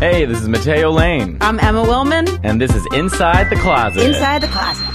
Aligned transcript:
Hey, 0.00 0.24
this 0.26 0.40
is 0.40 0.48
Matteo 0.48 0.90
Lane, 0.92 1.38
I'm 1.40 1.58
Emma 1.58 1.82
Willmann. 1.82 2.38
and 2.44 2.60
this 2.60 2.72
is 2.72 2.86
Inside 2.94 3.50
the 3.50 3.56
Closet. 3.56 4.00
Inside 4.04 4.42
the 4.42 4.46
closet. 4.46 4.86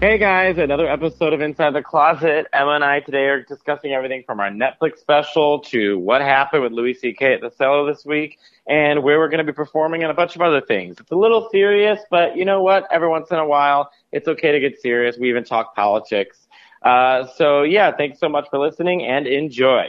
Hey 0.00 0.16
guys, 0.16 0.56
another 0.56 0.88
episode 0.88 1.34
of 1.34 1.42
Inside 1.42 1.74
the 1.74 1.82
Closet. 1.82 2.46
Emma 2.50 2.70
and 2.70 2.82
I 2.82 3.00
today 3.00 3.24
are 3.26 3.42
discussing 3.42 3.92
everything 3.92 4.22
from 4.24 4.40
our 4.40 4.48
Netflix 4.48 5.00
special 5.00 5.60
to 5.64 5.98
what 5.98 6.22
happened 6.22 6.62
with 6.62 6.72
Louis 6.72 6.94
C.K. 6.94 7.34
at 7.34 7.40
the 7.42 7.50
cellar 7.50 7.92
this 7.92 8.06
week 8.06 8.38
and 8.66 9.02
where 9.02 9.18
we're 9.18 9.28
going 9.28 9.44
to 9.44 9.52
be 9.52 9.54
performing 9.54 10.02
and 10.02 10.10
a 10.10 10.14
bunch 10.14 10.34
of 10.34 10.40
other 10.40 10.62
things. 10.62 10.96
It's 10.98 11.10
a 11.10 11.16
little 11.16 11.50
serious, 11.52 12.00
but 12.10 12.38
you 12.38 12.46
know 12.46 12.62
what? 12.62 12.86
Every 12.90 13.08
once 13.08 13.30
in 13.30 13.36
a 13.38 13.46
while, 13.46 13.90
it's 14.12 14.28
okay 14.28 14.50
to 14.50 14.60
get 14.60 14.80
serious. 14.80 15.18
We 15.18 15.28
even 15.28 15.44
talk 15.44 15.76
politics. 15.76 16.48
Uh, 16.82 17.26
so 17.36 17.64
yeah, 17.64 17.92
thanks 17.94 18.18
so 18.18 18.30
much 18.30 18.48
for 18.48 18.58
listening 18.58 19.04
and 19.04 19.26
enjoy. 19.26 19.88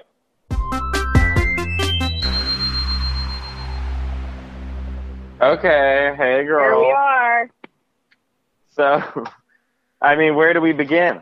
Okay, 5.43 6.13
hey 6.15 6.45
girl. 6.45 6.79
Here 6.79 6.87
we 6.87 6.91
are. 6.93 7.49
So, 8.69 9.25
I 10.01 10.15
mean, 10.15 10.35
where 10.35 10.53
do 10.53 10.61
we 10.61 10.71
begin? 10.71 11.21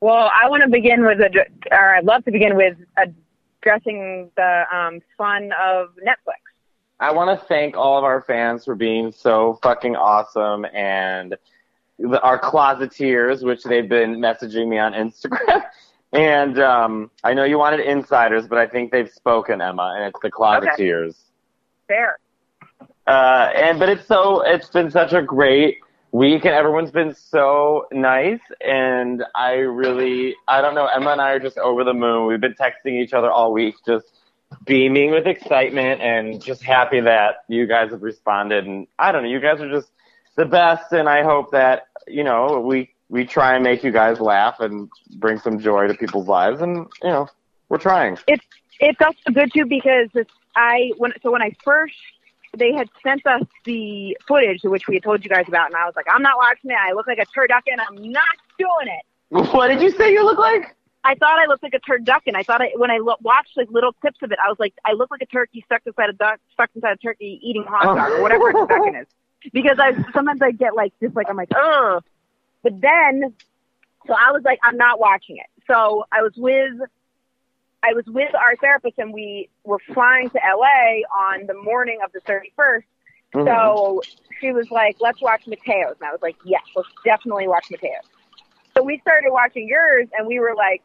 Well, 0.00 0.30
I 0.32 0.48
want 0.48 0.62
to 0.62 0.68
begin 0.68 1.04
with 1.04 1.18
a, 1.20 1.44
or 1.72 1.96
I'd 1.96 2.04
love 2.04 2.24
to 2.26 2.30
begin 2.30 2.54
with 2.54 2.76
addressing 2.96 4.30
the 4.36 4.62
um, 4.72 5.00
fun 5.18 5.50
of 5.60 5.88
Netflix. 6.06 6.38
I 7.00 7.10
want 7.10 7.36
to 7.36 7.46
thank 7.46 7.76
all 7.76 7.98
of 7.98 8.04
our 8.04 8.22
fans 8.22 8.64
for 8.64 8.76
being 8.76 9.10
so 9.10 9.58
fucking 9.60 9.96
awesome 9.96 10.64
and 10.72 11.36
the, 11.98 12.20
our 12.22 12.40
closeteers, 12.40 13.42
which 13.42 13.64
they've 13.64 13.88
been 13.88 14.18
messaging 14.18 14.68
me 14.68 14.78
on 14.78 14.92
Instagram. 14.92 15.64
and 16.12 16.60
um, 16.60 17.10
I 17.24 17.34
know 17.34 17.42
you 17.42 17.58
wanted 17.58 17.80
insiders, 17.80 18.46
but 18.46 18.58
I 18.58 18.68
think 18.68 18.92
they've 18.92 19.10
spoken, 19.10 19.60
Emma, 19.60 19.94
and 19.96 20.04
it's 20.04 20.20
the 20.22 20.30
closeteers. 20.30 21.16
Fair. 21.88 22.20
Uh, 23.06 23.50
and 23.54 23.78
but 23.78 23.88
it's 23.88 24.06
so 24.06 24.42
it's 24.42 24.68
been 24.68 24.90
such 24.90 25.12
a 25.12 25.22
great 25.22 25.78
week, 26.12 26.44
and 26.44 26.54
everyone's 26.54 26.90
been 26.90 27.14
so 27.14 27.86
nice. 27.92 28.40
And 28.60 29.24
I 29.34 29.54
really, 29.54 30.34
I 30.48 30.60
don't 30.60 30.74
know, 30.74 30.86
Emma 30.86 31.10
and 31.10 31.20
I 31.20 31.32
are 31.32 31.38
just 31.38 31.58
over 31.58 31.84
the 31.84 31.94
moon. 31.94 32.26
We've 32.26 32.40
been 32.40 32.54
texting 32.54 33.00
each 33.00 33.12
other 33.12 33.30
all 33.30 33.52
week, 33.52 33.76
just 33.86 34.06
beaming 34.64 35.10
with 35.10 35.26
excitement 35.26 36.00
and 36.00 36.42
just 36.42 36.62
happy 36.62 37.00
that 37.00 37.44
you 37.48 37.66
guys 37.66 37.90
have 37.90 38.02
responded. 38.02 38.66
And 38.66 38.86
I 38.98 39.12
don't 39.12 39.24
know, 39.24 39.28
you 39.28 39.40
guys 39.40 39.60
are 39.60 39.70
just 39.70 39.90
the 40.36 40.44
best. 40.44 40.92
And 40.92 41.08
I 41.08 41.22
hope 41.22 41.52
that 41.52 41.88
you 42.08 42.24
know 42.24 42.60
we 42.60 42.90
we 43.08 43.24
try 43.24 43.54
and 43.54 43.62
make 43.62 43.84
you 43.84 43.92
guys 43.92 44.20
laugh 44.20 44.58
and 44.60 44.88
bring 45.16 45.38
some 45.38 45.60
joy 45.60 45.86
to 45.86 45.94
people's 45.94 46.26
lives. 46.26 46.60
And 46.60 46.86
you 47.02 47.10
know, 47.10 47.28
we're 47.68 47.78
trying. 47.78 48.18
It's 48.26 48.44
it's 48.80 49.00
also 49.00 49.32
good 49.32 49.52
too 49.52 49.66
because 49.66 50.08
I 50.56 50.92
when 50.96 51.12
so 51.22 51.30
when 51.30 51.42
I 51.42 51.52
first 51.62 51.94
they 52.58 52.72
had 52.72 52.88
sent 53.02 53.26
us 53.26 53.42
the 53.64 54.16
footage 54.26 54.62
which 54.64 54.88
we 54.88 54.96
had 54.96 55.02
told 55.02 55.24
you 55.24 55.30
guys 55.30 55.46
about, 55.48 55.66
and 55.66 55.76
I 55.76 55.86
was 55.86 55.94
like, 55.96 56.06
I'm 56.10 56.22
not 56.22 56.36
watching 56.36 56.70
it. 56.70 56.76
I 56.78 56.92
look 56.92 57.06
like 57.06 57.18
a 57.18 57.26
turducken. 57.26 57.78
I'm 57.78 58.10
not 58.10 58.24
doing 58.58 58.88
it. 58.88 59.52
What 59.52 59.68
did 59.68 59.80
you 59.80 59.90
say 59.90 60.12
you 60.12 60.24
look 60.24 60.38
like? 60.38 60.74
I 61.04 61.14
thought 61.14 61.38
I 61.38 61.46
looked 61.46 61.62
like 61.62 61.74
a 61.74 61.80
turducken. 61.80 62.34
I 62.34 62.42
thought 62.42 62.60
I, 62.60 62.72
when 62.76 62.90
I 62.90 62.98
lo- 62.98 63.16
watched 63.22 63.56
like 63.56 63.70
little 63.70 63.92
clips 63.92 64.18
of 64.22 64.32
it, 64.32 64.38
I 64.44 64.48
was 64.48 64.58
like, 64.58 64.74
I 64.84 64.92
look 64.92 65.10
like 65.10 65.22
a 65.22 65.26
turkey 65.26 65.62
stuck 65.64 65.82
inside 65.86 66.10
a 66.10 66.12
duck, 66.12 66.40
stuck 66.52 66.70
inside 66.74 66.92
a 66.92 66.96
turkey 66.96 67.40
eating 67.42 67.64
hot 67.64 67.84
dog 67.84 68.10
or 68.10 68.22
whatever 68.22 68.50
a 68.50 68.52
turducken 68.54 69.02
is. 69.02 69.06
Because 69.52 69.78
I 69.78 69.92
sometimes 70.12 70.42
I 70.42 70.50
get 70.50 70.74
like 70.74 70.92
just 71.00 71.14
like 71.14 71.28
I'm 71.30 71.36
like, 71.36 71.52
ugh. 71.54 72.02
But 72.62 72.80
then, 72.80 73.34
so 74.06 74.14
I 74.14 74.32
was 74.32 74.42
like, 74.44 74.58
I'm 74.64 74.76
not 74.76 74.98
watching 74.98 75.36
it. 75.36 75.46
So 75.68 76.06
I 76.10 76.22
was 76.22 76.32
with, 76.36 76.72
I 77.86 77.92
was 77.92 78.04
with 78.06 78.34
our 78.34 78.56
therapist, 78.56 78.98
and 78.98 79.12
we 79.12 79.48
were 79.64 79.78
flying 79.94 80.28
to 80.30 80.38
LA 80.38 81.02
on 81.30 81.46
the 81.46 81.54
morning 81.54 82.00
of 82.04 82.10
the 82.12 82.20
31st. 82.20 82.82
Mm-hmm. 83.34 83.46
So 83.46 84.02
she 84.40 84.52
was 84.52 84.70
like, 84.70 84.96
let's 85.00 85.20
watch 85.20 85.44
Matteo's. 85.46 85.96
And 86.00 86.08
I 86.08 86.12
was 86.12 86.20
like, 86.22 86.36
yes, 86.44 86.62
let's 86.74 86.88
definitely 87.04 87.46
watch 87.46 87.66
Matteo's. 87.70 88.04
So 88.76 88.82
we 88.82 88.98
started 88.98 89.30
watching 89.30 89.68
yours, 89.68 90.08
and 90.18 90.26
we 90.26 90.40
were 90.40 90.54
like, 90.56 90.82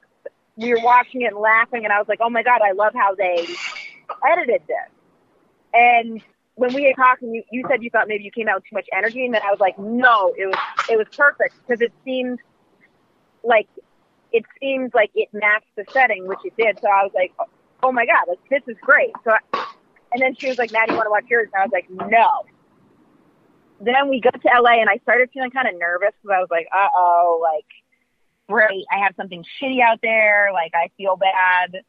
we 0.57 0.73
were 0.73 0.81
watching 0.81 1.21
it 1.21 1.33
and 1.33 1.37
laughing, 1.37 1.83
and 1.85 1.91
I 1.93 1.97
was 1.97 2.07
like, 2.07 2.19
oh 2.21 2.29
my 2.29 2.43
God, 2.43 2.61
I 2.61 2.73
love 2.73 2.93
how 2.93 3.15
they 3.15 3.47
edited 4.29 4.61
this. 4.67 4.91
And 5.73 6.21
when 6.55 6.73
we 6.73 6.83
had 6.83 6.95
talked, 6.95 7.21
and 7.23 7.33
you, 7.33 7.43
you 7.51 7.63
said 7.67 7.81
you 7.81 7.89
thought 7.89 8.07
maybe 8.07 8.23
you 8.23 8.31
came 8.31 8.47
out 8.47 8.55
with 8.57 8.65
too 8.65 8.75
much 8.75 8.87
energy, 8.95 9.25
and 9.25 9.33
then 9.33 9.41
I 9.43 9.49
was 9.49 9.59
like, 9.59 9.79
no, 9.79 10.33
it 10.37 10.45
was 10.45 10.59
it 10.89 10.97
was 10.97 11.07
perfect 11.15 11.55
because 11.65 11.81
it 11.81 11.91
seemed 12.03 12.39
like 13.43 13.67
it 14.31 14.45
seemed 14.59 14.93
like 14.93 15.11
it 15.15 15.29
matched 15.33 15.75
the 15.75 15.85
setting, 15.91 16.27
which 16.27 16.39
it 16.45 16.53
did. 16.57 16.79
So 16.81 16.87
I 16.87 17.03
was 17.03 17.11
like, 17.13 17.33
oh 17.83 17.91
my 17.91 18.05
god, 18.05 18.25
like 18.27 18.39
this 18.49 18.61
is 18.67 18.77
great. 18.81 19.11
So, 19.23 19.31
I, 19.31 19.65
and 20.13 20.21
then 20.21 20.35
she 20.35 20.47
was 20.47 20.57
like, 20.57 20.71
Maddie, 20.71 20.91
you 20.91 20.97
want 20.97 21.07
to 21.07 21.11
watch 21.11 21.25
yours? 21.29 21.49
And 21.53 21.61
I 21.61 21.65
was 21.65 21.71
like, 21.71 21.89
no. 21.89 22.29
Then 23.79 24.09
we 24.09 24.21
got 24.21 24.39
to 24.41 24.49
LA, 24.61 24.79
and 24.81 24.89
I 24.89 24.97
started 25.03 25.29
feeling 25.33 25.51
kind 25.51 25.67
of 25.67 25.75
nervous 25.79 26.11
because 26.21 26.35
I 26.35 26.39
was 26.39 26.49
like, 26.51 26.67
uh 26.73 26.87
oh, 26.95 27.39
like 27.41 27.65
great, 28.47 28.85
I 28.91 29.03
have 29.03 29.15
something 29.15 29.43
shitty 29.61 29.81
out 29.81 29.99
there. 30.01 30.49
Like 30.53 30.73
I 30.75 30.89
feel 30.97 31.15
bad. 31.15 31.81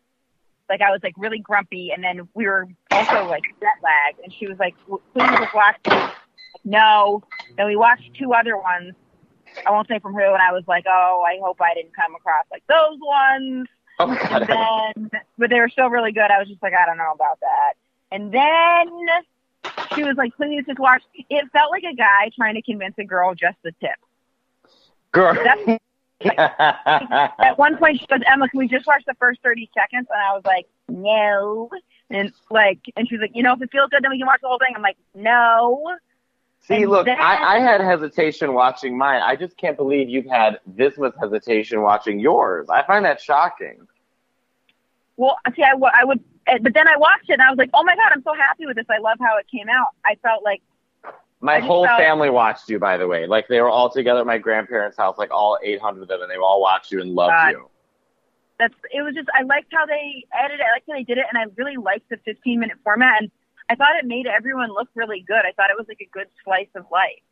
Like 0.68 0.80
I 0.80 0.90
was 0.90 1.00
like 1.02 1.14
really 1.18 1.38
grumpy, 1.38 1.90
and 1.94 2.02
then 2.02 2.28
we 2.34 2.46
were 2.46 2.66
also 2.90 3.26
like 3.28 3.42
jet 3.60 3.78
lag, 3.82 4.24
and 4.24 4.32
she 4.32 4.46
was 4.46 4.58
like, 4.58 4.74
"Please 4.86 5.38
just 5.38 5.54
watch." 5.54 5.76
this." 5.84 6.10
No. 6.64 7.22
Then 7.56 7.66
we 7.66 7.76
watched 7.76 8.14
two 8.18 8.32
other 8.32 8.56
ones. 8.56 8.94
I 9.66 9.70
won't 9.70 9.88
say 9.88 9.98
from 9.98 10.12
who, 10.14 10.20
and 10.20 10.42
I 10.42 10.52
was 10.52 10.64
like, 10.66 10.84
"Oh, 10.88 11.24
I 11.26 11.38
hope 11.42 11.60
I 11.60 11.74
didn't 11.74 11.94
come 11.94 12.14
across 12.14 12.44
like 12.50 12.64
those 12.68 12.98
ones." 13.00 13.68
Oh 13.98 14.06
my 14.06 14.16
And 14.16 14.48
then, 14.48 15.20
but 15.38 15.50
they 15.50 15.60
were 15.60 15.68
still 15.68 15.88
really 15.88 16.12
good. 16.12 16.30
I 16.30 16.38
was 16.38 16.48
just 16.48 16.62
like, 16.62 16.72
I 16.74 16.86
don't 16.86 16.96
know 16.96 17.12
about 17.14 17.38
that. 17.40 17.74
And 18.10 18.32
then 18.32 19.08
she 19.94 20.02
was 20.02 20.16
like, 20.16 20.34
"Please 20.36 20.64
just 20.66 20.78
watch." 20.78 21.02
It 21.14 21.50
felt 21.52 21.70
like 21.70 21.84
a 21.84 21.94
guy 21.94 22.30
trying 22.34 22.54
to 22.54 22.62
convince 22.62 22.94
a 22.98 23.04
girl 23.04 23.34
just 23.34 23.56
the 23.62 23.72
tip. 23.80 23.96
Girl. 25.12 25.34
That's- 25.34 25.78
At 26.38 27.58
one 27.58 27.76
point, 27.78 28.00
she 28.00 28.06
goes, 28.06 28.20
"Emma, 28.30 28.48
can 28.48 28.58
we 28.58 28.68
just 28.68 28.86
watch 28.86 29.02
the 29.06 29.14
first 29.14 29.40
thirty 29.42 29.68
seconds?" 29.74 30.06
And 30.08 30.22
I 30.22 30.32
was 30.34 30.44
like, 30.44 30.66
"No." 30.88 31.68
And 32.10 32.32
like, 32.50 32.78
and 32.96 33.08
she's 33.08 33.18
like, 33.20 33.32
"You 33.34 33.42
know, 33.42 33.54
if 33.54 33.62
it 33.62 33.70
feels 33.72 33.90
good, 33.90 34.04
then 34.04 34.10
we 34.10 34.18
can 34.18 34.26
watch 34.26 34.40
the 34.40 34.48
whole 34.48 34.58
thing." 34.58 34.72
I'm 34.76 34.82
like, 34.82 34.98
"No." 35.14 35.96
See, 36.62 36.82
And 36.82 36.90
look, 36.90 37.08
I, 37.08 37.56
I 37.56 37.60
had 37.60 37.80
hesitation 37.80 38.54
watching 38.54 38.96
mine. 38.96 39.20
I 39.22 39.34
just 39.34 39.56
can't 39.56 39.76
believe 39.76 40.08
you've 40.08 40.26
had 40.26 40.60
this 40.66 40.96
much 40.96 41.14
hesitation 41.20 41.82
watching 41.82 42.20
yours. 42.20 42.68
I 42.70 42.84
find 42.84 43.04
that 43.04 43.20
shocking. 43.20 43.88
Well, 45.16 45.36
see, 45.56 45.62
I, 45.62 45.72
I 45.72 46.04
would, 46.04 46.20
eh, 46.46 46.58
but 46.62 46.72
then 46.74 46.86
I 46.88 46.96
watched 46.96 47.28
it 47.28 47.34
and 47.34 47.42
I 47.42 47.50
was 47.50 47.58
like, 47.58 47.70
"Oh 47.74 47.82
my 47.84 47.94
god, 47.94 48.12
I'm 48.14 48.22
so 48.22 48.32
happy 48.34 48.66
with 48.66 48.76
this! 48.76 48.86
I 48.88 48.98
love 48.98 49.18
how 49.20 49.36
it 49.38 49.46
came 49.50 49.68
out." 49.68 49.88
I 50.04 50.14
felt 50.22 50.42
like 50.44 50.62
My 51.40 51.58
whole 51.58 51.84
felt- 51.84 51.98
family 52.00 52.30
watched 52.30 52.68
you, 52.68 52.78
by 52.78 52.96
the 52.96 53.06
way. 53.06 53.26
Like 53.26 53.48
they 53.48 53.60
were 53.60 53.68
all 53.68 53.90
together 53.90 54.20
at 54.20 54.26
my 54.26 54.38
grandparents' 54.38 54.96
house, 54.96 55.18
like 55.18 55.30
all 55.32 55.58
800 55.62 56.02
of 56.02 56.08
them, 56.08 56.22
and 56.22 56.30
they 56.30 56.36
all 56.36 56.60
watched 56.60 56.92
you 56.92 57.00
and 57.00 57.10
loved 57.12 57.32
God. 57.32 57.48
you. 57.50 57.68
that's. 58.58 58.74
It 58.92 59.02
was 59.02 59.14
just 59.14 59.28
I 59.38 59.42
liked 59.42 59.72
how 59.72 59.84
they 59.84 60.24
edited. 60.32 60.60
it. 60.60 60.66
I 60.70 60.72
liked 60.76 60.86
how 60.88 60.94
they 60.94 61.04
did 61.04 61.18
it, 61.18 61.26
and 61.32 61.38
I 61.42 61.52
really 61.56 61.76
liked 61.76 62.08
the 62.08 62.16
15 62.24 62.60
minute 62.60 62.78
format. 62.84 63.20
And 63.20 63.30
I 63.68 63.74
thought 63.74 63.96
it 63.96 64.06
made 64.06 64.26
everyone 64.26 64.70
look 64.70 64.88
really 64.94 65.24
good. 65.26 65.44
I 65.46 65.52
thought 65.52 65.70
it 65.70 65.76
was 65.78 65.86
like 65.88 66.00
a 66.00 66.08
good 66.12 66.28
slice 66.44 66.68
of 66.74 66.84
life. 66.90 67.22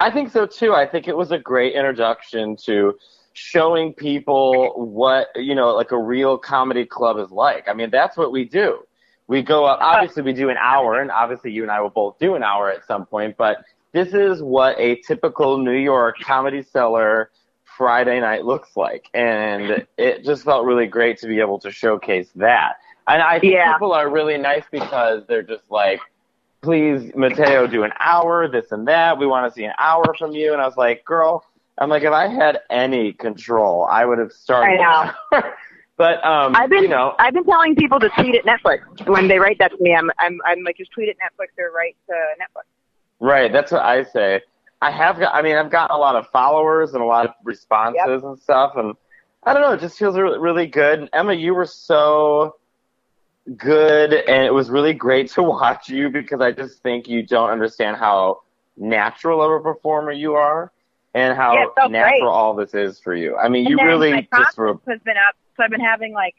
I 0.00 0.10
think 0.10 0.30
so 0.30 0.46
too. 0.46 0.74
I 0.74 0.86
think 0.86 1.08
it 1.08 1.16
was 1.16 1.30
a 1.30 1.38
great 1.38 1.74
introduction 1.74 2.56
to 2.64 2.94
showing 3.32 3.92
people 3.92 4.72
what, 4.76 5.28
you 5.36 5.54
know, 5.54 5.74
like 5.74 5.92
a 5.92 5.98
real 5.98 6.38
comedy 6.38 6.84
club 6.84 7.18
is 7.18 7.30
like. 7.30 7.68
I 7.68 7.74
mean, 7.74 7.90
that's 7.90 8.16
what 8.16 8.32
we 8.32 8.44
do. 8.44 8.80
We 9.26 9.42
go 9.42 9.64
up, 9.64 9.80
uh-huh. 9.80 9.96
obviously 9.96 10.22
we 10.22 10.32
do 10.32 10.50
an 10.50 10.56
hour 10.58 11.00
and 11.00 11.10
obviously 11.10 11.52
you 11.52 11.62
and 11.62 11.70
I 11.70 11.80
will 11.80 11.90
both 11.90 12.18
do 12.18 12.34
an 12.34 12.42
hour 12.42 12.70
at 12.70 12.86
some 12.86 13.06
point, 13.06 13.36
but 13.36 13.64
this 13.92 14.12
is 14.12 14.42
what 14.42 14.78
a 14.78 14.96
typical 15.02 15.58
New 15.58 15.76
York 15.76 16.16
comedy 16.20 16.62
cellar 16.62 17.30
Friday 17.64 18.20
night 18.20 18.44
looks 18.44 18.76
like. 18.76 19.08
And 19.14 19.86
it 19.96 20.24
just 20.24 20.44
felt 20.44 20.64
really 20.64 20.86
great 20.86 21.18
to 21.18 21.26
be 21.26 21.40
able 21.40 21.58
to 21.60 21.70
showcase 21.70 22.28
that. 22.36 22.74
And 23.06 23.22
I 23.22 23.38
think 23.38 23.54
Yeah. 23.54 23.72
people 23.72 23.92
are 23.92 24.08
really 24.08 24.38
nice 24.38 24.64
because 24.70 25.26
they're 25.26 25.42
just 25.42 25.70
like, 25.70 26.00
please, 26.62 27.14
Matteo, 27.14 27.66
do 27.66 27.82
an 27.84 27.92
hour, 28.00 28.48
this 28.48 28.72
and 28.72 28.88
that. 28.88 29.18
We 29.18 29.26
want 29.26 29.50
to 29.50 29.54
see 29.54 29.64
an 29.64 29.74
hour 29.78 30.14
from 30.18 30.32
you. 30.32 30.52
And 30.52 30.62
I 30.62 30.66
was 30.66 30.76
like, 30.76 31.04
girl, 31.04 31.44
I'm 31.78 31.90
like, 31.90 32.02
if 32.04 32.12
I 32.12 32.28
had 32.28 32.60
any 32.70 33.12
control, 33.12 33.84
I 33.90 34.04
would 34.04 34.18
have 34.18 34.32
started. 34.32 34.80
I 34.80 35.12
know. 35.32 35.42
but 35.98 36.24
um, 36.24 36.56
I've 36.56 36.70
been 36.70 36.82
you 36.84 36.88
know, 36.88 37.14
I've 37.18 37.34
been 37.34 37.44
telling 37.44 37.74
people 37.76 38.00
to 38.00 38.08
tweet 38.10 38.34
at 38.36 38.44
Netflix 38.44 38.78
when 39.06 39.28
they 39.28 39.38
write 39.38 39.58
that 39.58 39.72
to 39.72 39.76
me. 39.80 39.94
I'm 39.94 40.10
I'm 40.18 40.38
I'm 40.46 40.62
like 40.64 40.78
just 40.78 40.92
tweet 40.92 41.08
at 41.10 41.16
Netflix 41.16 41.48
or 41.58 41.70
write 41.72 41.96
to 42.08 42.14
Netflix. 42.14 42.64
right? 43.20 43.52
That's 43.52 43.70
what 43.72 43.82
I 43.82 44.04
say. 44.04 44.40
I 44.80 44.90
have 44.90 45.18
got. 45.18 45.34
I 45.34 45.42
mean, 45.42 45.56
I've 45.56 45.70
gotten 45.70 45.94
a 45.94 45.98
lot 45.98 46.16
of 46.16 46.26
followers 46.28 46.94
and 46.94 47.02
a 47.02 47.06
lot 47.06 47.26
of 47.26 47.32
responses 47.42 48.22
and 48.22 48.38
stuff, 48.38 48.72
and 48.76 48.94
I 49.42 49.52
don't 49.52 49.62
know. 49.62 49.72
It 49.72 49.80
just 49.80 49.98
feels 49.98 50.16
really, 50.16 50.38
really 50.38 50.66
good. 50.66 51.00
And 51.00 51.08
Emma, 51.12 51.32
you 51.34 51.54
were 51.54 51.66
so 51.66 52.56
good, 53.56 54.12
and 54.12 54.44
it 54.44 54.52
was 54.52 54.70
really 54.70 54.94
great 54.94 55.30
to 55.32 55.42
watch 55.44 55.88
you 55.88 56.10
because 56.10 56.40
I 56.40 56.52
just 56.52 56.82
think 56.82 57.08
you 57.08 57.24
don't 57.26 57.50
understand 57.50 57.96
how 57.96 58.40
natural 58.76 59.42
of 59.42 59.50
a 59.52 59.60
performer 59.60 60.12
you 60.12 60.34
are, 60.34 60.72
and 61.14 61.36
how 61.36 61.74
Yeah, 61.76 61.88
natural 61.88 62.30
great. 62.30 62.32
all 62.32 62.54
this 62.54 62.74
is 62.74 63.00
for 63.00 63.14
you. 63.14 63.36
I 63.36 63.48
mean, 63.48 63.66
you 63.66 63.78
and 63.78 63.78
then 63.78 63.88
really 63.88 64.10
my 64.10 64.22
just 64.34 64.56
were. 64.58 64.78
has 64.88 65.00
been 65.04 65.16
up, 65.16 65.34
so 65.56 65.64
I've 65.64 65.70
been 65.70 65.80
having 65.80 66.12
like 66.12 66.34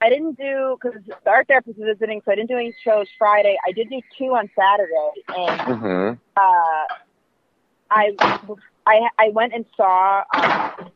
I 0.00 0.08
didn't 0.08 0.36
do 0.38 0.76
because 0.80 1.00
the 1.24 1.30
art 1.30 1.48
therapist 1.48 1.78
is 1.78 1.84
visiting, 1.84 2.20
so 2.24 2.32
I 2.32 2.36
didn't 2.36 2.48
do 2.50 2.56
any 2.56 2.74
shows 2.84 3.06
Friday. 3.18 3.56
I 3.66 3.72
did 3.72 3.88
do 3.90 4.00
two 4.18 4.34
on 4.34 4.48
Saturday, 4.58 5.24
and 5.36 5.62
hmm 5.64 6.12
uh, 6.36 6.86
I 7.90 8.10
I 8.86 9.08
I 9.18 9.28
went 9.32 9.54
and 9.54 9.64
saw. 9.76 10.22
Um, 10.34 10.92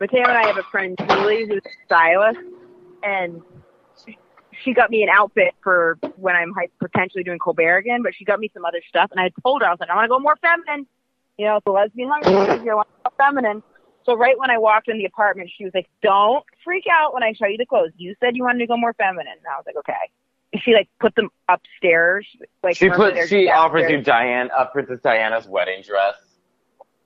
Matteo 0.00 0.28
and 0.28 0.36
I 0.36 0.46
have 0.46 0.58
a 0.58 0.62
friend 0.70 0.96
Julie 1.08 1.46
who's 1.48 1.62
a 1.64 1.70
stylist, 1.86 2.38
and 3.02 3.42
she- 4.62 4.74
got 4.74 4.90
me 4.90 5.02
an 5.02 5.08
outfit 5.08 5.54
for 5.62 5.98
when 6.16 6.36
I'm 6.36 6.52
potentially 6.80 7.24
doing 7.24 7.38
Colbert 7.38 7.78
again. 7.78 8.02
But 8.02 8.14
she 8.14 8.24
got 8.24 8.40
me 8.40 8.50
some 8.52 8.64
other 8.64 8.80
stuff, 8.88 9.10
and 9.10 9.20
I 9.20 9.30
told 9.42 9.62
her 9.62 9.68
I 9.68 9.70
was 9.70 9.80
like, 9.80 9.90
I 9.90 9.94
want 9.94 10.04
to 10.04 10.08
go 10.08 10.18
more 10.18 10.36
feminine. 10.36 10.86
You 11.38 11.46
know, 11.46 11.60
the 11.64 11.72
lesbian 11.72 12.08
hunger. 12.10 12.28
I 12.30 12.74
want 12.74 12.88
to 12.88 13.10
go 13.10 13.10
feminine. 13.16 13.62
So 14.06 14.16
right 14.16 14.38
when 14.38 14.50
I 14.50 14.58
walked 14.58 14.88
in 14.88 14.98
the 14.98 15.04
apartment, 15.04 15.50
she 15.54 15.64
was 15.64 15.74
like, 15.74 15.88
"Don't 16.00 16.44
freak 16.64 16.84
out 16.90 17.12
when 17.12 17.24
I 17.24 17.32
show 17.32 17.46
you 17.46 17.58
the 17.58 17.66
clothes. 17.66 17.90
You 17.96 18.14
said 18.20 18.36
you 18.36 18.44
wanted 18.44 18.60
to 18.60 18.66
go 18.66 18.76
more 18.76 18.94
feminine." 18.94 19.32
And 19.36 19.46
I 19.46 19.56
was 19.56 19.64
like, 19.66 19.76
"Okay." 19.76 20.10
And 20.52 20.62
she 20.62 20.72
like 20.72 20.88
put 21.00 21.14
them 21.16 21.28
upstairs. 21.48 22.26
Like 22.62 22.76
She 22.76 22.88
put 22.88 23.28
she 23.28 23.50
offers 23.50 23.90
you. 23.90 24.00
Diane 24.00 24.48
uh, 24.56 24.66
Princess 24.66 25.00
Diana's 25.02 25.46
wedding 25.48 25.82
dress. 25.82 26.14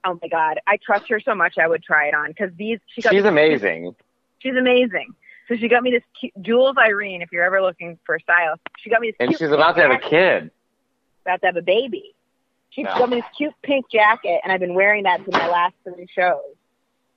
Oh 0.04 0.18
my 0.20 0.28
god, 0.28 0.60
I 0.66 0.76
trust 0.76 1.08
her 1.08 1.20
so 1.20 1.34
much. 1.34 1.56
I 1.58 1.66
would 1.66 1.82
try 1.82 2.08
it 2.08 2.14
on 2.14 2.28
because 2.28 2.50
these. 2.56 2.78
She 2.86 3.00
got 3.00 3.12
She's 3.12 3.24
amazing. 3.24 3.94
She's 4.38 4.54
amazing. 4.56 5.14
So 5.50 5.56
she 5.56 5.66
got 5.68 5.82
me 5.82 5.90
this 5.90 6.04
cute, 6.18 6.32
Jules 6.40 6.76
Irene. 6.78 7.22
If 7.22 7.32
you're 7.32 7.42
ever 7.42 7.60
looking 7.60 7.98
for 8.06 8.14
a 8.14 8.20
style, 8.20 8.54
she 8.78 8.88
got 8.88 9.00
me 9.00 9.08
this. 9.08 9.16
And 9.18 9.36
she's 9.36 9.50
about 9.50 9.74
to 9.76 9.82
have 9.82 9.90
a 9.90 9.98
kid. 9.98 10.52
About 11.26 11.40
to 11.40 11.46
have 11.46 11.56
a 11.56 11.62
baby. 11.62 12.14
She 12.70 12.82
Yeah. 12.82 12.96
got 12.96 13.10
me 13.10 13.16
this 13.16 13.30
cute 13.36 13.52
pink 13.64 13.90
jacket, 13.90 14.40
and 14.44 14.52
I've 14.52 14.60
been 14.60 14.74
wearing 14.74 15.02
that 15.04 15.24
to 15.24 15.32
my 15.32 15.48
last 15.48 15.74
three 15.82 16.06
shows. 16.14 16.54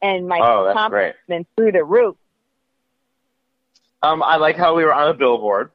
And 0.01 0.27
my 0.27 0.39
Oh, 0.39 0.74
confidence 0.74 1.15
been 1.27 1.45
through 1.56 1.74
the 1.74 1.83
roof. 1.83 2.18
Um, 4.01 4.24
I 4.24 4.38
like 4.38 4.57
how 4.57 4.75
we 4.75 4.83
were 4.83 4.94
on 4.94 5.09
a 5.09 5.13
billboard. 5.13 5.69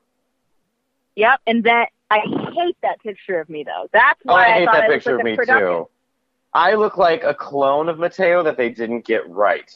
Yep. 1.14 1.40
And 1.46 1.62
that 1.62 1.90
I 2.10 2.18
hate 2.54 2.76
that 2.82 3.00
picture 3.02 3.38
of 3.38 3.48
me 3.48 3.62
though. 3.62 3.86
That's 3.92 4.20
Oh, 4.26 4.32
why 4.32 4.48
I 4.48 4.52
hate 4.52 4.64
thought 4.64 4.74
that 4.74 4.84
I 4.84 4.88
picture 4.88 5.16
of 5.16 5.24
me 5.24 5.36
too. 5.36 5.88
I 6.52 6.74
look 6.74 6.98
like 6.98 7.22
a 7.22 7.34
clone 7.34 7.88
of 7.88 8.00
Matteo 8.00 8.42
that 8.42 8.56
they 8.56 8.68
didn't 8.68 9.04
get 9.04 9.28
right. 9.30 9.72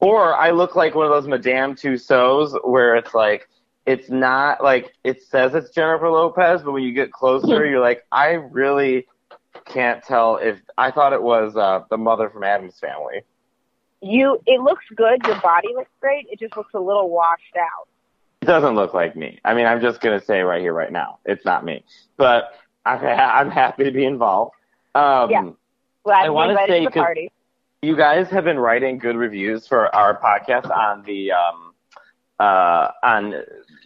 Or 0.00 0.34
I 0.34 0.50
look 0.50 0.76
like 0.76 0.94
one 0.94 1.06
of 1.06 1.12
those 1.12 1.26
Madame 1.28 1.74
Tussauds 1.74 2.52
where 2.68 2.96
it's 2.96 3.14
like 3.14 3.48
it's 3.86 4.10
not 4.10 4.62
like 4.62 4.92
it 5.04 5.22
says 5.22 5.54
it's 5.54 5.70
Jennifer 5.70 6.10
Lopez, 6.10 6.62
but 6.62 6.72
when 6.72 6.82
you 6.82 6.92
get 6.92 7.12
closer, 7.12 7.64
you're 7.66 7.80
like, 7.80 8.04
I 8.12 8.30
really 8.32 9.06
can't 9.64 10.02
tell 10.02 10.36
if 10.36 10.60
I 10.76 10.90
thought 10.90 11.12
it 11.12 11.22
was 11.22 11.56
uh, 11.56 11.84
the 11.88 11.96
mother 11.96 12.28
from 12.28 12.44
Addams 12.44 12.78
Family. 12.78 13.22
You, 14.02 14.38
it 14.46 14.60
looks 14.60 14.84
good. 14.94 15.24
Your 15.26 15.40
body 15.40 15.68
looks 15.74 15.90
great. 16.00 16.26
It 16.30 16.38
just 16.38 16.56
looks 16.56 16.74
a 16.74 16.78
little 16.80 17.08
washed 17.08 17.56
out. 17.58 17.88
It 18.42 18.46
doesn't 18.46 18.74
look 18.74 18.92
like 18.92 19.16
me. 19.16 19.40
I 19.44 19.54
mean, 19.54 19.66
I'm 19.66 19.80
just 19.80 20.00
gonna 20.00 20.20
say 20.20 20.40
right 20.42 20.60
here, 20.60 20.74
right 20.74 20.92
now, 20.92 21.18
it's 21.24 21.44
not 21.44 21.64
me. 21.64 21.82
But 22.18 22.52
I'm, 22.84 23.02
I'm 23.04 23.50
happy 23.50 23.84
to 23.84 23.90
be 23.92 24.04
involved. 24.04 24.52
Um, 24.94 25.30
Yeah. 25.30 25.50
Glad 26.04 26.18
I 26.20 26.24
to 26.24 26.30
be 26.30 26.34
wanna 26.34 26.50
invited 26.52 26.72
say, 26.72 26.78
to 26.80 26.84
the 26.84 26.90
'cause- 26.90 27.00
party. 27.02 27.32
You 27.86 27.96
guys 27.96 28.28
have 28.30 28.42
been 28.42 28.58
writing 28.58 28.98
good 28.98 29.14
reviews 29.14 29.68
for 29.68 29.94
our 29.94 30.20
podcast 30.20 30.68
on 30.76 31.04
the 31.04 31.30
um 31.30 31.72
uh 32.40 32.88
on 33.00 33.30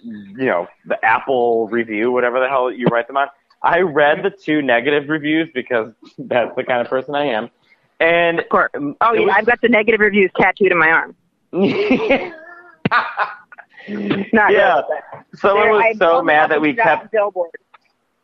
you 0.02 0.46
know 0.46 0.68
the 0.86 0.96
Apple 1.04 1.68
review, 1.68 2.10
whatever 2.10 2.40
the 2.40 2.48
hell 2.48 2.72
you 2.72 2.86
write 2.86 3.08
them 3.08 3.18
on. 3.18 3.26
I 3.62 3.80
read 3.80 4.22
the 4.22 4.30
two 4.30 4.62
negative 4.62 5.10
reviews 5.10 5.50
because 5.52 5.92
that's 6.18 6.56
the 6.56 6.64
kind 6.64 6.80
of 6.80 6.88
person 6.88 7.14
I 7.14 7.26
am. 7.26 7.50
And 8.00 8.38
Of 8.38 8.48
course. 8.48 8.70
Oh 8.74 9.12
yeah, 9.12 9.20
was- 9.20 9.34
I've 9.36 9.44
got 9.44 9.60
the 9.60 9.68
negative 9.68 10.00
reviews 10.00 10.30
tattooed 10.34 10.72
in 10.72 10.78
my 10.78 10.88
arm. 10.88 11.14
Not 14.32 14.52
yeah. 14.52 14.80
Someone 15.34 15.66
they're- 15.66 15.74
I 15.74 15.88
was 15.90 15.98
so 15.98 16.22
mad 16.22 16.50
that 16.52 16.62
we 16.62 16.72
kept 16.72 17.12
billboard. 17.12 17.50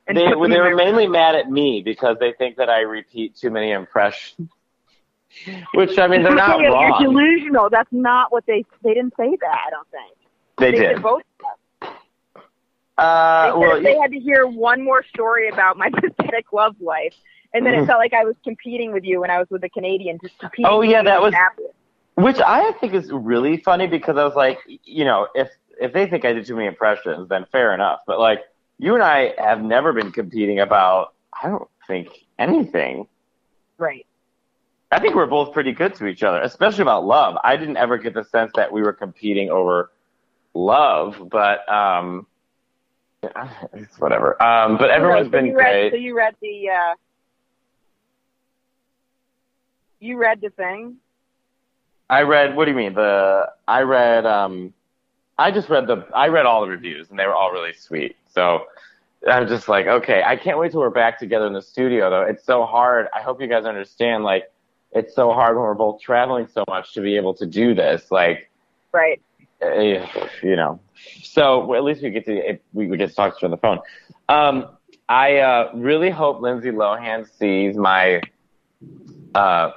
they, 0.07 0.15
they 0.15 0.33
were 0.33 0.75
mainly 0.75 1.07
mad 1.07 1.35
at 1.35 1.51
me 1.51 1.83
because 1.85 2.17
they 2.19 2.33
think 2.33 2.57
that 2.57 2.71
I 2.71 2.81
repeat 2.81 3.37
too 3.37 3.51
many 3.51 3.73
impressions. 3.73 4.49
Which 5.75 5.99
I 5.99 6.07
mean, 6.07 6.23
they're 6.23 6.35
not 6.47 6.59
You're 6.61 6.73
wrong. 6.73 7.03
delusional. 7.03 7.69
That's 7.71 7.93
not 7.93 8.33
what 8.33 8.45
they. 8.47 8.65
They 8.83 8.95
didn't 8.95 9.15
say 9.17 9.37
that. 9.41 9.59
I 9.67 9.71
don't 9.71 9.89
think. 9.91 10.17
They 10.59 10.71
They 10.73 10.95
did. 10.95 11.03
both. 11.03 11.23
Uh, 12.99 13.53
They 13.53 13.59
well, 13.59 13.83
they 13.83 13.97
had 13.99 14.11
to 14.13 14.19
hear 14.21 14.47
one 14.47 14.83
more 14.83 15.05
story 15.05 15.49
about 15.49 15.77
my 15.77 15.91
pathetic 15.95 16.53
love 16.53 16.77
life, 16.81 17.15
and 17.53 17.67
then 17.67 17.75
it 17.75 17.87
felt 17.87 17.99
like 17.99 18.15
I 18.15 18.25
was 18.25 18.35
competing 18.43 18.93
with 18.93 19.05
you 19.05 19.21
when 19.21 19.31
I 19.31 19.39
was 19.39 19.49
with 19.51 19.61
the 19.61 19.69
Canadian. 19.69 20.19
Just 20.23 20.39
competing. 20.39 20.65
Mm-hmm. 20.65 20.75
Oh, 20.75 20.81
yeah, 20.83 21.03
that 21.03 21.21
was- 21.21 21.35
happy. 21.35 21.63
Which 22.15 22.39
I 22.41 22.73
think 22.81 22.95
is 22.95 23.13
really 23.13 23.59
funny 23.59 23.87
because 23.87 24.17
I 24.17 24.25
was 24.25 24.35
like, 24.35 24.59
you 24.85 25.05
know, 25.05 25.29
if 25.35 25.51
if 25.79 25.93
they 25.93 26.07
think 26.07 26.25
I 26.25 26.33
did 26.33 26.47
too 26.47 26.57
many 26.57 26.67
impressions, 26.67 27.29
then 27.29 27.45
fair 27.53 27.75
enough. 27.75 28.01
But 28.07 28.19
like, 28.19 28.41
you 28.79 28.95
and 28.95 29.03
I 29.03 29.35
have 29.37 29.63
never 29.63 29.93
been 29.93 30.11
competing 30.13 30.59
about. 30.61 31.13
I 31.43 31.51
don't 31.51 31.69
think 31.87 32.09
anything. 32.39 33.07
right. 33.77 34.06
I 34.93 35.01
think 35.01 35.15
we're 35.15 35.27
both 35.27 35.53
pretty 35.53 35.73
good 35.73 35.95
to 35.97 36.07
each 36.07 36.23
other, 36.23 36.41
especially 36.43 36.83
about 36.83 37.05
love. 37.05 37.37
I 37.43 37.57
didn't 37.57 37.77
ever 37.77 37.99
get 37.99 38.15
the 38.15 38.25
sense 38.25 38.53
that 38.55 38.71
we 38.71 38.83
were 38.83 38.93
competing 38.93 39.51
over 39.51 39.91
love, 40.55 41.29
but 41.31 41.69
um, 41.69 42.27
it's 43.73 43.99
whatever. 43.99 44.41
Um, 44.43 44.79
but 44.79 44.91
everyone's 44.91 45.27
so 45.27 45.31
been 45.31 45.55
read, 45.55 45.55
great. 45.55 45.93
So 45.93 45.97
you 45.97 46.17
read 46.17 46.35
the. 46.41 46.69
uh 46.71 46.95
You 49.99 50.19
read 50.19 50.41
the 50.41 50.51
thing. 50.51 50.97
I 52.09 52.23
read. 52.23 52.55
What 52.55 52.67
do 52.67 52.71
you 52.71 52.77
mean? 52.77 52.95
The 52.95 53.51
I 53.67 53.81
read. 53.83 54.25
Um, 54.25 54.73
I 55.39 55.51
just 55.51 55.69
read 55.69 55.87
the. 55.87 56.07
I 56.15 56.29
read 56.29 56.47
all 56.47 56.61
the 56.63 56.69
reviews, 56.69 57.11
and 57.11 57.19
they 57.19 57.27
were 57.27 57.35
all 57.35 57.51
really 57.51 57.73
sweet. 57.73 58.17
So 58.29 58.67
I'm 59.29 59.49
just 59.49 59.69
like, 59.69 59.87
okay, 59.87 60.23
I 60.25 60.37
can't 60.37 60.59
wait 60.59 60.71
till 60.71 60.81
we're 60.81 60.91
back 60.91 61.19
together 61.19 61.47
in 61.47 61.55
the 61.55 61.63
studio. 61.63 62.09
Though 62.11 62.23
it's 62.23 62.45
so 62.45 62.65
hard. 62.65 63.09
I 63.15 63.21
hope 63.23 63.41
you 63.41 63.49
guys 63.49 63.65
understand. 63.65 64.23
Like, 64.23 64.45
it's 64.93 65.15
so 65.15 65.33
hard 65.33 65.57
when 65.57 65.65
we're 65.65 65.75
both 65.75 66.01
traveling 66.01 66.47
so 66.47 66.65
much 66.69 66.95
to 66.95 67.01
be 67.01 67.17
able 67.17 67.35
to 67.35 67.47
do 67.47 67.75
this. 67.75 68.11
Like, 68.11 68.51
Right. 68.93 69.21
uh, 69.63 69.79
you 70.43 70.57
know. 70.57 70.81
So 71.23 71.75
at 71.75 71.85
least 71.85 72.03
we 72.03 72.11
get 72.11 72.25
to 72.27 72.59
we, 72.73 72.87
we 72.89 72.97
get 72.97 73.11
to 73.11 73.15
talk 73.15 73.35
to 73.35 73.41
her 73.41 73.47
on 73.47 73.51
the 73.51 73.57
phone. 73.59 73.81
Um, 74.29 74.69
I 75.09 75.37
uh, 75.39 75.71
really 75.75 76.11
hope 76.11 76.41
Lindsay 76.41 76.71
Lohan 76.71 77.29
sees 77.39 77.77
my 77.77 78.23
uh, 79.35 79.71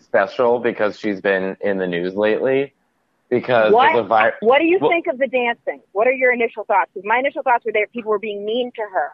special 0.00 0.58
because 0.60 0.98
she's 0.98 1.20
been 1.20 1.56
in 1.60 1.78
the 1.78 1.86
news 1.86 2.14
lately. 2.14 2.72
Because 3.30 3.72
What? 3.72 4.06
vi- 4.06 4.32
What 4.40 4.58
do 4.58 4.64
you 4.66 4.78
Well- 4.80 4.90
think 4.90 5.06
of 5.08 5.18
the 5.18 5.26
dancing? 5.26 5.80
What 5.92 6.06
are 6.06 6.12
your 6.12 6.32
initial 6.32 6.64
thoughts? 6.64 6.90
Because 6.94 7.06
my 7.06 7.18
initial 7.18 7.42
thoughts 7.42 7.64
were 7.64 7.72
that 7.72 7.86
people 7.92 8.10
were 8.10 8.18
being 8.18 8.44
mean 8.44 8.70
to 8.76 8.82
her. 8.82 9.10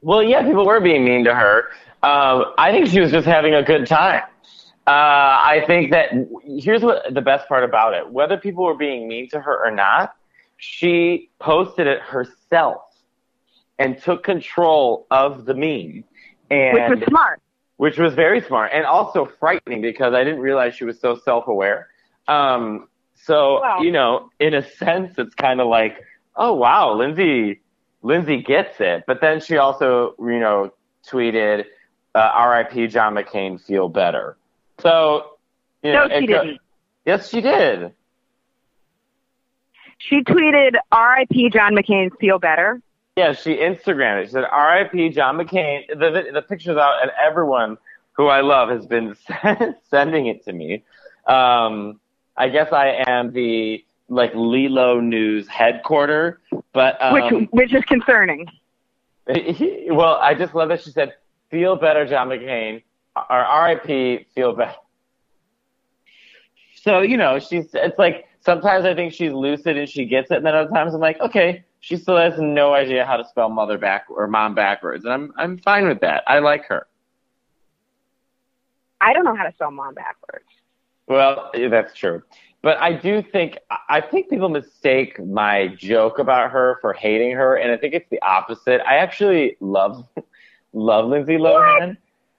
Well, 0.00 0.22
yeah, 0.22 0.42
people 0.42 0.66
were 0.66 0.80
being 0.80 1.04
mean 1.04 1.24
to 1.24 1.34
her. 1.34 1.68
Um, 2.02 2.52
I 2.58 2.72
think 2.72 2.88
she 2.88 3.00
was 3.00 3.12
just 3.12 3.26
having 3.26 3.54
a 3.54 3.62
good 3.62 3.86
time. 3.86 4.22
Uh, 4.84 4.90
I 4.90 5.62
think 5.68 5.92
that 5.92 6.08
here's 6.44 6.82
what 6.82 7.14
the 7.14 7.20
best 7.20 7.46
part 7.48 7.62
about 7.62 7.94
it: 7.94 8.10
whether 8.10 8.36
people 8.36 8.64
were 8.64 8.76
being 8.76 9.06
mean 9.06 9.28
to 9.30 9.40
her 9.40 9.64
or 9.64 9.70
not, 9.70 10.16
she 10.56 11.30
posted 11.38 11.86
it 11.86 12.00
herself 12.00 12.82
and 13.78 14.00
took 14.02 14.24
control 14.24 15.06
of 15.10 15.44
the 15.44 15.54
meme, 15.54 16.04
and 16.50 16.74
which 16.74 16.98
was 16.98 17.08
smart. 17.08 17.40
which 17.76 17.98
was 17.98 18.14
very 18.14 18.40
smart 18.40 18.72
and 18.74 18.84
also 18.84 19.24
frightening 19.38 19.80
because 19.80 20.14
I 20.14 20.24
didn't 20.24 20.40
realize 20.40 20.74
she 20.74 20.84
was 20.84 21.00
so 21.00 21.16
self-aware. 21.16 21.88
Um, 22.26 22.88
so 23.14 23.60
you 23.80 23.92
know, 23.92 24.30
in 24.40 24.54
a 24.54 24.62
sense, 24.62 25.14
it's 25.16 25.34
kind 25.36 25.60
of 25.60 25.68
like, 25.68 25.98
oh 26.34 26.54
wow, 26.54 26.94
Lindsay, 26.94 27.60
Lindsay 28.02 28.42
gets 28.42 28.80
it. 28.80 29.04
But 29.06 29.20
then 29.20 29.40
she 29.40 29.56
also, 29.56 30.14
you 30.18 30.38
know, 30.40 30.72
tweeted, 31.08 31.64
uh, 32.14 32.18
"R.I.P. 32.34 32.88
John 32.88 33.14
McCain, 33.14 33.60
feel 33.60 33.88
better." 33.88 34.36
So, 34.80 35.36
you 35.82 35.92
know, 35.92 36.06
No, 36.06 36.20
she 36.20 36.26
go- 36.26 36.44
didn't. 36.44 36.60
Yes, 37.04 37.28
she 37.28 37.40
did. 37.40 37.92
She 39.98 40.22
tweeted, 40.24 40.74
"R.I.P. 40.90 41.50
John 41.50 41.74
McCain, 41.74 42.10
feel 42.18 42.38
better." 42.38 42.80
Yeah, 43.16 43.32
she 43.34 43.56
Instagrammed 43.56 44.22
it. 44.22 44.26
She 44.26 44.32
said, 44.32 44.44
"R.I.P. 44.44 45.10
John 45.10 45.36
McCain." 45.38 45.86
The, 45.88 46.10
the 46.10 46.30
the 46.34 46.42
picture's 46.42 46.76
out, 46.76 47.02
and 47.02 47.10
everyone 47.22 47.78
who 48.12 48.26
I 48.26 48.40
love 48.40 48.68
has 48.70 48.86
been 48.86 49.16
sending 49.90 50.26
it 50.26 50.44
to 50.44 50.52
me. 50.52 50.82
Um, 51.26 52.00
I 52.36 52.48
guess 52.48 52.72
I 52.72 53.04
am 53.06 53.32
the 53.32 53.84
like 54.12 54.32
Lilo 54.34 55.00
News 55.00 55.48
headquarter, 55.48 56.40
but 56.72 57.00
um, 57.00 57.14
which 57.14 57.48
which 57.50 57.74
is 57.74 57.82
concerning. 57.84 58.46
well, 59.26 60.18
I 60.20 60.34
just 60.34 60.54
love 60.54 60.68
that 60.68 60.82
she 60.82 60.90
said, 60.90 61.14
"Feel 61.50 61.76
better, 61.76 62.06
John 62.06 62.28
McCain," 62.28 62.82
or 63.16 63.36
"R.I.P. 63.36 64.26
Feel 64.34 64.54
better." 64.54 64.74
So 66.74 67.00
you 67.00 67.16
know, 67.16 67.38
she's 67.38 67.70
it's 67.72 67.98
like 67.98 68.26
sometimes 68.40 68.84
I 68.84 68.94
think 68.94 69.14
she's 69.14 69.32
lucid 69.32 69.78
and 69.78 69.88
she 69.88 70.04
gets 70.04 70.30
it, 70.30 70.36
and 70.38 70.46
then 70.46 70.54
other 70.54 70.70
times 70.70 70.94
I'm 70.94 71.00
like, 71.00 71.20
okay, 71.20 71.64
she 71.80 71.96
still 71.96 72.18
has 72.18 72.34
no 72.38 72.74
idea 72.74 73.06
how 73.06 73.16
to 73.16 73.24
spell 73.24 73.48
mother 73.48 73.78
back 73.78 74.06
or 74.10 74.26
mom 74.26 74.54
backwards, 74.54 75.04
and 75.04 75.12
I'm 75.12 75.32
I'm 75.38 75.58
fine 75.58 75.88
with 75.88 76.00
that. 76.00 76.22
I 76.26 76.40
like 76.40 76.66
her. 76.66 76.86
I 79.00 79.14
don't 79.14 79.24
know 79.24 79.34
how 79.34 79.44
to 79.44 79.52
spell 79.52 79.70
mom 79.70 79.94
backwards. 79.94 80.44
Well, 81.08 81.50
that's 81.70 81.94
true. 81.94 82.22
But 82.62 82.78
I 82.78 82.92
do 82.92 83.22
think 83.22 83.58
I 83.88 84.00
think 84.00 84.30
people 84.30 84.48
mistake 84.48 85.18
my 85.24 85.68
joke 85.76 86.18
about 86.20 86.52
her 86.52 86.78
for 86.80 86.92
hating 86.92 87.32
her, 87.32 87.56
and 87.56 87.72
I 87.72 87.76
think 87.76 87.92
it's 87.94 88.08
the 88.10 88.22
opposite. 88.22 88.80
I 88.86 88.96
actually 88.96 89.56
love 89.60 90.06
love 90.72 91.06
Lindsay 91.06 91.36
Lohan. 91.38 91.96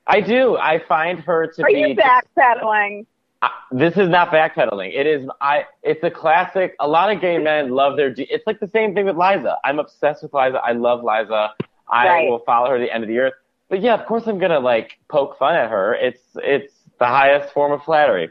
I 0.07 0.21
do. 0.21 0.57
I 0.57 0.79
find 0.87 1.19
her 1.19 1.47
to 1.47 1.63
Are 1.63 1.67
be. 1.67 1.73
you 1.79 1.95
backpedaling? 1.95 3.05
I- 3.41 3.51
this 3.71 3.97
is 3.97 4.07
not 4.07 4.29
backpedaling. 4.31 4.97
It 4.97 5.05
is. 5.07 5.27
I. 5.41 5.65
It's 5.83 6.03
a 6.03 6.09
classic. 6.11 6.75
A 6.79 6.87
lot 6.87 7.11
of 7.13 7.19
gay 7.19 7.37
men 7.37 7.71
love 7.71 7.97
their. 7.97 8.13
It's 8.17 8.47
like 8.47 8.61
the 8.61 8.69
same 8.69 8.93
thing 8.93 9.05
with 9.05 9.17
Liza. 9.17 9.57
I'm 9.65 9.79
obsessed 9.79 10.23
with 10.23 10.33
Liza. 10.33 10.57
I 10.63 10.71
love 10.71 11.03
Liza. 11.03 11.49
I 11.89 12.07
Right. 12.07 12.29
will 12.29 12.39
follow 12.39 12.69
her 12.69 12.77
to 12.77 12.83
the 12.83 12.93
end 12.93 13.03
of 13.03 13.09
the 13.09 13.19
earth. 13.19 13.33
But 13.69 13.81
yeah, 13.81 13.93
of 13.95 14.05
course 14.05 14.25
I'm 14.27 14.39
gonna 14.39 14.59
like 14.61 14.97
poke 15.09 15.37
fun 15.37 15.55
at 15.55 15.69
her. 15.69 15.93
It's 15.95 16.21
it's 16.35 16.73
the 16.99 17.05
highest 17.07 17.53
form 17.53 17.73
of 17.73 17.83
flattery. 17.83 18.29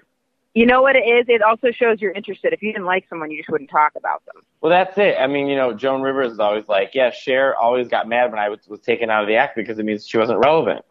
You 0.54 0.66
know 0.66 0.82
what 0.82 0.96
it 0.96 1.06
is? 1.06 1.24
It 1.28 1.40
also 1.40 1.70
shows 1.70 2.00
you're 2.00 2.12
interested. 2.12 2.52
If 2.52 2.62
you 2.62 2.72
didn't 2.72 2.84
like 2.84 3.06
someone, 3.08 3.30
you 3.30 3.38
just 3.38 3.48
wouldn't 3.48 3.70
talk 3.70 3.92
about 3.96 4.22
them. 4.26 4.42
Well, 4.60 4.70
that's 4.70 4.98
it. 4.98 5.16
I 5.18 5.26
mean, 5.26 5.46
you 5.46 5.56
know, 5.56 5.72
Joan 5.72 6.02
Rivers 6.02 6.32
is 6.32 6.38
always 6.40 6.68
like, 6.68 6.90
yeah, 6.94 7.10
Cher 7.10 7.56
always 7.56 7.88
got 7.88 8.06
mad 8.06 8.30
when 8.30 8.38
I 8.38 8.50
was, 8.50 8.60
was 8.68 8.80
taken 8.80 9.08
out 9.08 9.22
of 9.22 9.28
the 9.28 9.36
act 9.36 9.56
because 9.56 9.78
it 9.78 9.84
means 9.84 10.06
she 10.06 10.18
wasn't 10.18 10.38
relevant. 10.40 10.84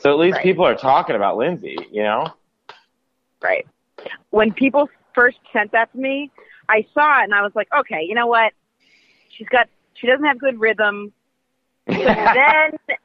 So 0.00 0.10
at 0.10 0.18
least 0.18 0.36
Right. 0.36 0.42
people 0.42 0.64
are 0.64 0.74
talking 0.74 1.16
about 1.16 1.36
Lindsay, 1.36 1.76
you 1.92 2.02
know? 2.02 2.26
Right. 3.42 3.66
When 4.30 4.52
people 4.52 4.88
first 5.14 5.38
sent 5.52 5.72
that 5.72 5.92
to 5.92 5.98
me, 5.98 6.30
I 6.68 6.86
saw 6.94 7.20
it 7.20 7.24
and 7.24 7.34
I 7.34 7.42
was 7.42 7.52
like, 7.54 7.68
okay, 7.78 8.02
you 8.08 8.14
know 8.14 8.26
what? 8.26 8.52
She's 9.28 9.48
got, 9.48 9.68
she 9.94 10.06
doesn't 10.06 10.24
have 10.24 10.38
good 10.38 10.58
rhythm. 10.58 11.12
But 11.86 11.96
then, 11.96 12.96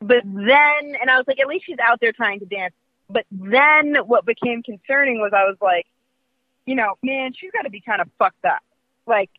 but 0.00 0.22
then, 0.24 0.94
and 1.00 1.10
I 1.10 1.16
was 1.16 1.24
like, 1.26 1.40
at 1.40 1.46
least 1.46 1.64
she's 1.64 1.78
out 1.82 1.98
there 2.00 2.12
trying 2.12 2.38
to 2.40 2.46
dance. 2.46 2.74
But 3.10 3.24
then 3.30 3.96
what 4.06 4.26
became 4.26 4.62
concerning 4.62 5.20
was 5.20 5.32
I 5.34 5.44
was 5.44 5.56
like, 5.60 5.86
you 6.66 6.74
know, 6.74 6.94
man, 7.02 7.32
she's 7.34 7.50
got 7.50 7.62
to 7.62 7.70
be 7.70 7.80
kind 7.80 8.00
of 8.00 8.08
fucked 8.18 8.44
up. 8.44 8.62
Like, 9.06 9.30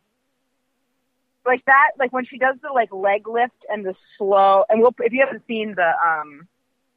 like 1.46 1.64
that, 1.66 1.92
like 1.98 2.12
when 2.12 2.26
she 2.26 2.38
does 2.38 2.56
the 2.62 2.72
like 2.72 2.92
leg 2.92 3.28
lift 3.28 3.64
and 3.68 3.84
the 3.84 3.94
slow, 4.18 4.64
and 4.68 4.80
we'll, 4.80 4.94
if 4.98 5.12
you 5.12 5.20
haven't 5.24 5.42
seen 5.46 5.74
the, 5.76 5.92
um, 6.04 6.48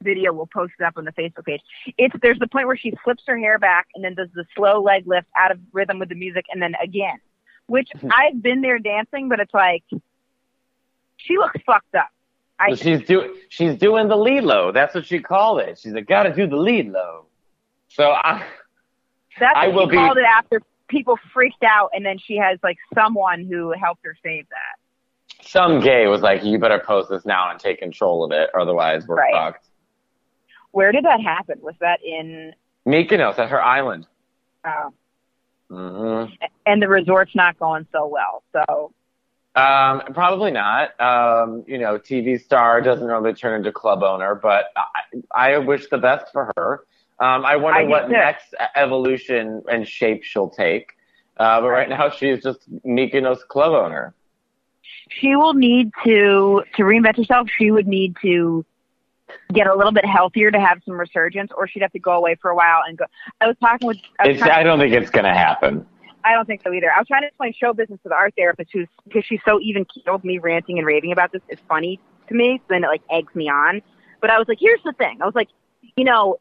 video, 0.04 0.32
we'll 0.32 0.46
post 0.46 0.74
it 0.78 0.84
up 0.84 0.96
on 0.96 1.04
the 1.04 1.12
Facebook 1.12 1.46
page. 1.46 1.62
It's, 1.98 2.14
there's 2.22 2.38
the 2.38 2.46
point 2.46 2.66
where 2.66 2.76
she 2.76 2.92
flips 3.02 3.24
her 3.26 3.38
hair 3.38 3.58
back 3.58 3.88
and 3.94 4.04
then 4.04 4.14
does 4.14 4.28
the 4.34 4.44
slow 4.54 4.82
leg 4.82 5.06
lift 5.06 5.26
out 5.36 5.50
of 5.50 5.58
rhythm 5.72 5.98
with 5.98 6.10
the 6.10 6.14
music 6.14 6.44
and 6.52 6.62
then 6.62 6.74
again, 6.80 7.18
which 7.66 7.88
I've 8.10 8.40
been 8.40 8.60
there 8.60 8.78
dancing, 8.78 9.28
but 9.28 9.40
it's 9.40 9.54
like, 9.54 9.82
she 11.16 11.38
looks 11.38 11.58
fucked 11.66 11.94
up. 11.94 12.10
I, 12.58 12.74
she's 12.74 13.02
do 13.02 13.36
she's 13.48 13.76
doing 13.76 14.08
the 14.08 14.16
lead 14.16 14.44
low. 14.44 14.70
That's 14.72 14.94
what 14.94 15.06
she 15.06 15.18
called 15.18 15.60
it. 15.60 15.78
She's 15.78 15.92
like, 15.92 16.06
gotta 16.06 16.32
do 16.34 16.46
the 16.46 16.56
lead 16.56 16.90
low. 16.90 17.26
So 17.88 18.10
I, 18.12 18.44
That's 19.40 19.54
I 19.56 19.66
what 19.68 19.74
will 19.76 19.86
she 19.86 19.90
be- 19.92 19.96
called 19.96 20.18
it 20.18 20.24
after 20.24 20.62
people 20.88 21.18
freaked 21.32 21.62
out, 21.64 21.90
and 21.92 22.04
then 22.06 22.18
she 22.18 22.36
has 22.36 22.58
like 22.62 22.76
someone 22.94 23.44
who 23.44 23.72
helped 23.72 24.04
her 24.04 24.16
save 24.22 24.46
that. 24.50 25.44
some 25.46 25.80
gay 25.80 26.06
was 26.06 26.20
like, 26.22 26.44
you 26.44 26.58
better 26.58 26.78
post 26.78 27.10
this 27.10 27.24
now 27.24 27.50
and 27.50 27.58
take 27.58 27.78
control 27.78 28.22
of 28.24 28.30
it, 28.32 28.50
otherwise 28.58 29.06
we're 29.06 29.16
Right. 29.16 29.32
fucked. 29.32 29.66
Where 30.70 30.92
did 30.92 31.04
that 31.04 31.20
happen? 31.20 31.58
Was 31.62 31.74
that 31.80 32.00
in? 32.04 32.52
Mykonos 32.86 33.38
at 33.38 33.48
her 33.50 33.62
island. 33.62 34.06
Uh, 34.64 34.90
hmm 35.70 36.24
and 36.66 36.80
the 36.82 36.88
resort's 36.88 37.34
not 37.34 37.58
going 37.58 37.86
so 37.92 38.06
well. 38.06 38.42
So 38.52 38.92
Um, 39.56 40.02
probably 40.12 40.50
not. 40.50 41.00
Um, 41.00 41.64
you 41.66 41.78
know, 41.78 41.98
TV 41.98 42.40
star 42.42 42.80
doesn't 42.80 43.06
really 43.06 43.34
turn 43.34 43.58
into 43.58 43.70
club 43.70 44.02
owner, 44.02 44.34
but 44.34 44.66
I, 44.76 45.52
I 45.54 45.58
wish 45.58 45.88
the 45.88 45.98
best 45.98 46.32
for 46.32 46.52
her. 46.56 46.84
Um, 47.20 47.44
I 47.44 47.54
wonder 47.56 47.80
I 47.80 47.84
what 47.84 48.10
next 48.10 48.54
evolution 48.74 49.62
and 49.70 49.86
shape 49.86 50.24
she'll 50.24 50.50
take. 50.50 50.92
Uh, 51.36 51.60
but 51.60 51.68
right 51.68 51.88
now 51.88 52.10
she's 52.10 52.42
just 52.42 52.60
Mykonos 52.84 53.46
club 53.46 53.72
owner. 53.72 54.14
she 55.10 55.36
will 55.36 55.54
need 55.54 55.90
to 56.04 56.64
to 56.76 56.82
reinvent 56.82 57.16
herself. 57.16 57.48
She 57.56 57.70
would 57.70 57.86
need 57.86 58.16
to 58.22 58.64
get 59.52 59.66
a 59.66 59.74
little 59.74 59.92
bit 59.92 60.04
healthier 60.04 60.50
to 60.50 60.60
have 60.60 60.80
some 60.84 60.98
resurgence, 60.98 61.50
or 61.56 61.66
she'd 61.68 61.82
have 61.82 61.92
to 61.92 61.98
go 61.98 62.12
away 62.12 62.36
for 62.40 62.50
a 62.50 62.56
while 62.56 62.82
and 62.86 62.98
go. 62.98 63.04
I 63.40 63.46
was 63.46 63.56
talking 63.60 63.86
with. 63.86 63.98
I, 64.18 64.28
was 64.28 64.42
I 64.42 64.62
don't 64.62 64.78
think 64.78 64.92
it's 64.92 65.10
gonna 65.10 65.34
happen. 65.34 65.86
I 66.24 66.32
don't 66.32 66.46
think 66.46 66.62
so 66.64 66.72
either. 66.72 66.90
I 66.90 66.98
was 66.98 67.06
trying 67.06 67.22
to 67.22 67.28
explain 67.28 67.52
show 67.52 67.72
business 67.72 68.00
to 68.02 68.08
the 68.08 68.14
art 68.14 68.34
therapist 68.36 68.70
who's 68.72 68.88
because 69.04 69.24
she's 69.24 69.40
so 69.44 69.60
even 69.60 69.84
keeled 69.84 70.24
me 70.24 70.38
ranting 70.38 70.78
and 70.78 70.86
raving 70.86 71.12
about 71.12 71.32
this. 71.32 71.42
It's 71.48 71.62
funny 71.68 72.00
to 72.28 72.34
me, 72.34 72.58
so 72.58 72.64
then 72.70 72.84
it 72.84 72.88
like 72.88 73.02
eggs 73.10 73.34
me 73.34 73.48
on. 73.48 73.82
But 74.20 74.30
I 74.30 74.38
was 74.38 74.48
like, 74.48 74.58
here's 74.60 74.82
the 74.84 74.94
thing. 74.94 75.18
I 75.20 75.26
was 75.26 75.34
like, 75.34 75.48
you 75.96 76.04
know, 76.04 76.38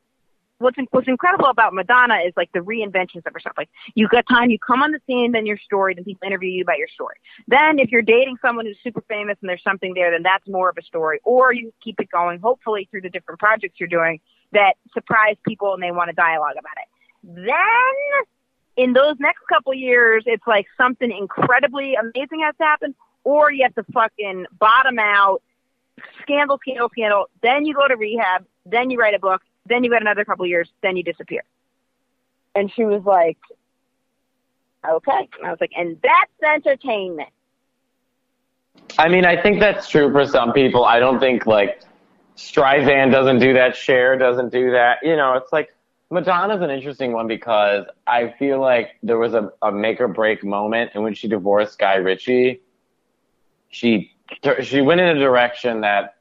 what's 0.60 0.78
what's 0.92 1.08
incredible 1.08 1.48
about 1.48 1.74
Madonna 1.74 2.20
is 2.26 2.34
like 2.38 2.52
the 2.54 2.60
reinventions 2.60 3.26
of 3.26 3.34
herself. 3.34 3.56
Like 3.58 3.70
you 3.94 4.08
got 4.08 4.26
time, 4.28 4.50
you 4.50 4.58
come 4.58 4.82
on 4.82 4.92
the 4.92 5.00
scene, 5.06 5.34
then 5.34 5.46
your 5.46 5.58
story, 5.58 5.94
then 5.94 6.04
people 6.06 6.26
interview 6.26 6.50
you 6.50 6.64
about 6.64 6.78
your 6.78 6.88
story. 6.88 7.16
Then 7.48 7.80
if 7.80 7.92
you're 7.92 8.02
dating 8.02 8.38
someone 8.42 8.66
who's 8.66 8.78
super 8.84 9.04
famous 9.08 9.38
and 9.42 9.50
there's 9.50 9.64
something 9.64 9.94
there, 9.94 10.12
then 10.12 10.24
that's 10.24 10.48
more 10.48 10.70
of 10.70 10.78
a 10.78 10.84
story. 10.84 11.20
Or 11.24 11.54
you 11.54 11.74
keep 11.84 12.00
it 12.00 12.10
going, 12.10 12.40
hopefully 12.40 12.88
through 12.90 13.02
the 13.02 13.10
different 13.10 13.40
projects 13.40 13.80
you're 13.80 13.90
doing 13.90 14.20
that 14.54 14.76
surprise 14.94 15.36
people 15.46 15.74
and 15.74 15.84
they 15.84 15.92
want 15.92 16.10
to 16.10 16.16
dialogue 16.16 16.56
about 16.58 16.78
it. 16.78 16.88
Then 17.24 18.26
in 18.76 18.94
those 18.94 19.16
next 19.20 19.42
couple 19.48 19.74
years, 19.74 20.24
it's 20.26 20.46
like 20.48 20.68
something 20.78 21.12
incredibly 21.12 21.96
amazing 21.96 22.42
has 22.44 22.56
to 22.58 22.64
happen, 22.64 22.96
or 23.24 23.52
you 23.52 23.64
have 23.64 23.76
to 23.76 23.84
fucking 23.92 24.46
bottom 24.58 25.00
out, 25.00 25.42
scandal, 26.22 26.58
scandal, 26.62 26.90
scandal. 26.90 27.30
Then 27.42 27.66
you 27.66 27.74
go 27.74 27.88
to 27.88 27.96
rehab, 27.96 28.46
then 28.66 28.90
you 28.90 29.00
write 29.00 29.14
a 29.14 29.20
book, 29.20 29.42
then 29.66 29.84
you 29.84 29.90
got 29.90 30.02
another 30.02 30.26
couple 30.26 30.46
years, 30.46 30.70
then 30.82 30.98
you 30.98 31.04
disappear. 31.04 31.44
And 32.56 32.72
she 32.72 32.84
was 32.84 33.04
like, 33.04 33.38
okay. 34.88 35.30
And 35.40 35.48
I 35.48 35.52
was 35.52 35.62
like, 35.62 35.72
and 35.76 36.00
that's 36.02 36.66
entertainment. 36.66 37.30
I 38.98 39.08
mean, 39.08 39.26
I 39.26 39.42
think 39.42 39.60
that's 39.60 39.88
true 39.88 40.12
for 40.12 40.26
some 40.26 40.52
people. 40.52 40.84
I 40.86 41.00
don't 41.00 41.20
think 41.20 41.46
like 41.46 41.82
Streisand 42.36 43.12
doesn't 43.12 43.40
do 43.40 43.54
that. 43.54 43.76
Cher 43.76 44.18
doesn't 44.18 44.52
do 44.52 44.72
that. 44.72 44.98
You 45.04 45.16
know, 45.16 45.34
it's 45.34 45.52
like 45.54 45.74
Madonna's 46.14 46.62
an 46.62 46.70
interesting 46.70 47.12
one 47.12 47.28
because 47.28 47.86
I 48.06 48.36
feel 48.38 48.62
like 48.62 48.98
there 49.02 49.18
was 49.18 49.34
a, 49.34 49.52
a 49.64 49.72
make 49.72 50.00
or 50.00 50.08
break 50.08 50.44
moment, 50.44 50.92
and 50.94 51.04
when 51.04 51.16
she 51.16 51.28
divorced 51.28 51.80
Guy 51.80 51.96
Ritchie, 51.96 52.62
she 53.70 54.12
she 54.62 54.82
went 54.82 55.02
in 55.02 55.08
a 55.18 55.20
direction 55.20 55.82
that 55.82 56.16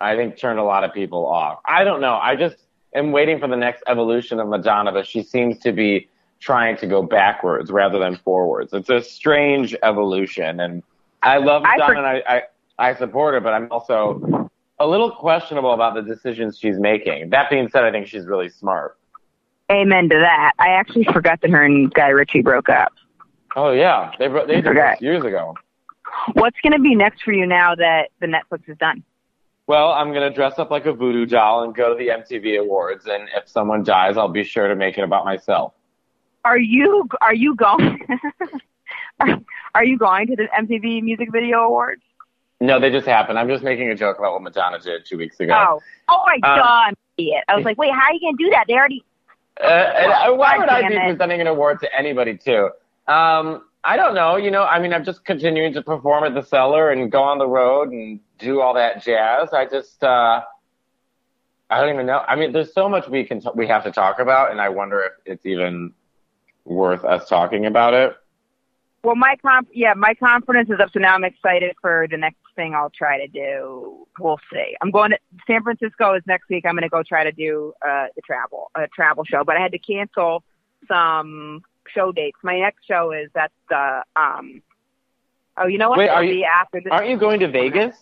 I 0.00 0.14
think 0.14 0.36
turned 0.36 0.58
a 0.58 0.62
lot 0.62 0.84
of 0.84 0.92
people 0.92 1.26
off. 1.26 1.60
I 1.64 1.84
don't 1.84 2.02
know. 2.02 2.14
I 2.14 2.36
just 2.36 2.56
am 2.94 3.12
waiting 3.12 3.38
for 3.40 3.48
the 3.48 3.56
next 3.56 3.82
evolution 3.88 4.40
of 4.40 4.48
Madonna, 4.48 4.92
but 4.92 5.06
she 5.06 5.22
seems 5.22 5.58
to 5.60 5.72
be 5.72 6.08
trying 6.38 6.76
to 6.76 6.86
go 6.86 7.02
backwards 7.02 7.70
rather 7.70 7.98
than 7.98 8.16
forwards. 8.16 8.74
It's 8.74 8.90
a 8.90 9.02
strange 9.02 9.74
evolution, 9.82 10.60
and 10.60 10.82
I 11.22 11.38
love 11.38 11.62
I 11.64 11.76
Madonna 11.76 11.86
for- 11.86 11.94
and 11.94 12.06
I, 12.06 12.42
I, 12.78 12.90
I 12.90 12.94
support 12.94 13.32
her, 13.34 13.40
but 13.40 13.54
I'm 13.54 13.72
also 13.72 14.50
a 14.78 14.86
little 14.86 15.10
questionable 15.10 15.72
about 15.72 15.94
the 15.94 16.02
decisions 16.02 16.58
she's 16.58 16.78
making. 16.78 17.30
That 17.30 17.48
being 17.48 17.70
said, 17.70 17.84
I 17.84 17.90
think 17.90 18.06
she's 18.06 18.26
really 18.26 18.50
smart. 18.50 18.98
Amen 19.70 20.08
to 20.08 20.16
that. 20.16 20.52
I 20.58 20.70
actually 20.70 21.04
forgot 21.04 21.40
that 21.42 21.50
her 21.50 21.62
and 21.64 21.92
Guy 21.92 22.08
Ritchie 22.08 22.42
broke 22.42 22.68
up. 22.68 22.92
Oh 23.56 23.70
yeah, 23.72 24.12
they 24.18 24.26
bro- 24.28 24.46
they 24.46 24.56
did 24.56 24.66
Okay. 24.68 24.92
this 24.92 25.00
years 25.02 25.24
ago. 25.24 25.54
What's 26.32 26.56
going 26.62 26.72
to 26.72 26.80
be 26.80 26.94
next 26.94 27.22
for 27.22 27.32
you 27.32 27.46
now 27.46 27.74
that 27.76 28.08
the 28.20 28.26
Netflix 28.26 28.68
is 28.68 28.76
done? 28.78 29.02
Well, 29.66 29.92
I'm 29.92 30.12
gonna 30.12 30.30
dress 30.34 30.58
up 30.58 30.72
like 30.72 30.86
a 30.86 30.92
voodoo 30.92 31.26
doll 31.26 31.62
and 31.62 31.72
go 31.72 31.90
to 31.90 31.94
the 31.96 32.08
MTV 32.08 32.58
Awards, 32.60 33.06
and 33.06 33.28
if 33.36 33.48
someone 33.48 33.84
dies, 33.84 34.16
I'll 34.16 34.26
be 34.28 34.42
sure 34.42 34.66
to 34.66 34.74
make 34.74 34.98
it 34.98 35.02
about 35.02 35.24
myself. 35.24 35.74
Are 36.44 36.58
you 36.58 37.08
are 37.20 37.34
you 37.34 37.54
going? 37.54 38.00
are, 39.20 39.38
are 39.76 39.84
you 39.84 39.96
going 39.96 40.26
to 40.26 40.34
the 40.36 40.48
MTV 40.58 41.02
Music 41.04 41.30
Video 41.30 41.58
Awards? 41.60 42.02
No, 42.60 42.80
they 42.80 42.90
just 42.90 43.06
happened. 43.06 43.38
I'm 43.38 43.46
just 43.48 43.62
making 43.62 43.90
a 43.90 43.94
joke 43.94 44.18
about 44.18 44.32
what 44.32 44.42
Madonna 44.42 44.80
did 44.80 45.06
two 45.06 45.16
weeks 45.16 45.38
ago. 45.38 45.54
Oh, 45.56 45.80
oh 46.08 46.24
my 46.26 46.34
Um, 46.50 46.58
God, 46.58 46.94
idiot. 47.16 47.44
I 47.48 47.54
was 47.54 47.64
like, 47.64 47.78
wait, 47.78 47.92
how 47.94 48.02
are 48.08 48.12
you 48.12 48.20
going 48.20 48.36
to 48.36 48.44
do 48.44 48.50
that? 48.50 48.64
They 48.66 48.74
already. 48.74 49.04
Uh, 49.62 49.66
and 49.66 50.12
uh, 50.12 50.32
why 50.34 50.58
would 50.58 50.68
I 50.68 50.88
be 50.88 50.94
it. 50.94 51.02
presenting 51.04 51.40
an 51.40 51.46
award 51.46 51.80
to 51.80 51.94
anybody 51.96 52.36
too? 52.36 52.70
Um, 53.06 53.64
I 53.82 53.96
don't 53.96 54.14
know. 54.14 54.36
You 54.36 54.50
know, 54.50 54.64
I 54.64 54.78
mean, 54.78 54.92
I'm 54.92 55.04
just 55.04 55.24
continuing 55.24 55.72
to 55.74 55.82
perform 55.82 56.24
at 56.24 56.34
the 56.34 56.42
cellar 56.42 56.90
and 56.90 57.10
go 57.10 57.22
on 57.22 57.38
the 57.38 57.46
road 57.46 57.90
and 57.90 58.20
do 58.38 58.60
all 58.60 58.74
that 58.74 59.02
jazz. 59.02 59.52
I 59.52 59.66
just, 59.66 60.02
uh, 60.02 60.42
I 61.70 61.80
don't 61.80 61.94
even 61.94 62.06
know. 62.06 62.18
I 62.26 62.36
mean, 62.36 62.52
there's 62.52 62.72
so 62.74 62.88
much 62.88 63.08
we 63.08 63.24
can, 63.24 63.40
t- 63.40 63.48
we 63.54 63.66
have 63.68 63.84
to 63.84 63.92
talk 63.92 64.18
about, 64.18 64.50
and 64.50 64.60
I 64.60 64.68
wonder 64.68 65.02
if 65.02 65.12
it's 65.24 65.46
even 65.46 65.92
worth 66.64 67.04
us 67.04 67.28
talking 67.28 67.66
about 67.66 67.94
it. 67.94 68.16
Well, 69.02 69.16
my 69.16 69.36
comp, 69.40 69.68
yeah, 69.72 69.94
my 69.94 70.14
confidence 70.14 70.68
is 70.68 70.78
up. 70.78 70.90
So 70.92 71.00
now 71.00 71.14
I'm 71.14 71.24
excited 71.24 71.74
for 71.80 72.06
the 72.10 72.18
next 72.18 72.39
thing 72.56 72.74
I'll 72.74 72.90
try 72.90 73.18
to 73.18 73.26
do. 73.28 74.06
We'll 74.18 74.40
see. 74.52 74.74
I'm 74.82 74.90
going 74.90 75.10
to 75.10 75.18
San 75.46 75.62
Francisco 75.62 76.14
is 76.14 76.22
next 76.26 76.48
week. 76.48 76.64
I'm 76.66 76.72
going 76.74 76.82
to 76.82 76.88
go 76.88 77.02
try 77.02 77.24
to 77.24 77.32
do 77.32 77.72
uh, 77.86 78.06
the 78.16 78.22
travel, 78.22 78.70
a 78.74 78.86
travel 78.88 79.24
show, 79.24 79.44
but 79.44 79.56
I 79.56 79.60
had 79.60 79.72
to 79.72 79.78
cancel 79.78 80.42
some 80.88 81.62
show 81.94 82.12
dates. 82.12 82.38
My 82.42 82.58
next 82.58 82.86
show 82.86 83.12
is 83.12 83.30
at 83.34 83.50
the, 83.68 84.02
um, 84.16 84.62
oh, 85.56 85.66
you 85.66 85.78
know 85.78 85.90
what? 85.90 85.98
Wait, 85.98 86.04
It'll 86.06 86.16
are 86.16 86.24
you- 86.24 86.44
after 86.44 86.80
this. 86.80 86.90
Aren't 86.90 87.08
you 87.08 87.16
going 87.18 87.40
to 87.40 87.48
Vegas? 87.48 87.96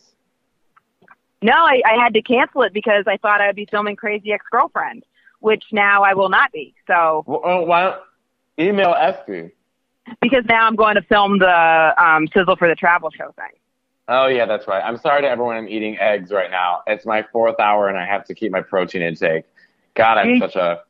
No, 1.40 1.52
I, 1.52 1.80
I 1.86 2.02
had 2.02 2.14
to 2.14 2.22
cancel 2.22 2.62
it 2.62 2.72
because 2.72 3.04
I 3.06 3.16
thought 3.16 3.40
I'd 3.40 3.54
be 3.54 3.66
filming 3.70 3.94
Crazy 3.94 4.32
Ex-Girlfriend, 4.32 5.04
which 5.40 5.62
now 5.70 6.02
I 6.02 6.14
will 6.14 6.28
not 6.30 6.50
be. 6.50 6.74
So 6.88 7.22
Well, 7.26 7.44
uh, 7.44 7.60
why 7.64 7.82
don't, 7.84 8.00
Email 8.58 8.92
Effie. 8.98 9.52
because 10.20 10.44
now 10.48 10.66
I'm 10.66 10.74
going 10.74 10.96
to 10.96 11.02
film 11.02 11.38
the 11.38 11.94
um, 12.04 12.26
sizzle 12.34 12.56
for 12.56 12.66
the 12.68 12.74
travel 12.74 13.10
show 13.16 13.32
thing. 13.36 13.52
Oh 14.08 14.26
yeah, 14.26 14.46
that's 14.46 14.66
right. 14.66 14.82
I'm 14.82 14.96
sorry 14.96 15.22
to 15.22 15.28
everyone. 15.28 15.56
I'm 15.56 15.68
eating 15.68 15.98
eggs 15.98 16.30
right 16.30 16.50
now. 16.50 16.82
It's 16.86 17.04
my 17.04 17.24
fourth 17.30 17.60
hour, 17.60 17.88
and 17.88 17.98
I 17.98 18.06
have 18.06 18.24
to 18.26 18.34
keep 18.34 18.50
my 18.50 18.62
protein 18.62 19.02
intake. 19.02 19.44
God, 19.94 20.16
I'm 20.16 20.38
such 20.38 20.56
a. 20.56 20.82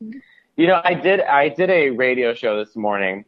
You 0.55 0.67
know, 0.67 0.79
I 0.83 0.93
did. 0.93 1.21
I 1.21 1.49
did 1.49 1.69
a 1.69 1.89
radio 1.89 2.33
show 2.33 2.63
this 2.63 2.75
morning, 2.77 3.25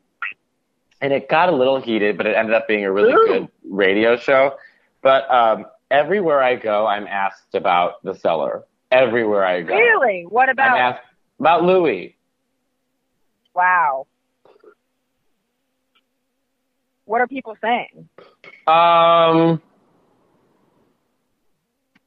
and 1.02 1.12
it 1.12 1.28
got 1.28 1.50
a 1.50 1.52
little 1.52 1.80
heated, 1.82 2.18
but 2.18 2.26
it 2.26 2.36
ended 2.36 2.56
up 2.56 2.68
being 2.68 2.86
a 2.86 2.92
really 2.92 3.12
Ooh. 3.12 3.28
good 3.28 3.48
radio 3.70 4.16
show. 4.16 4.56
But 5.02 5.30
um, 5.30 5.66
everywhere 5.90 6.42
I 6.42 6.56
go, 6.56 6.88
I'm 6.88 7.08
asked 7.08 7.54
about 7.54 8.02
the 8.04 8.14
cellar. 8.14 8.64
Everywhere 8.92 9.46
I 9.46 9.62
go, 9.62 9.74
Really? 9.74 10.26
What 10.28 10.50
I'm 10.50 10.54
about? 10.54 10.78
asked 10.78 11.04
about 11.40 11.64
Louis. 11.64 12.16
Wow. 13.56 14.08
What 17.06 17.22
are 17.22 17.28
people 17.28 17.58
saying? 17.62 18.08
Um, 18.68 19.62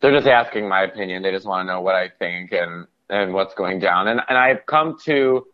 they're 0.04 0.12
just 0.12 0.26
asking 0.26 0.68
my 0.68 0.82
opinion. 0.82 1.22
They 1.22 1.30
just 1.30 1.46
want 1.46 1.66
to 1.66 1.72
know 1.72 1.80
what 1.80 1.94
I 1.94 2.10
think 2.10 2.52
and 2.52 2.86
and 3.08 3.32
what's 3.32 3.54
going 3.54 3.78
down. 3.78 4.06
And 4.08 4.20
and 4.28 4.36
I've 4.36 4.66
come 4.66 4.98
to, 5.06 5.46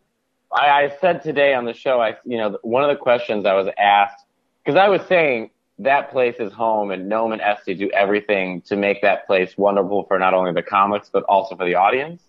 I, 0.51 0.67
I 0.67 0.93
said 0.99 1.23
today 1.23 1.53
on 1.53 1.63
the 1.63 1.73
show, 1.73 2.01
I 2.01 2.17
you 2.25 2.37
know 2.37 2.57
one 2.61 2.83
of 2.83 2.89
the 2.89 3.01
questions 3.01 3.45
I 3.45 3.53
was 3.53 3.69
asked 3.77 4.25
because 4.61 4.77
I 4.77 4.89
was 4.89 5.03
saying 5.07 5.51
that 5.79 6.11
place 6.11 6.35
is 6.37 6.51
home 6.51 6.91
and 6.91 7.09
Noam 7.09 7.31
and 7.31 7.41
Estee 7.41 7.75
do 7.75 7.89
everything 7.91 8.61
to 8.63 8.75
make 8.75 9.01
that 9.03 9.25
place 9.25 9.57
wonderful 9.57 10.03
for 10.03 10.19
not 10.19 10.33
only 10.33 10.51
the 10.51 10.61
comics 10.61 11.09
but 11.11 11.23
also 11.29 11.55
for 11.55 11.65
the 11.65 11.75
audience 11.75 12.21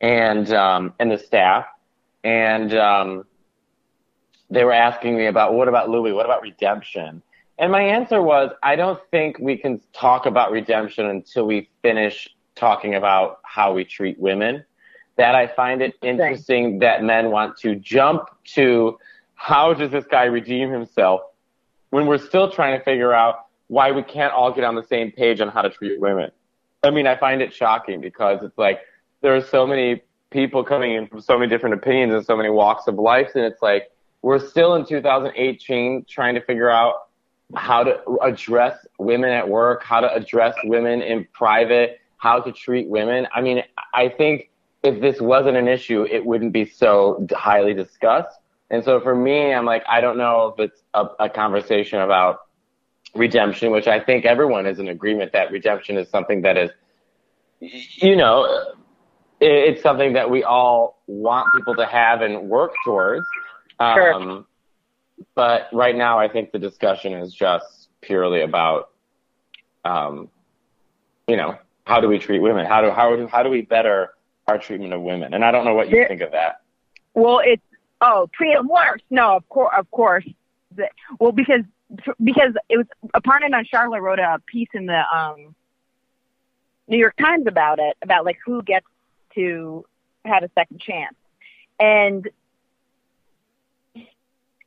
and 0.00 0.50
um 0.54 0.94
and 0.98 1.10
the 1.12 1.18
staff 1.18 1.66
and 2.24 2.74
um 2.74 3.24
they 4.48 4.64
were 4.64 4.72
asking 4.72 5.14
me 5.14 5.26
about 5.26 5.52
what 5.52 5.68
about 5.68 5.90
Louis? 5.90 6.12
What 6.12 6.24
about 6.24 6.40
redemption? 6.40 7.22
And 7.60 7.70
my 7.70 7.82
answer 7.82 8.22
was, 8.22 8.52
I 8.62 8.74
don't 8.74 8.98
think 9.10 9.38
we 9.38 9.58
can 9.58 9.82
talk 9.92 10.24
about 10.24 10.50
redemption 10.50 11.04
until 11.04 11.46
we 11.46 11.68
finish 11.82 12.26
talking 12.54 12.94
about 12.94 13.40
how 13.42 13.74
we 13.74 13.84
treat 13.84 14.18
women. 14.18 14.64
That 15.18 15.34
I 15.34 15.46
find 15.46 15.82
it 15.82 15.94
interesting 16.00 16.78
that 16.78 17.04
men 17.04 17.30
want 17.30 17.58
to 17.58 17.74
jump 17.74 18.30
to 18.54 18.98
how 19.34 19.74
does 19.74 19.90
this 19.90 20.06
guy 20.10 20.24
redeem 20.24 20.70
himself 20.70 21.20
when 21.90 22.06
we're 22.06 22.16
still 22.16 22.50
trying 22.50 22.78
to 22.78 22.82
figure 22.82 23.12
out 23.12 23.44
why 23.66 23.92
we 23.92 24.02
can't 24.04 24.32
all 24.32 24.50
get 24.50 24.64
on 24.64 24.74
the 24.74 24.84
same 24.84 25.12
page 25.12 25.42
on 25.42 25.48
how 25.48 25.60
to 25.60 25.68
treat 25.68 26.00
women. 26.00 26.30
I 26.82 26.88
mean, 26.88 27.06
I 27.06 27.14
find 27.14 27.42
it 27.42 27.52
shocking 27.52 28.00
because 28.00 28.42
it's 28.42 28.56
like 28.56 28.80
there 29.20 29.36
are 29.36 29.42
so 29.42 29.66
many 29.66 30.02
people 30.30 30.64
coming 30.64 30.94
in 30.94 31.08
from 31.08 31.20
so 31.20 31.38
many 31.38 31.50
different 31.50 31.74
opinions 31.74 32.14
and 32.14 32.24
so 32.24 32.38
many 32.38 32.48
walks 32.48 32.86
of 32.86 32.94
life, 32.94 33.32
and 33.34 33.44
it's 33.44 33.60
like 33.60 33.90
we're 34.22 34.38
still 34.38 34.76
in 34.76 34.86
2018 34.86 36.06
trying 36.08 36.34
to 36.34 36.40
figure 36.40 36.70
out 36.70 37.09
how 37.54 37.84
to 37.84 38.00
address 38.22 38.78
women 38.98 39.30
at 39.30 39.48
work, 39.48 39.82
how 39.82 40.00
to 40.00 40.12
address 40.12 40.54
women 40.64 41.02
in 41.02 41.26
private, 41.32 41.98
how 42.18 42.40
to 42.40 42.52
treat 42.52 42.88
women. 42.88 43.26
I 43.34 43.40
mean, 43.40 43.62
I 43.94 44.08
think 44.08 44.50
if 44.82 45.00
this 45.00 45.20
wasn't 45.20 45.56
an 45.56 45.68
issue, 45.68 46.04
it 46.10 46.24
wouldn't 46.24 46.52
be 46.52 46.64
so 46.64 47.26
highly 47.32 47.74
discussed. 47.74 48.36
And 48.70 48.84
so 48.84 49.00
for 49.00 49.14
me, 49.14 49.52
I'm 49.52 49.64
like, 49.64 49.82
I 49.88 50.00
don't 50.00 50.16
know 50.16 50.54
if 50.56 50.60
it's 50.70 50.82
a, 50.94 51.06
a 51.18 51.28
conversation 51.28 52.00
about 52.00 52.40
redemption, 53.14 53.72
which 53.72 53.88
I 53.88 53.98
think 53.98 54.24
everyone 54.24 54.66
is 54.66 54.78
in 54.78 54.88
agreement 54.88 55.32
that 55.32 55.50
redemption 55.50 55.98
is 55.98 56.08
something 56.08 56.42
that 56.42 56.56
is, 56.56 56.70
you 57.60 58.14
know, 58.16 58.44
it- 59.40 59.48
it's 59.50 59.82
something 59.82 60.12
that 60.12 60.30
we 60.30 60.44
all 60.44 61.02
want 61.06 61.48
people 61.56 61.74
to 61.76 61.86
have 61.86 62.22
and 62.22 62.48
work 62.48 62.72
towards. 62.84 63.26
Sure. 63.80 64.14
Um, 64.14 64.46
but 65.34 65.68
right 65.72 65.96
now, 65.96 66.18
I 66.18 66.28
think 66.28 66.52
the 66.52 66.58
discussion 66.58 67.12
is 67.12 67.32
just 67.32 67.88
purely 68.00 68.42
about, 68.42 68.90
um, 69.84 70.28
you 71.26 71.36
know, 71.36 71.56
how 71.84 72.00
do 72.00 72.08
we 72.08 72.18
treat 72.18 72.40
women? 72.40 72.66
How 72.66 72.80
do 72.82 72.90
how 72.90 73.14
do 73.16 73.26
how 73.26 73.42
do 73.42 73.50
we 73.50 73.62
better 73.62 74.14
our 74.46 74.58
treatment 74.58 74.92
of 74.92 75.02
women? 75.02 75.34
And 75.34 75.44
I 75.44 75.50
don't 75.50 75.64
know 75.64 75.74
what 75.74 75.88
you 75.88 75.96
There- 75.96 76.08
think 76.08 76.20
of 76.20 76.32
that. 76.32 76.60
Well, 77.14 77.40
it's 77.44 77.62
oh, 78.00 78.28
treat 78.32 78.54
them 78.54 78.68
worse. 78.68 79.00
No, 79.10 79.36
of 79.36 79.48
course, 79.48 79.74
of 79.76 79.90
course. 79.90 80.26
Well, 81.18 81.32
because 81.32 81.64
because 82.22 82.54
it 82.68 82.76
was 82.76 82.86
a 83.14 83.20
Aparna 83.20 83.52
and 83.52 83.66
Charlotte 83.66 84.00
wrote 84.00 84.20
a 84.20 84.40
piece 84.46 84.68
in 84.74 84.86
the 84.86 85.02
um, 85.12 85.54
New 86.86 86.98
York 86.98 87.16
Times 87.16 87.46
about 87.46 87.78
it, 87.80 87.96
about 88.02 88.24
like 88.24 88.38
who 88.44 88.62
gets 88.62 88.86
to 89.34 89.84
have 90.24 90.42
a 90.44 90.50
second 90.54 90.80
chance, 90.80 91.16
and 91.78 92.28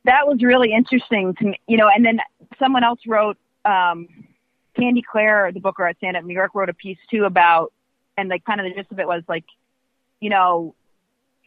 that 0.04 0.26
was 0.26 0.42
really 0.42 0.72
interesting 0.72 1.34
to 1.34 1.44
me. 1.44 1.60
You 1.66 1.76
know, 1.76 1.88
and 1.88 2.04
then 2.04 2.20
someone 2.58 2.84
else 2.84 3.00
wrote. 3.06 3.38
Um, 3.64 4.08
Candy 4.76 5.02
Claire, 5.02 5.52
the 5.52 5.60
booker 5.60 5.86
at 5.86 5.96
Stand 5.98 6.16
Up 6.16 6.24
New 6.24 6.34
York, 6.34 6.54
wrote 6.54 6.68
a 6.68 6.74
piece 6.74 6.98
too 7.10 7.24
about, 7.24 7.72
and 8.16 8.28
like 8.28 8.44
kind 8.44 8.60
of 8.60 8.66
the 8.66 8.74
gist 8.74 8.90
of 8.90 8.98
it 8.98 9.06
was 9.06 9.22
like, 9.28 9.44
you 10.20 10.30
know, 10.30 10.74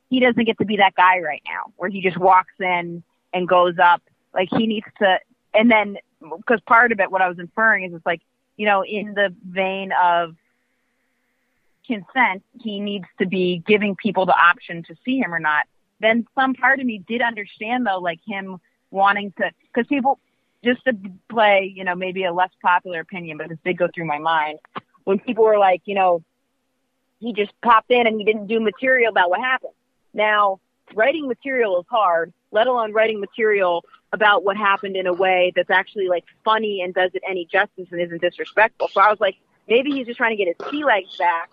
he 0.10 0.20
doesn't 0.20 0.46
get 0.46 0.58
to 0.60 0.66
be 0.66 0.78
that 0.78 0.96
guy 0.96 1.20
right 1.20 1.42
now 1.46 1.74
where 1.76 1.90
he 1.90 2.02
just 2.02 2.18
walks 2.18 2.54
in 2.60 3.04
and 3.34 3.48
goes 3.48 3.76
up. 3.80 4.02
Like 4.34 4.50
he 4.56 4.68
needs 4.68 4.86
to, 5.00 5.20
and 5.54 5.70
then 5.70 5.98
because 6.22 6.62
part 6.62 6.92
of 6.92 7.00
it, 7.00 7.12
what 7.12 7.22
I 7.22 7.28
was 7.28 7.40
inferring 7.40 7.84
is 7.84 7.94
it's 7.94 8.06
like, 8.06 8.22
you 8.56 8.66
know, 8.66 8.84
in 8.84 9.14
the 9.14 9.34
vein 9.46 9.92
of 10.02 10.36
consent, 11.86 12.44
he 12.62 12.80
needs 12.80 13.08
to 13.20 13.26
be 13.26 13.64
giving 13.66 13.96
people 13.96 14.26
the 14.26 14.36
option 14.36 14.84
to 14.84 14.96
see 15.04 15.20
him 15.20 15.34
or 15.34 15.40
not. 15.40 15.66
Then 16.00 16.28
some 16.36 16.54
part 16.54 16.80
of 16.80 16.86
me 16.86 17.04
did 17.08 17.22
understand 17.22 17.86
though, 17.86 18.00
like 18.00 18.20
him 18.28 18.60
wanting 18.92 19.32
to, 19.38 19.52
because 19.74 19.88
people, 19.88 20.20
just 20.64 20.84
to 20.86 20.96
play, 21.30 21.72
you 21.76 21.84
know, 21.84 21.96
maybe 21.96 22.24
a 22.24 22.34
less 22.34 22.52
popular 22.62 23.00
opinion, 23.00 23.38
but 23.38 23.50
this 23.50 23.60
did 23.64 23.78
go 23.78 23.88
through 23.94 24.06
my 24.06 24.18
mind 24.18 24.60
when 25.04 25.20
people 25.20 25.44
were 25.44 25.58
like, 25.58 25.82
you 25.86 25.96
know, 25.96 26.24
he 27.20 27.34
just 27.34 27.52
popped 27.62 27.92
in 27.92 28.06
and 28.06 28.20
he 28.20 28.26
didn't 28.26 28.48
do 28.48 28.60
material 28.60 29.10
about 29.10 29.30
what 29.30 29.40
happened. 29.40 29.74
Now, 30.14 30.60
writing 30.94 31.28
material 31.28 31.80
is 31.80 31.86
hard, 31.90 32.34
let 32.52 32.68
alone 32.68 32.94
writing 32.94 33.20
material 33.20 33.86
about 34.14 34.44
what 34.44 34.58
happened 34.58 34.96
in 34.96 35.08
a 35.08 35.14
way 35.14 35.52
that's 35.56 35.70
actually 35.70 36.08
like 36.08 36.26
funny 36.44 36.82
and 36.82 36.94
does 36.94 37.12
it 37.14 37.22
any 37.28 37.46
justice 37.46 37.88
and 37.92 38.02
isn't 38.02 38.22
disrespectful. 38.22 38.90
So 38.92 39.02
I 39.02 39.10
was 39.10 39.20
like, 39.20 39.36
maybe 39.68 39.92
he's 39.92 40.08
just 40.08 40.18
trying 40.18 40.36
to 40.38 40.44
get 40.44 40.56
his 40.58 40.70
sea 40.70 40.84
legs 40.84 41.18
back, 41.18 41.50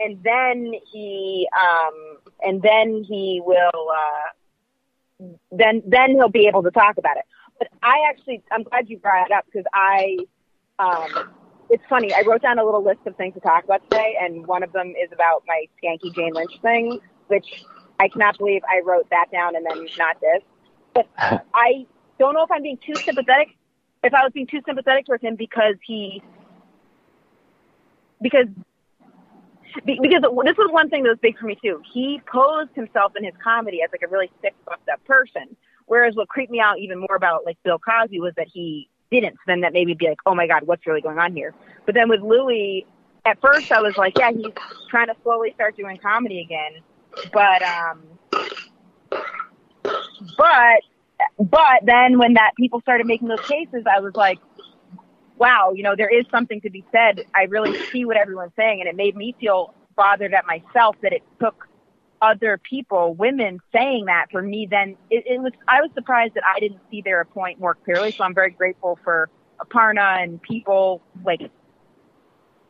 and 0.00 0.22
then 0.22 0.72
he, 0.90 1.48
um, 1.58 2.18
and 2.42 2.62
then 2.62 3.04
he 3.06 3.40
will, 3.44 3.88
uh, 3.90 5.28
then 5.52 5.82
then 5.86 6.10
he'll 6.10 6.28
be 6.28 6.46
able 6.46 6.62
to 6.62 6.70
talk 6.70 6.98
about 6.98 7.16
it. 7.16 7.24
But 7.58 7.68
I 7.82 8.04
actually, 8.08 8.42
I'm 8.50 8.64
glad 8.64 8.88
you 8.88 8.98
brought 8.98 9.26
it 9.26 9.32
up 9.32 9.46
because 9.46 9.64
I, 9.72 10.18
um, 10.78 11.30
it's 11.70 11.82
funny. 11.88 12.12
I 12.12 12.22
wrote 12.26 12.42
down 12.42 12.58
a 12.58 12.64
little 12.64 12.82
list 12.82 13.00
of 13.06 13.16
things 13.16 13.34
to 13.34 13.40
talk 13.40 13.64
about 13.64 13.82
today, 13.84 14.16
and 14.20 14.46
one 14.46 14.62
of 14.62 14.72
them 14.72 14.88
is 14.88 15.10
about 15.12 15.44
my 15.46 15.66
skanky 15.82 16.14
Jane 16.14 16.34
Lynch 16.34 16.60
thing, 16.62 16.98
which 17.28 17.64
I 18.00 18.08
cannot 18.08 18.38
believe 18.38 18.62
I 18.68 18.80
wrote 18.84 19.08
that 19.10 19.26
down 19.32 19.56
and 19.56 19.64
then 19.64 19.86
not 19.98 20.20
this. 20.20 20.42
But 20.94 21.08
I 21.54 21.86
don't 22.18 22.34
know 22.34 22.42
if 22.42 22.50
I'm 22.50 22.62
being 22.62 22.78
too 22.84 22.94
sympathetic. 22.96 23.56
If 24.02 24.12
I 24.12 24.22
was 24.22 24.32
being 24.34 24.46
too 24.46 24.60
sympathetic 24.66 25.06
towards 25.06 25.22
him 25.22 25.36
because 25.36 25.76
he, 25.86 26.22
because 28.20 28.46
be- 28.46 28.64
because 29.84 30.22
this 30.22 30.56
was 30.56 30.70
one 30.70 30.88
thing 30.88 31.02
that 31.02 31.10
was 31.10 31.18
big 31.20 31.38
for 31.38 31.46
me 31.46 31.58
too. 31.62 31.82
He 31.92 32.20
posed 32.30 32.70
himself 32.74 33.12
in 33.16 33.24
his 33.24 33.34
comedy 33.42 33.82
as 33.82 33.90
like 33.92 34.02
a 34.02 34.08
really 34.08 34.30
sick, 34.42 34.54
fucked 34.64 34.88
up 34.88 35.04
person. 35.04 35.56
Whereas 35.86 36.14
what 36.14 36.28
creeped 36.28 36.50
me 36.50 36.60
out 36.60 36.78
even 36.78 36.98
more 36.98 37.16
about 37.16 37.44
like 37.44 37.58
Bill 37.62 37.78
Cosby 37.78 38.20
was 38.20 38.32
that 38.36 38.46
he 38.52 38.88
didn't. 39.10 39.34
So 39.34 39.42
then 39.46 39.60
that 39.60 39.72
made 39.72 39.86
me 39.86 39.94
be 39.94 40.08
like, 40.08 40.18
oh 40.26 40.34
my 40.34 40.46
god, 40.46 40.66
what's 40.66 40.86
really 40.86 41.00
going 41.00 41.18
on 41.18 41.34
here? 41.34 41.54
But 41.86 41.94
then 41.94 42.08
with 42.08 42.20
Louis, 42.20 42.86
at 43.24 43.40
first 43.40 43.70
I 43.72 43.80
was 43.80 43.96
like, 43.96 44.18
yeah, 44.18 44.30
he's 44.32 44.52
trying 44.90 45.08
to 45.08 45.14
slowly 45.22 45.52
start 45.54 45.76
doing 45.76 45.98
comedy 45.98 46.40
again. 46.40 46.82
But 47.32 47.62
um, 47.62 48.02
but 50.36 50.80
but 51.38 51.80
then 51.82 52.18
when 52.18 52.34
that 52.34 52.52
people 52.56 52.80
started 52.80 53.06
making 53.06 53.28
those 53.28 53.40
cases, 53.40 53.84
I 53.92 54.00
was 54.00 54.14
like, 54.14 54.38
wow, 55.36 55.72
you 55.74 55.82
know, 55.82 55.94
there 55.96 56.08
is 56.08 56.24
something 56.30 56.60
to 56.62 56.70
be 56.70 56.84
said. 56.92 57.24
I 57.34 57.44
really 57.44 57.78
see 57.90 58.04
what 58.04 58.16
everyone's 58.16 58.52
saying, 58.56 58.80
and 58.80 58.88
it 58.88 58.96
made 58.96 59.16
me 59.16 59.34
feel 59.40 59.74
bothered 59.96 60.34
at 60.34 60.46
myself 60.46 60.96
that 61.02 61.12
it 61.12 61.22
took 61.40 61.68
other 62.22 62.58
people, 62.58 63.14
women, 63.14 63.60
saying 63.72 64.06
that 64.06 64.26
for 64.30 64.40
me. 64.40 64.66
Then 64.70 64.96
it, 65.10 65.24
it 65.26 65.40
was. 65.40 65.52
I 65.68 65.80
was 65.80 65.90
surprised 65.94 66.34
that 66.34 66.44
I 66.44 66.58
didn't 66.60 66.80
see 66.90 67.02
their 67.02 67.24
point 67.24 67.60
more 67.60 67.74
clearly. 67.74 68.12
So 68.12 68.24
I'm 68.24 68.34
very 68.34 68.50
grateful 68.50 68.98
for 69.04 69.28
Aparna 69.60 70.22
and 70.22 70.40
people 70.40 71.02
like 71.24 71.50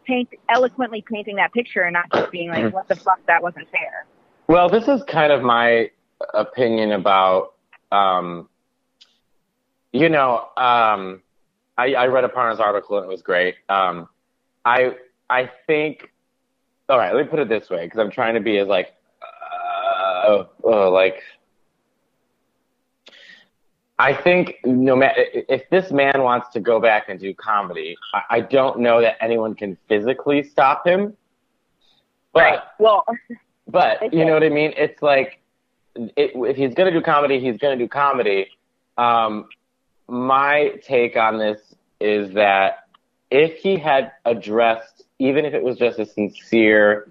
paint 0.06 0.28
eloquently 0.48 1.02
painting 1.02 1.36
that 1.36 1.52
picture 1.52 1.82
and 1.82 1.94
not 1.94 2.10
just 2.12 2.30
being 2.30 2.50
like, 2.50 2.72
what 2.72 2.88
the 2.88 2.96
fuck, 2.96 3.24
that 3.26 3.42
wasn't 3.42 3.68
fair. 3.70 4.06
Well, 4.48 4.68
this 4.68 4.86
is 4.88 5.02
kind 5.04 5.32
of 5.32 5.42
my 5.42 5.90
opinion 6.34 6.92
about, 6.92 7.54
um, 7.90 8.48
you 9.92 10.08
know, 10.08 10.48
um, 10.56 11.22
I, 11.76 11.94
I 11.94 12.06
read 12.06 12.24
Aparna's 12.24 12.60
article 12.60 12.96
and 12.98 13.04
it 13.04 13.08
was 13.08 13.22
great. 13.22 13.56
Um, 13.68 14.08
I 14.64 14.92
I 15.30 15.50
think, 15.66 16.10
all 16.88 16.98
right, 16.98 17.14
let 17.14 17.24
me 17.24 17.30
put 17.30 17.38
it 17.40 17.48
this 17.48 17.70
way 17.70 17.84
because 17.86 17.98
I'm 17.98 18.10
trying 18.10 18.34
to 18.34 18.40
be 18.40 18.58
as 18.58 18.68
like, 18.68 18.94
uh, 20.28 20.44
uh, 20.64 20.90
like, 20.90 21.16
I 23.98 24.12
think 24.12 24.56
no 24.64 24.96
matter 24.96 25.24
if 25.32 25.68
this 25.70 25.90
man 25.92 26.22
wants 26.22 26.48
to 26.50 26.60
go 26.60 26.80
back 26.80 27.08
and 27.08 27.18
do 27.18 27.32
comedy, 27.34 27.96
I, 28.12 28.22
I 28.36 28.40
don't 28.40 28.80
know 28.80 29.00
that 29.00 29.16
anyone 29.20 29.54
can 29.54 29.76
physically 29.88 30.42
stop 30.42 30.86
him. 30.86 31.16
But 32.32 32.40
right. 32.40 32.58
Well, 32.78 33.04
but 33.68 34.02
Okay. 34.02 34.16
you 34.16 34.24
know 34.24 34.34
what 34.34 34.42
I 34.42 34.48
mean? 34.48 34.72
It's 34.76 35.00
like 35.02 35.40
it, 35.96 36.32
if 36.34 36.56
he's 36.56 36.74
gonna 36.74 36.90
do 36.90 37.00
comedy, 37.00 37.38
he's 37.40 37.58
gonna 37.58 37.76
do 37.78 37.88
comedy. 37.88 38.48
Um, 38.98 39.48
my 40.08 40.72
take 40.82 41.16
on 41.16 41.38
this 41.38 41.74
is 42.00 42.34
that 42.34 42.86
if 43.30 43.58
he 43.58 43.76
had 43.76 44.12
addressed, 44.24 45.04
even 45.18 45.44
if 45.44 45.54
it 45.54 45.62
was 45.62 45.76
just 45.76 45.98
a 45.98 46.06
sincere, 46.06 47.10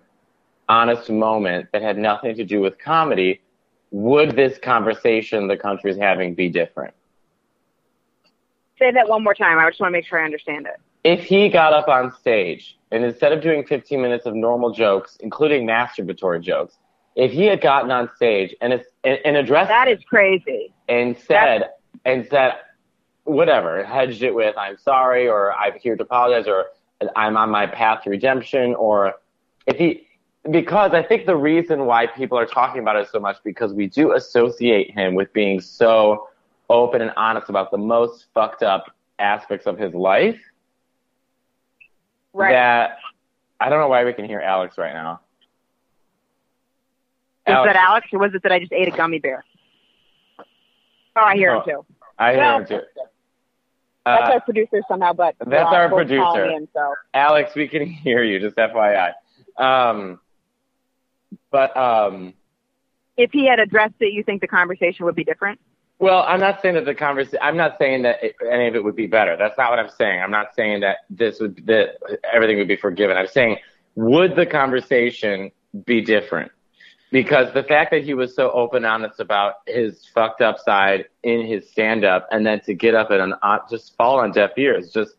honest 0.69 1.09
moment 1.09 1.67
that 1.73 1.81
had 1.81 1.97
nothing 1.97 2.35
to 2.35 2.45
do 2.45 2.61
with 2.61 2.77
comedy, 2.79 3.41
would 3.91 4.35
this 4.35 4.57
conversation 4.57 5.47
the 5.47 5.57
country's 5.57 5.97
having 5.97 6.33
be 6.33 6.49
different? 6.49 6.93
say 8.83 8.91
that 8.91 9.07
one 9.07 9.23
more 9.23 9.33
time. 9.33 9.57
I 9.59 9.69
just 9.69 9.79
want 9.79 9.91
to 9.91 9.97
make 9.97 10.05
sure 10.05 10.19
I 10.19 10.25
understand 10.25 10.67
it. 10.67 10.79
If 11.03 11.23
he 11.25 11.49
got 11.49 11.73
up 11.73 11.87
on 11.87 12.13
stage 12.19 12.77
and 12.91 13.03
instead 13.03 13.31
of 13.31 13.41
doing 13.41 13.65
15 13.65 14.01
minutes 14.01 14.25
of 14.25 14.35
normal 14.35 14.71
jokes, 14.71 15.17
including 15.19 15.65
masturbatory 15.67 16.41
jokes, 16.41 16.77
if 17.15 17.31
he 17.31 17.45
had 17.45 17.61
gotten 17.61 17.91
on 17.91 18.09
stage 18.15 18.55
and, 18.61 18.73
and, 18.73 19.19
and 19.25 19.37
addressed 19.37 19.69
That 19.69 19.87
is 19.87 19.99
crazy. 20.05 20.73
and 20.89 21.17
said 21.17 21.69
and 22.05 22.25
said 22.29 22.53
whatever, 23.25 23.83
hedged 23.83 24.23
it 24.23 24.33
with 24.33 24.57
I'm 24.57 24.77
sorry 24.77 25.27
or 25.27 25.53
I'm 25.53 25.73
here 25.79 25.95
to 25.95 26.03
apologize 26.03 26.47
or 26.47 26.65
I'm 27.15 27.37
on 27.37 27.49
my 27.49 27.65
path 27.67 28.03
to 28.03 28.09
redemption 28.09 28.75
or 28.75 29.13
if 29.67 29.77
he 29.77 30.07
because 30.51 30.91
I 30.93 31.01
think 31.01 31.25
the 31.25 31.35
reason 31.37 31.85
why 31.85 32.05
people 32.07 32.37
are 32.37 32.45
talking 32.45 32.81
about 32.81 32.97
it 32.97 33.07
so 33.09 33.19
much 33.19 33.37
because 33.45 33.73
we 33.73 33.87
do 33.87 34.13
associate 34.13 34.91
him 34.91 35.15
with 35.15 35.31
being 35.33 35.61
so 35.61 36.27
open 36.69 37.01
and 37.01 37.11
honest 37.15 37.49
about 37.49 37.71
the 37.71 37.77
most 37.77 38.25
fucked 38.33 38.61
up 38.63 38.93
aspects 39.19 39.65
of 39.67 39.77
his 39.77 39.93
life 39.93 40.39
Right. 42.35 42.51
that 42.51 42.97
I 43.59 43.69
don't 43.69 43.79
know 43.79 43.87
why 43.87 44.03
we 44.03 44.11
can 44.11 44.25
hear 44.25 44.39
Alex 44.41 44.77
right 44.77 44.93
now. 44.93 45.21
Is 47.45 47.53
that 47.53 47.75
Alex 47.75 48.07
or 48.11 48.19
was 48.19 48.33
it 48.33 48.41
that 48.43 48.51
I 48.51 48.59
just 48.59 48.73
ate 48.73 48.87
a 48.87 48.91
gummy 48.91 49.19
bear? 49.19 49.43
Oh, 50.39 51.21
I 51.23 51.35
hear 51.35 51.53
him 51.53 51.61
Oh, 51.61 51.69
too. 51.69 51.85
I 52.17 52.31
hear 52.31 52.39
Well, 52.41 52.57
him 52.59 52.65
too. 52.65 52.81
That's 54.05 54.29
Uh, 54.29 54.33
our 54.33 54.41
producer 54.41 54.81
somehow, 54.87 55.13
but 55.13 55.35
that's 55.39 55.71
uh, 55.71 55.75
our 55.75 55.89
producer. 55.89 56.45
In, 56.45 56.67
so 56.73 56.93
Alex, 57.13 57.55
we 57.55 57.67
can 57.67 57.85
hear 57.85 58.23
you, 58.23 58.39
just 58.39 58.57
FYI. 58.57 59.13
Um, 59.57 60.19
but, 61.51 61.75
um, 61.77 62.33
if 63.15 63.31
he 63.31 63.45
had 63.47 63.59
addressed 63.59 63.95
it, 63.99 64.11
you 64.11 64.23
think 64.23 64.41
the 64.41 64.47
conversation 64.47 65.05
would 65.05 65.15
be 65.15 65.23
different? 65.23 65.59
well, 66.03 66.25
I'm 66.27 66.41
not 66.41 66.61
saying 66.61 66.75
that 66.75 66.83
the 66.83 66.95
conversation, 66.95 67.39
I'm 67.41 67.55
not 67.55 67.77
saying 67.79 68.01
that 68.01 68.21
it, 68.21 68.35
any 68.51 68.67
of 68.67 68.75
it 68.75 68.83
would 68.83 68.95
be 68.95 69.07
better. 69.07 69.37
That's 69.37 69.57
not 69.57 69.69
what 69.69 69.79
I'm 69.79 69.89
saying. 69.89 70.21
I'm 70.21 70.31
not 70.31 70.53
saying 70.53 70.81
that 70.81 70.97
this 71.09 71.39
would, 71.39 71.65
that 71.67 71.95
everything 72.33 72.57
would 72.57 72.67
be 72.67 72.75
forgiven. 72.75 73.15
I'm 73.15 73.27
saying, 73.27 73.57
would 73.95 74.35
the 74.35 74.45
conversation 74.45 75.51
be 75.85 76.01
different? 76.01 76.51
Because 77.13 77.53
the 77.53 77.61
fact 77.61 77.91
that 77.91 78.03
he 78.03 78.15
was 78.15 78.35
so 78.35 78.49
open, 78.53 78.85
honest 78.85 79.19
about 79.19 79.57
his 79.67 80.03
fucked 80.15 80.41
up 80.41 80.57
side 80.57 81.05
in 81.21 81.45
his 81.45 81.69
stand 81.69 82.03
up 82.03 82.27
and 82.31 82.43
then 82.43 82.59
to 82.61 82.73
get 82.73 82.95
up 82.95 83.11
and 83.11 83.35
uh, 83.43 83.59
just 83.69 83.95
fall 83.95 84.19
on 84.19 84.31
deaf 84.31 84.49
ears, 84.57 84.91
just 84.91 85.13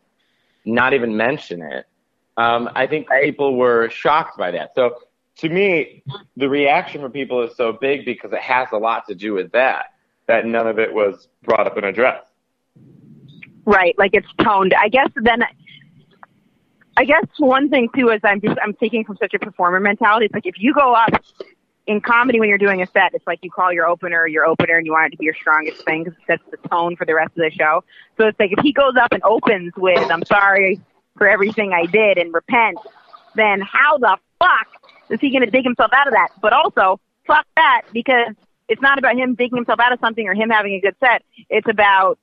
not 0.65 0.93
even 0.93 1.15
mention 1.15 1.61
it. 1.61 1.87
Um, 2.35 2.69
I 2.75 2.85
think 2.85 3.07
people 3.23 3.55
were 3.55 3.89
shocked 3.89 4.37
by 4.37 4.51
that. 4.51 4.73
So 4.75 4.97
to 5.37 5.47
me, 5.47 6.03
the 6.35 6.49
reaction 6.49 6.99
from 6.99 7.13
people 7.13 7.41
is 7.43 7.55
so 7.55 7.71
big 7.71 8.03
because 8.03 8.33
it 8.33 8.41
has 8.41 8.67
a 8.73 8.77
lot 8.77 9.07
to 9.07 9.15
do 9.15 9.33
with 9.33 9.53
that, 9.53 9.93
that 10.27 10.45
none 10.45 10.67
of 10.67 10.77
it 10.79 10.93
was 10.93 11.29
brought 11.43 11.65
up 11.65 11.77
and 11.77 11.85
addressed. 11.85 12.27
Right, 13.63 13.97
like 13.97 14.11
it's 14.13 14.27
toned. 14.43 14.73
I 14.77 14.89
guess 14.89 15.11
then, 15.15 15.43
I 16.97 17.05
guess 17.05 17.25
one 17.37 17.69
thing 17.69 17.87
too 17.95 18.09
is 18.09 18.19
I'm 18.25 18.41
just 18.41 18.59
I'm 18.61 18.73
thinking 18.73 19.05
from 19.05 19.15
such 19.15 19.33
a 19.33 19.39
performer 19.39 19.79
mentality. 19.79 20.25
It's 20.25 20.33
like 20.33 20.45
if 20.45 20.55
you 20.59 20.73
go 20.73 20.93
up 20.93 21.23
in 21.87 22.01
comedy 22.01 22.39
when 22.39 22.49
you're 22.49 22.57
doing 22.57 22.81
a 22.81 22.87
set, 22.87 23.13
it's 23.13 23.25
like 23.27 23.39
you 23.43 23.51
call 23.51 23.71
your 23.71 23.87
opener 23.87 24.27
your 24.27 24.45
opener, 24.45 24.77
and 24.77 24.85
you 24.85 24.91
want 24.91 25.07
it 25.07 25.09
to 25.11 25.17
be 25.17 25.25
your 25.25 25.35
strongest 25.35 25.83
thing 25.85 26.03
because 26.03 26.17
it 26.19 26.25
sets 26.25 26.43
the 26.51 26.69
tone 26.69 26.95
for 26.95 27.05
the 27.05 27.13
rest 27.13 27.31
of 27.37 27.43
the 27.43 27.51
show. 27.51 27.83
So 28.17 28.27
it's 28.27 28.39
like 28.39 28.51
if 28.51 28.59
he 28.63 28.73
goes 28.73 28.93
up 28.99 29.11
and 29.11 29.23
opens 29.23 29.73
with 29.77 30.09
"I'm 30.09 30.25
sorry 30.25 30.81
for 31.17 31.27
everything 31.27 31.73
I 31.73 31.85
did" 31.85 32.17
and 32.17 32.33
repent, 32.33 32.77
then 33.35 33.61
how 33.61 33.97
the 33.97 34.17
fuck 34.39 34.67
is 35.09 35.19
he 35.19 35.29
going 35.29 35.43
to 35.43 35.51
dig 35.51 35.63
himself 35.63 35.91
out 35.93 36.07
of 36.07 36.13
that? 36.13 36.29
But 36.41 36.53
also, 36.53 36.99
fuck 37.27 37.45
that 37.55 37.83
because 37.93 38.33
it's 38.67 38.81
not 38.81 38.97
about 38.97 39.15
him 39.15 39.35
digging 39.35 39.57
himself 39.57 39.79
out 39.79 39.93
of 39.93 39.99
something 39.99 40.27
or 40.27 40.33
him 40.33 40.49
having 40.49 40.73
a 40.73 40.79
good 40.79 40.95
set. 40.99 41.23
It's 41.49 41.67
about 41.69 42.17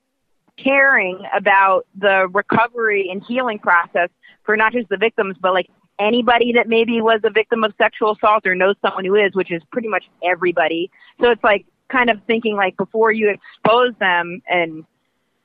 caring 0.57 1.20
about 1.35 1.87
the 1.96 2.29
recovery 2.33 3.09
and 3.11 3.22
healing 3.22 3.59
process 3.59 4.11
for 4.44 4.57
not 4.57 4.72
just 4.72 4.88
the 4.88 4.96
victims, 4.96 5.37
but 5.40 5.55
like 5.55 5.70
anybody 6.03 6.53
that 6.55 6.69
maybe 6.69 7.01
was 7.01 7.21
a 7.25 7.31
victim 7.31 7.65
of 7.65 7.73
sexual 7.79 8.12
assault 8.12 8.47
or 8.47 8.55
knows 8.55 8.77
someone 8.83 9.05
who 9.05 9.15
is, 9.15 9.35
which 9.35 9.51
is 9.51 9.62
pretty 9.71 9.88
much 9.88 10.05
everybody. 10.23 10.91
So 11.21 11.31
it's 11.31 11.43
like 11.45 11.67
kind 11.88 12.11
of 12.11 12.19
thinking 12.27 12.57
like 12.57 12.77
before 12.77 13.12
you 13.12 13.31
expose 13.31 13.95
them 13.99 14.43
and 14.49 14.85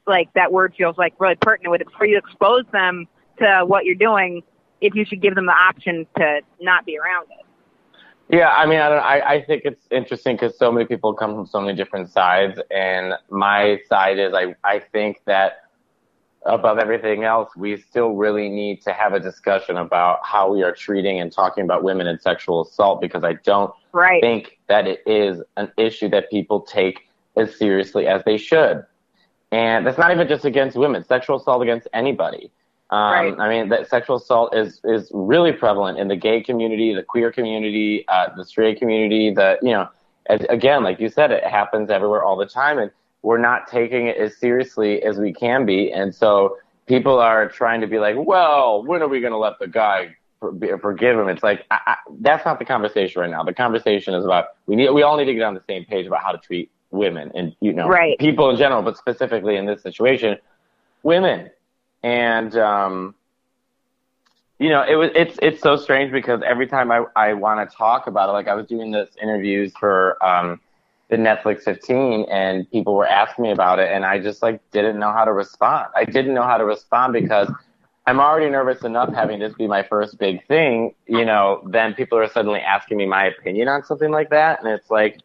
like 0.06 0.32
that 0.34 0.52
word 0.52 0.74
feels 0.78 0.98
like 0.98 1.14
really 1.20 1.36
pertinent 1.36 1.72
with 1.72 1.82
it, 1.82 1.88
before 1.88 2.08
you 2.08 2.18
expose 2.18 2.64
them 2.72 3.08
to 3.40 3.64
what 3.66 3.86
you're 3.86 3.96
doing, 3.96 4.42
if 4.82 4.96
you 4.96 5.06
should 5.06 5.22
give 5.22 5.36
them 5.36 5.46
the 5.46 5.52
option 5.52 6.08
to 6.18 6.42
not 6.62 6.86
be 6.86 6.98
around 6.98 7.28
it. 7.32 7.46
Yeah, 8.30 8.50
I 8.50 8.66
mean, 8.66 8.80
I 8.80 8.90
don't. 8.90 9.00
I, 9.00 9.22
I 9.22 9.44
think 9.46 9.64
it's 9.64 9.88
interesting 9.90 10.36
because 10.36 10.58
so 10.58 10.70
many 10.70 10.86
people 10.86 11.14
come 11.14 11.34
from 11.34 11.46
so 11.46 11.62
many 11.62 11.78
different 11.78 12.10
sides, 12.10 12.60
and 12.70 13.14
my 13.30 13.80
side 13.88 14.20
is 14.20 14.34
I 14.34 14.54
I 14.66 14.80
think 14.80 15.22
that 15.26 15.62
above 16.48 16.80
everything 16.80 17.24
else, 17.24 17.50
we 17.56 17.78
still 17.78 18.14
really 18.16 18.50
need 18.50 18.82
to 18.82 18.94
have 18.94 19.14
a 19.14 19.20
discussion 19.20 19.78
about 19.78 20.20
how 20.24 20.52
we 20.52 20.64
are 20.64 20.72
treating 20.72 21.20
and 21.20 21.32
talking 21.32 21.64
about 21.64 21.84
women 21.84 22.08
and 22.08 22.20
sexual 22.20 22.62
assault 22.62 23.02
because 23.02 23.24
I 23.24 23.34
don't 23.44 23.72
Right. 23.92 24.22
think 24.22 24.58
that 24.68 24.88
it 24.88 25.02
is 25.06 25.42
an 25.58 25.72
issue 25.78 26.10
that 26.10 26.30
people 26.30 26.62
take 26.62 27.08
as 27.36 27.56
seriously 27.58 28.08
as 28.08 28.24
they 28.24 28.38
should. 28.38 28.86
And 29.52 29.86
that's 29.86 29.98
not 29.98 30.12
even 30.12 30.28
just 30.28 30.46
against 30.46 30.76
women, 30.78 31.04
sexual 31.04 31.38
assault 31.38 31.62
against 31.62 31.88
anybody. 31.94 32.52
Um, 32.90 33.12
Right. 33.12 33.36
I 33.40 33.50
mean, 33.50 33.70
that 33.70 33.88
sexual 33.90 34.16
assault 34.16 34.56
is, 34.56 34.80
is 34.86 35.12
really 35.14 35.52
prevalent 35.52 36.00
in 36.00 36.08
the 36.08 36.16
gay 36.16 36.42
community, 36.42 36.94
the 36.94 37.04
queer 37.04 37.32
community, 37.32 38.06
uh, 38.08 38.30
the 38.36 38.46
straight 38.46 38.80
community, 38.80 39.30
the, 39.34 39.58
you 39.62 39.72
know, 39.72 39.88
as, 40.28 40.42
again, 40.50 40.84
like 40.84 41.00
you 41.00 41.10
said, 41.10 41.32
it 41.32 41.44
happens 41.44 41.90
everywhere 41.90 42.24
all 42.24 42.36
the 42.38 42.46
time. 42.46 42.80
And 42.80 42.92
we're 43.28 43.38
not 43.38 43.68
taking 43.68 44.08
it 44.08 44.16
as 44.16 44.38
seriously 44.38 45.04
as 45.04 45.18
we 45.18 45.34
can 45.34 45.66
be. 45.66 45.92
And 45.92 46.16
so 46.16 46.58
people 46.86 47.20
are 47.20 47.50
trying 47.50 47.82
to 47.82 47.88
be 47.88 48.00
like, 48.00 48.16
well, 48.18 48.86
when 48.86 49.02
are 49.02 49.10
we 49.10 49.20
going 49.20 49.34
to 49.34 49.38
let 49.38 49.60
the 49.60 49.68
guy 49.68 50.16
for, 50.40 50.54
forgive 50.80 51.20
him? 51.20 51.28
It's 51.28 51.44
like, 51.44 51.66
I, 51.70 51.80
I, 51.88 51.96
that's 52.22 52.46
not 52.46 52.58
the 52.58 52.64
conversation 52.64 53.20
right 53.20 53.30
now. 53.30 53.44
The 53.44 53.54
conversation 53.54 54.14
is 54.14 54.24
about, 54.24 54.46
we 54.66 54.78
need, 54.78 54.92
we 54.92 55.04
all 55.04 55.18
need 55.18 55.26
to 55.26 55.34
get 55.34 55.44
on 55.44 55.56
the 55.56 55.64
same 55.68 55.84
page 55.84 56.06
about 56.08 56.24
how 56.24 56.32
to 56.32 56.38
treat 56.38 56.72
women 56.92 57.30
and, 57.36 57.54
you 57.60 57.74
know, 57.74 57.90
Right. 57.90 58.18
people 58.18 58.50
in 58.50 58.56
general, 58.56 58.82
but 58.82 58.96
specifically 58.96 59.58
in 59.58 59.66
this 59.66 59.84
situation, 59.84 60.38
women. 61.04 61.50
And, 62.04 62.56
um, 62.56 63.14
you 64.58 64.70
know, 64.70 64.86
it 64.88 64.96
was 64.96 65.12
it's 65.14 65.38
it's 65.42 65.62
so 65.62 65.76
strange 65.76 66.14
because 66.14 66.42
every 66.44 66.66
time 66.66 66.92
I 66.92 67.04
I 67.16 67.34
want 67.34 67.70
to 67.70 67.76
talk 67.76 68.08
about 68.08 68.30
it, 68.30 68.32
like 68.32 68.48
I 68.48 68.56
was 68.56 68.66
doing 68.66 68.90
this 68.90 69.10
interviews 69.22 69.72
for 69.80 70.18
um 70.26 70.60
the 71.10 71.16
Netflix 71.18 71.64
15, 71.64 72.26
and 72.30 72.70
people 72.72 72.96
were 72.96 73.08
asking 73.08 73.44
me 73.44 73.52
about 73.52 73.80
it, 73.80 73.90
and 73.92 74.06
I 74.06 74.20
just 74.20 74.42
like 74.42 74.60
didn't 74.72 75.00
know 75.00 75.12
how 75.12 75.24
to 75.26 75.32
respond. 75.34 75.88
I 75.96 76.04
didn't 76.06 76.34
know 76.34 76.44
how 76.44 76.58
to 76.58 76.66
respond 76.66 77.14
because 77.14 77.50
I'm 78.06 78.20
already 78.20 78.50
nervous 78.50 78.84
enough 78.84 79.14
having 79.14 79.40
this 79.40 79.54
be 79.54 79.68
my 79.68 79.84
first 79.84 80.18
big 80.18 80.46
thing. 80.48 80.94
You 81.08 81.24
know, 81.26 81.62
then 81.72 81.94
people 81.94 82.18
are 82.18 82.28
suddenly 82.30 82.60
asking 82.60 82.98
me 82.98 83.06
my 83.06 83.26
opinion 83.28 83.68
on 83.70 83.84
something 83.86 84.12
like 84.12 84.30
that, 84.32 84.62
and 84.64 84.70
it's 84.72 84.90
like 84.90 85.20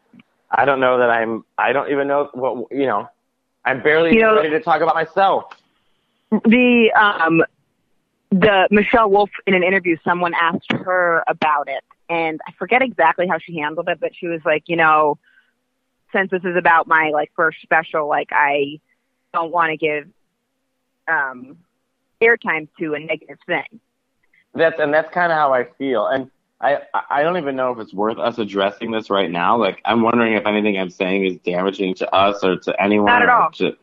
I 0.51 0.65
don't 0.65 0.81
know 0.81 0.99
that 0.99 1.11
I'm 1.11 1.45
I 1.59 1.73
don't 1.73 1.91
even 1.91 2.07
know 2.09 2.29
what 2.35 2.71
you 2.71 2.87
know. 2.87 3.09
I'm 3.65 3.83
barely 3.83 4.15
You 4.15 4.23
know- 4.23 4.35
ready 4.37 4.51
to 4.51 4.61
talk 4.61 4.83
about 4.83 4.95
myself. 4.95 5.45
the 6.31 6.91
um 6.95 7.43
the 8.31 8.67
Michelle 8.71 9.11
Wolf 9.11 9.31
in 9.47 9.55
an 9.55 9.63
interview 9.63 9.97
someone 10.05 10.33
asked 10.41 10.73
her 10.73 11.23
about 11.29 11.69
it 11.69 11.85
and 12.09 12.41
I 12.49 12.53
forget 12.53 12.81
exactly 12.81 13.27
how 13.29 13.37
she 13.39 13.59
handled 13.59 13.89
it 13.91 14.01
but 14.01 14.13
she 14.17 14.27
was 14.27 14.41
like 14.45 14.63
you 14.67 14.77
know 14.77 15.19
since 16.13 16.31
this 16.31 16.45
is 16.45 16.57
about 16.57 16.87
my 16.87 17.11
like 17.13 17.31
first 17.37 17.59
special 17.63 18.09
like 18.09 18.29
I 18.33 18.81
don't 19.33 19.53
want 19.53 19.71
to 19.71 19.77
give 19.77 20.09
um 21.09 21.57
airtime 22.23 22.69
to 22.79 22.95
a 22.95 23.01
negative 23.01 23.39
thing 23.47 23.81
That's 24.55 24.79
and 24.79 24.93
that's 24.93 25.13
kind 25.13 25.33
of 25.33 25.39
how 25.39 25.53
I 25.53 25.65
feel, 25.79 26.07
and 26.07 26.31
I 26.61 26.79
I 27.11 27.23
don't 27.23 27.37
even 27.37 27.57
know 27.57 27.73
if 27.73 27.79
it's 27.79 27.95
worth 27.95 28.19
us 28.19 28.39
addressing 28.39 28.91
this 28.91 29.11
right 29.11 29.31
now. 29.31 29.57
Like 29.57 29.81
I'm 29.85 30.03
wondering 30.03 30.35
if 30.35 30.47
anything 30.47 30.79
I'm 30.79 30.91
saying 30.91 31.27
is 31.27 31.39
damaging 31.39 31.95
to 31.97 32.15
us 32.15 32.45
or 32.45 32.57
to 32.57 32.83
anyone. 32.83 33.07
Not 33.07 33.23
at 33.23 33.29
all. 33.29 33.51
To, 33.53 33.77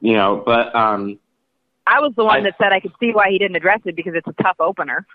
you 0.00 0.14
know, 0.14 0.42
but 0.44 0.74
um, 0.74 1.18
I 1.86 2.00
was 2.00 2.12
the 2.16 2.24
one 2.24 2.40
I- 2.40 2.42
that 2.42 2.54
said 2.58 2.72
I 2.72 2.80
could 2.80 2.92
see 2.98 3.12
why 3.12 3.30
he 3.30 3.38
didn't 3.38 3.56
address 3.56 3.80
it 3.84 3.94
because 3.94 4.14
it's 4.14 4.26
a 4.26 4.42
tough 4.42 4.56
opener 4.58 5.06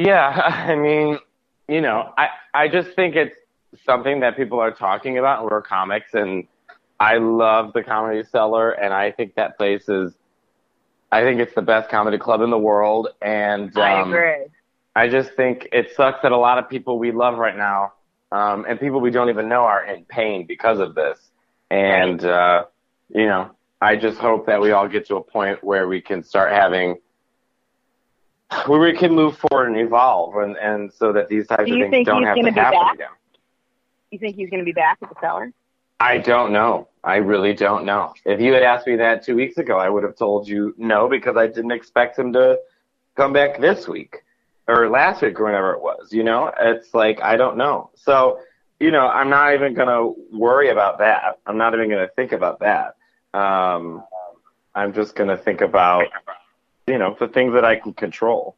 yeah, 0.00 0.28
I 0.68 0.74
mean, 0.76 1.18
you 1.68 1.80
know, 1.80 2.12
I 2.16 2.28
I 2.54 2.68
just 2.68 2.94
think 2.94 3.16
it's 3.16 3.34
something 3.84 4.20
that 4.20 4.36
people 4.36 4.60
are 4.60 4.72
talking 4.72 5.18
about, 5.18 5.44
we're 5.44 5.62
comics, 5.62 6.14
and 6.14 6.46
I 6.98 7.16
love 7.16 7.72
the 7.72 7.82
Comedy 7.82 8.22
Cellar, 8.30 8.72
and 8.72 8.92
I 8.92 9.10
think 9.10 9.34
that 9.36 9.56
place 9.56 9.88
is. 9.88 10.12
I 11.12 11.22
think 11.22 11.40
it's 11.40 11.54
the 11.54 11.62
best 11.62 11.90
comedy 11.90 12.18
club 12.18 12.40
in 12.40 12.50
the 12.50 12.58
world, 12.58 13.08
and 13.20 13.76
um, 13.76 13.82
I 13.82 14.00
agree. 14.02 14.46
I 14.94 15.08
just 15.08 15.32
think 15.34 15.68
it 15.72 15.90
sucks 15.96 16.22
that 16.22 16.30
a 16.30 16.36
lot 16.36 16.58
of 16.58 16.68
people 16.68 16.98
we 17.00 17.10
love 17.10 17.36
right 17.36 17.56
now, 17.56 17.94
um, 18.30 18.64
and 18.68 18.78
people 18.78 19.00
we 19.00 19.10
don't 19.10 19.28
even 19.28 19.48
know, 19.48 19.62
are 19.62 19.84
in 19.84 20.04
pain 20.04 20.46
because 20.46 20.78
of 20.78 20.94
this. 20.94 21.18
And 21.70 22.24
uh, 22.24 22.66
you 23.08 23.26
know, 23.26 23.50
I 23.80 23.96
just 23.96 24.18
hope 24.18 24.46
that 24.46 24.60
we 24.60 24.70
all 24.70 24.86
get 24.86 25.06
to 25.08 25.16
a 25.16 25.22
point 25.22 25.64
where 25.64 25.88
we 25.88 26.00
can 26.00 26.22
start 26.22 26.52
having, 26.52 26.98
where 28.66 28.80
we 28.80 28.96
can 28.96 29.12
move 29.12 29.36
forward 29.38 29.68
and 29.68 29.78
evolve, 29.78 30.36
and 30.36 30.56
and 30.58 30.92
so 30.92 31.12
that 31.12 31.28
these 31.28 31.46
types 31.48 31.64
Do 31.66 31.82
of 31.82 31.90
things 31.90 32.06
don't 32.06 32.22
have 32.24 32.36
to 32.36 32.42
happen 32.42 32.54
back? 32.54 32.94
again. 32.94 33.08
You 34.10 34.18
think 34.18 34.36
he's 34.36 34.50
going 34.50 34.60
to 34.60 34.64
be 34.64 34.72
back 34.72 34.98
at 35.02 35.08
the 35.08 35.14
cellar? 35.20 35.52
I 36.00 36.18
don't 36.18 36.52
know. 36.52 36.88
I 37.04 37.16
really 37.16 37.54
don't 37.54 37.84
know. 37.84 38.14
If 38.24 38.40
you 38.40 38.52
had 38.52 38.62
asked 38.62 38.86
me 38.86 38.96
that 38.96 39.22
two 39.22 39.36
weeks 39.36 39.58
ago, 39.58 39.78
I 39.78 39.88
would 39.88 40.02
have 40.02 40.16
told 40.16 40.48
you 40.48 40.74
no 40.78 41.08
because 41.08 41.36
I 41.36 41.46
didn't 41.46 41.72
expect 41.72 42.18
him 42.18 42.32
to 42.32 42.58
come 43.16 43.32
back 43.32 43.60
this 43.60 43.86
week 43.86 44.16
or 44.66 44.88
last 44.88 45.22
week 45.22 45.38
or 45.38 45.44
whenever 45.44 45.72
it 45.72 45.82
was. 45.82 46.12
You 46.12 46.24
know, 46.24 46.52
it's 46.58 46.94
like 46.94 47.20
I 47.22 47.36
don't 47.36 47.56
know. 47.56 47.90
So, 47.94 48.40
you 48.78 48.90
know, 48.90 49.06
I'm 49.06 49.28
not 49.28 49.54
even 49.54 49.74
gonna 49.74 50.08
worry 50.32 50.70
about 50.70 50.98
that. 50.98 51.38
I'm 51.46 51.58
not 51.58 51.74
even 51.74 51.90
gonna 51.90 52.08
think 52.16 52.32
about 52.32 52.60
that. 52.60 52.96
Um, 53.32 54.02
I'm 54.74 54.92
just 54.94 55.14
gonna 55.14 55.36
think 55.36 55.60
about, 55.60 56.06
you 56.86 56.98
know, 56.98 57.14
the 57.18 57.28
things 57.28 57.52
that 57.54 57.64
I 57.64 57.76
can 57.76 57.92
control. 57.92 58.56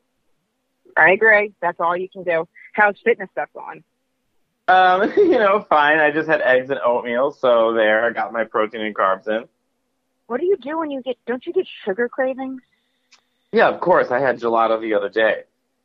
I 0.97 1.11
agree. 1.11 1.53
That's 1.61 1.81
all 1.81 1.97
you 1.97 2.09
can 2.09 2.23
do. 2.23 2.47
How's 2.73 2.97
fitness 3.05 3.29
stuff 3.33 3.49
going? 3.55 3.83
Um, 4.73 5.13
you 5.17 5.39
know, 5.39 5.65
fine. 5.69 5.99
I 5.99 6.11
just 6.11 6.29
had 6.29 6.41
eggs 6.41 6.71
and 6.71 6.81
oatmeal, 6.81 7.33
so 7.33 7.75
there. 7.75 8.05
I 8.05 8.11
got 8.11 8.33
my 8.33 8.45
protein 8.45 8.81
and 8.81 8.95
carbs 8.95 9.29
in. 9.29 9.47
What 10.27 10.41
do 10.41 10.47
you 10.47 10.57
do 10.57 10.79
when 10.79 10.91
you 10.91 11.03
get? 11.03 11.19
Don't 11.27 11.45
you 11.47 11.53
get 11.53 11.67
sugar 11.85 12.09
cravings? 12.09 12.63
Yeah, 13.53 13.69
of 13.69 13.81
course. 13.81 14.11
I 14.11 14.19
had 14.19 14.41
gelato 14.41 14.81
the 14.81 14.95
other 14.95 15.11
day. 15.11 15.43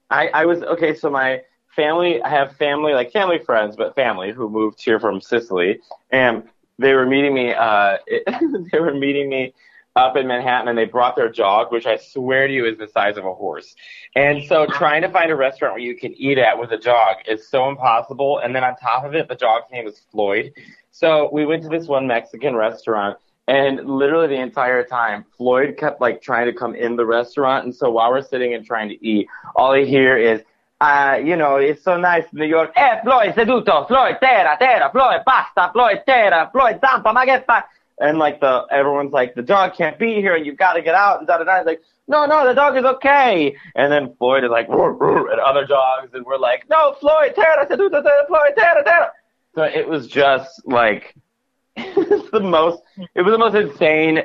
I, 0.09 0.29
I 0.29 0.45
was 0.45 0.61
okay. 0.63 0.95
So 0.95 1.09
my 1.09 1.41
family, 1.75 2.21
I 2.21 2.29
have 2.29 2.55
family, 2.55 2.93
like 2.93 3.11
family 3.11 3.39
friends, 3.39 3.75
but 3.75 3.93
family 3.93 4.31
who 4.31 4.49
moved 4.49 4.81
here 4.81 5.01
from 5.01 5.19
Sicily, 5.19 5.81
and 6.11 6.43
they 6.79 6.93
were 6.93 7.05
meeting 7.05 7.33
me. 7.33 7.53
Uh, 7.53 7.97
they 8.71 8.79
were 8.79 8.93
meeting 8.93 9.29
me 9.29 9.53
up 9.97 10.15
in 10.15 10.27
Manhattan, 10.27 10.69
and 10.69 10.77
they 10.77 10.85
brought 10.85 11.15
their 11.15 11.29
dog, 11.29 11.71
which 11.71 11.85
I 11.85 11.97
swear 11.97 12.47
to 12.47 12.53
you 12.53 12.65
is 12.65 12.77
the 12.77 12.87
size 12.87 13.17
of 13.17 13.25
a 13.25 13.33
horse. 13.33 13.75
And 14.15 14.43
so, 14.45 14.65
trying 14.67 15.01
to 15.01 15.09
find 15.09 15.31
a 15.31 15.35
restaurant 15.35 15.73
where 15.73 15.83
you 15.83 15.97
can 15.97 16.13
eat 16.13 16.37
at 16.37 16.57
with 16.57 16.71
a 16.71 16.77
dog 16.77 17.17
is 17.27 17.49
so 17.49 17.67
impossible. 17.67 18.39
And 18.39 18.55
then 18.55 18.63
on 18.63 18.75
top 18.77 19.03
of 19.03 19.15
it, 19.15 19.27
the 19.27 19.35
dog's 19.35 19.65
name 19.71 19.87
is 19.87 19.99
Floyd. 20.11 20.53
So 20.91 21.29
we 21.31 21.45
went 21.45 21.61
to 21.61 21.69
this 21.69 21.87
one 21.87 22.07
Mexican 22.07 22.55
restaurant. 22.55 23.19
And 23.47 23.87
literally 23.87 24.27
the 24.27 24.41
entire 24.41 24.83
time, 24.83 25.25
Floyd 25.37 25.77
kept 25.77 26.01
like 26.01 26.21
trying 26.21 26.47
to 26.47 26.53
come 26.53 26.75
in 26.75 26.95
the 26.95 27.05
restaurant. 27.05 27.65
And 27.65 27.75
so 27.75 27.91
while 27.91 28.09
we're 28.09 28.21
sitting 28.23 28.55
and 28.55 28.65
trying 28.65 28.89
to 28.89 29.05
eat, 29.05 29.27
all 29.55 29.73
I 29.73 29.85
hear 29.85 30.17
is, 30.17 30.41
uh, 30.81 31.19
you 31.23 31.35
know, 31.35 31.55
it's 31.55 31.83
so 31.83 31.97
nice 31.97 32.25
in 32.33 32.39
New 32.39 32.45
York. 32.45 32.71
Eh, 32.75 33.01
Floyd 33.03 33.35
seduto, 33.35 33.87
Floyd 33.87 34.17
terra, 34.19 34.57
terra, 34.59 34.89
Floyd 34.91 35.21
basta, 35.25 35.69
Floyd 35.71 36.01
terra, 36.05 36.49
Floyd 36.51 36.79
zampa, 36.81 37.13
ma 37.13 37.25
che 37.25 37.43
fa? 37.45 37.65
And 37.99 38.19
like 38.19 38.39
the, 38.39 38.65
everyone's 38.71 39.11
like, 39.11 39.33
the 39.33 39.41
dog 39.41 39.73
can't 39.75 39.97
be 39.97 40.15
here 40.15 40.35
and 40.35 40.45
you've 40.45 40.57
got 40.57 40.73
to 40.73 40.81
get 40.81 40.93
out 40.93 41.19
and 41.19 41.27
da 41.27 41.37
da 41.39 41.43
da. 41.43 41.61
Like, 41.61 41.81
no, 42.07 42.25
no, 42.25 42.47
the 42.47 42.53
dog 42.53 42.77
is 42.77 42.85
okay. 42.85 43.55
And 43.75 43.91
then 43.91 44.15
Floyd 44.17 44.43
is 44.43 44.49
like, 44.49 44.69
"Roar, 44.69 44.93
roar," 44.93 45.29
and 45.29 45.39
other 45.41 45.65
dogs, 45.65 46.11
and 46.13 46.25
we're 46.25 46.37
like, 46.37 46.63
no, 46.69 46.93
Floyd 46.99 47.33
terra, 47.35 47.67
Floyd 47.67 48.53
terra, 48.55 48.83
terra. 48.83 49.11
So 49.55 49.63
it 49.63 49.87
was 49.87 50.07
just 50.07 50.61
like, 50.65 51.15
it's 51.75 52.31
the 52.31 52.39
most, 52.39 52.81
it 53.15 53.23
was 53.23 53.33
the 53.33 53.37
most 53.37 53.55
insane 53.55 54.23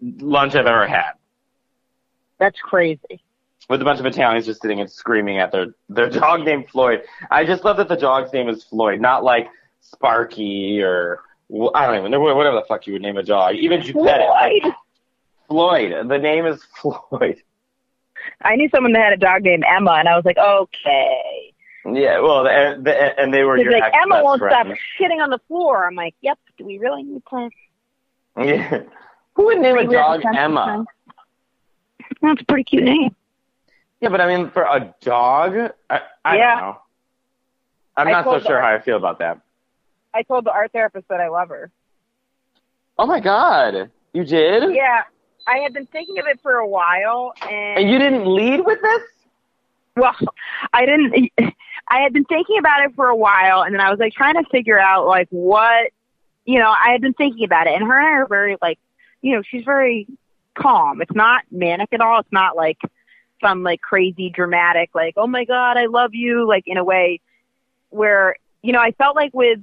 lunch 0.00 0.54
I've 0.54 0.66
ever 0.66 0.86
had. 0.86 1.12
That's 2.38 2.60
crazy. 2.60 3.22
With 3.68 3.82
a 3.82 3.84
bunch 3.84 4.00
of 4.00 4.06
Italians 4.06 4.46
just 4.46 4.62
sitting 4.62 4.80
and 4.80 4.90
screaming 4.90 5.38
at 5.38 5.50
their 5.52 5.74
their 5.88 6.08
dog 6.08 6.44
named 6.44 6.70
Floyd. 6.70 7.02
I 7.30 7.44
just 7.44 7.64
love 7.64 7.76
that 7.78 7.88
the 7.88 7.96
dog's 7.96 8.32
name 8.32 8.48
is 8.48 8.64
Floyd, 8.64 9.00
not 9.00 9.24
like 9.24 9.48
Sparky 9.80 10.80
or 10.80 11.20
well, 11.48 11.70
I 11.74 11.86
don't 11.86 11.96
even 11.98 12.10
know 12.10 12.20
whatever 12.20 12.56
the 12.56 12.64
fuck 12.68 12.86
you 12.86 12.92
would 12.94 13.02
name 13.02 13.16
a 13.16 13.22
dog. 13.22 13.54
Even 13.56 13.80
Geppetto. 13.80 14.32
Floyd. 14.32 14.74
Floyd. 15.48 16.08
The 16.08 16.18
name 16.18 16.46
is 16.46 16.62
Floyd. 16.80 17.42
I 18.42 18.56
knew 18.56 18.68
someone 18.74 18.92
that 18.92 19.02
had 19.04 19.12
a 19.12 19.16
dog 19.16 19.42
named 19.42 19.64
Emma, 19.66 19.92
and 19.92 20.08
I 20.08 20.16
was 20.16 20.24
like, 20.24 20.36
okay. 20.38 21.54
Yeah, 21.90 22.20
well, 22.20 22.46
and, 22.46 22.86
and 22.86 23.32
they 23.32 23.44
were 23.44 23.56
your 23.56 23.72
like, 23.72 23.92
Emma 23.94 24.22
won't 24.22 24.40
friends. 24.40 24.76
stop 24.76 24.78
shitting 25.00 25.22
on 25.22 25.30
the 25.30 25.38
floor. 25.48 25.86
I'm 25.86 25.94
like, 25.94 26.14
yep. 26.20 26.38
Do 26.58 26.64
we 26.66 26.78
really 26.78 27.02
need 27.04 27.22
to? 27.30 27.50
Yeah. 28.36 28.82
Who 29.34 29.44
would 29.46 29.58
name 29.60 29.78
a 29.78 29.86
dog 29.86 30.22
Emma? 30.36 30.84
That's 32.20 32.42
a 32.42 32.44
pretty 32.44 32.64
cute 32.64 32.82
name. 32.84 33.14
Yeah, 34.00 34.08
but 34.10 34.20
I 34.20 34.26
mean, 34.36 34.50
for 34.50 34.62
a 34.62 34.92
dog, 35.00 35.72
I, 35.88 36.00
I 36.24 36.36
Yeah. 36.36 36.54
don't 36.54 36.60
know. 36.68 36.78
I'm 37.96 38.08
I 38.08 38.10
not 38.12 38.24
so 38.24 38.40
sure 38.40 38.60
how 38.60 38.68
I 38.74 38.80
feel 38.80 38.96
about 38.96 39.20
that. 39.20 39.40
I 40.14 40.22
told 40.22 40.44
the 40.44 40.52
art 40.52 40.72
therapist 40.72 41.08
that 41.08 41.20
I 41.20 41.28
love 41.28 41.48
her. 41.48 41.70
Oh 42.98 43.06
my 43.06 43.20
god, 43.20 43.90
you 44.12 44.24
did? 44.24 44.74
Yeah, 44.74 45.02
I 45.46 45.58
had 45.58 45.72
been 45.72 45.86
thinking 45.86 46.18
of 46.18 46.26
it 46.26 46.40
for 46.42 46.54
a 46.54 46.66
while, 46.66 47.32
and, 47.42 47.78
And 47.80 47.90
you 47.90 47.98
didn't 47.98 48.26
lead 48.26 48.64
with 48.64 48.80
this? 48.82 49.02
well, 49.96 50.16
I 50.72 50.86
didn't. 50.86 51.30
I 51.90 52.00
had 52.00 52.12
been 52.12 52.24
thinking 52.24 52.58
about 52.58 52.84
it 52.84 52.94
for 52.94 53.06
a 53.08 53.16
while, 53.16 53.62
and 53.62 53.74
then 53.74 53.80
I 53.80 53.90
was 53.90 53.98
like 53.98 54.12
trying 54.12 54.34
to 54.34 54.48
figure 54.50 54.78
out 54.78 55.06
like 55.06 55.28
what, 55.30 55.90
you 56.44 56.58
know, 56.58 56.70
I 56.70 56.90
had 56.92 57.00
been 57.00 57.14
thinking 57.14 57.44
about 57.44 57.66
it, 57.66 57.74
and 57.74 57.84
her 57.84 57.98
and 57.98 58.08
I 58.08 58.12
are 58.20 58.26
very 58.26 58.56
like, 58.60 58.78
you 59.22 59.34
know, 59.34 59.42
she's 59.42 59.64
very 59.64 60.06
calm. 60.54 61.00
It's 61.00 61.14
not 61.14 61.42
manic 61.50 61.90
at 61.92 62.00
all. 62.00 62.20
It's 62.20 62.32
not 62.32 62.56
like 62.56 62.78
some 63.40 63.62
like 63.62 63.80
crazy 63.80 64.30
dramatic 64.30 64.90
like, 64.94 65.14
oh 65.16 65.26
my 65.26 65.44
god, 65.44 65.76
I 65.76 65.86
love 65.86 66.14
you, 66.14 66.46
like 66.46 66.64
in 66.66 66.76
a 66.76 66.84
way 66.84 67.20
where 67.90 68.36
you 68.62 68.72
know 68.72 68.80
I 68.80 68.90
felt 68.92 69.16
like 69.16 69.32
with 69.32 69.60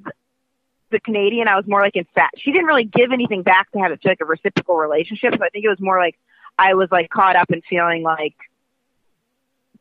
the 0.92 1.00
Canadian, 1.00 1.48
I 1.48 1.56
was 1.56 1.66
more 1.68 1.82
like 1.82 1.96
in 1.96 2.06
fact 2.16 2.36
she 2.40 2.52
didn't 2.52 2.68
really 2.68 2.86
give 2.86 3.12
anything 3.12 3.42
back 3.42 3.72
to 3.72 3.80
have 3.80 3.92
it 3.92 4.02
feel 4.02 4.12
like 4.12 4.22
a 4.22 4.26
reciprocal 4.26 4.78
relationship. 4.78 5.34
So 5.38 5.44
I 5.44 5.50
think 5.50 5.66
it 5.66 5.70
was 5.70 5.80
more 5.80 6.00
like 6.00 6.18
I 6.58 6.74
was 6.74 6.90
like 6.92 7.10
caught 7.10 7.36
up 7.36 7.52
in 7.52 7.62
feeling 7.70 8.04
like 8.04 8.36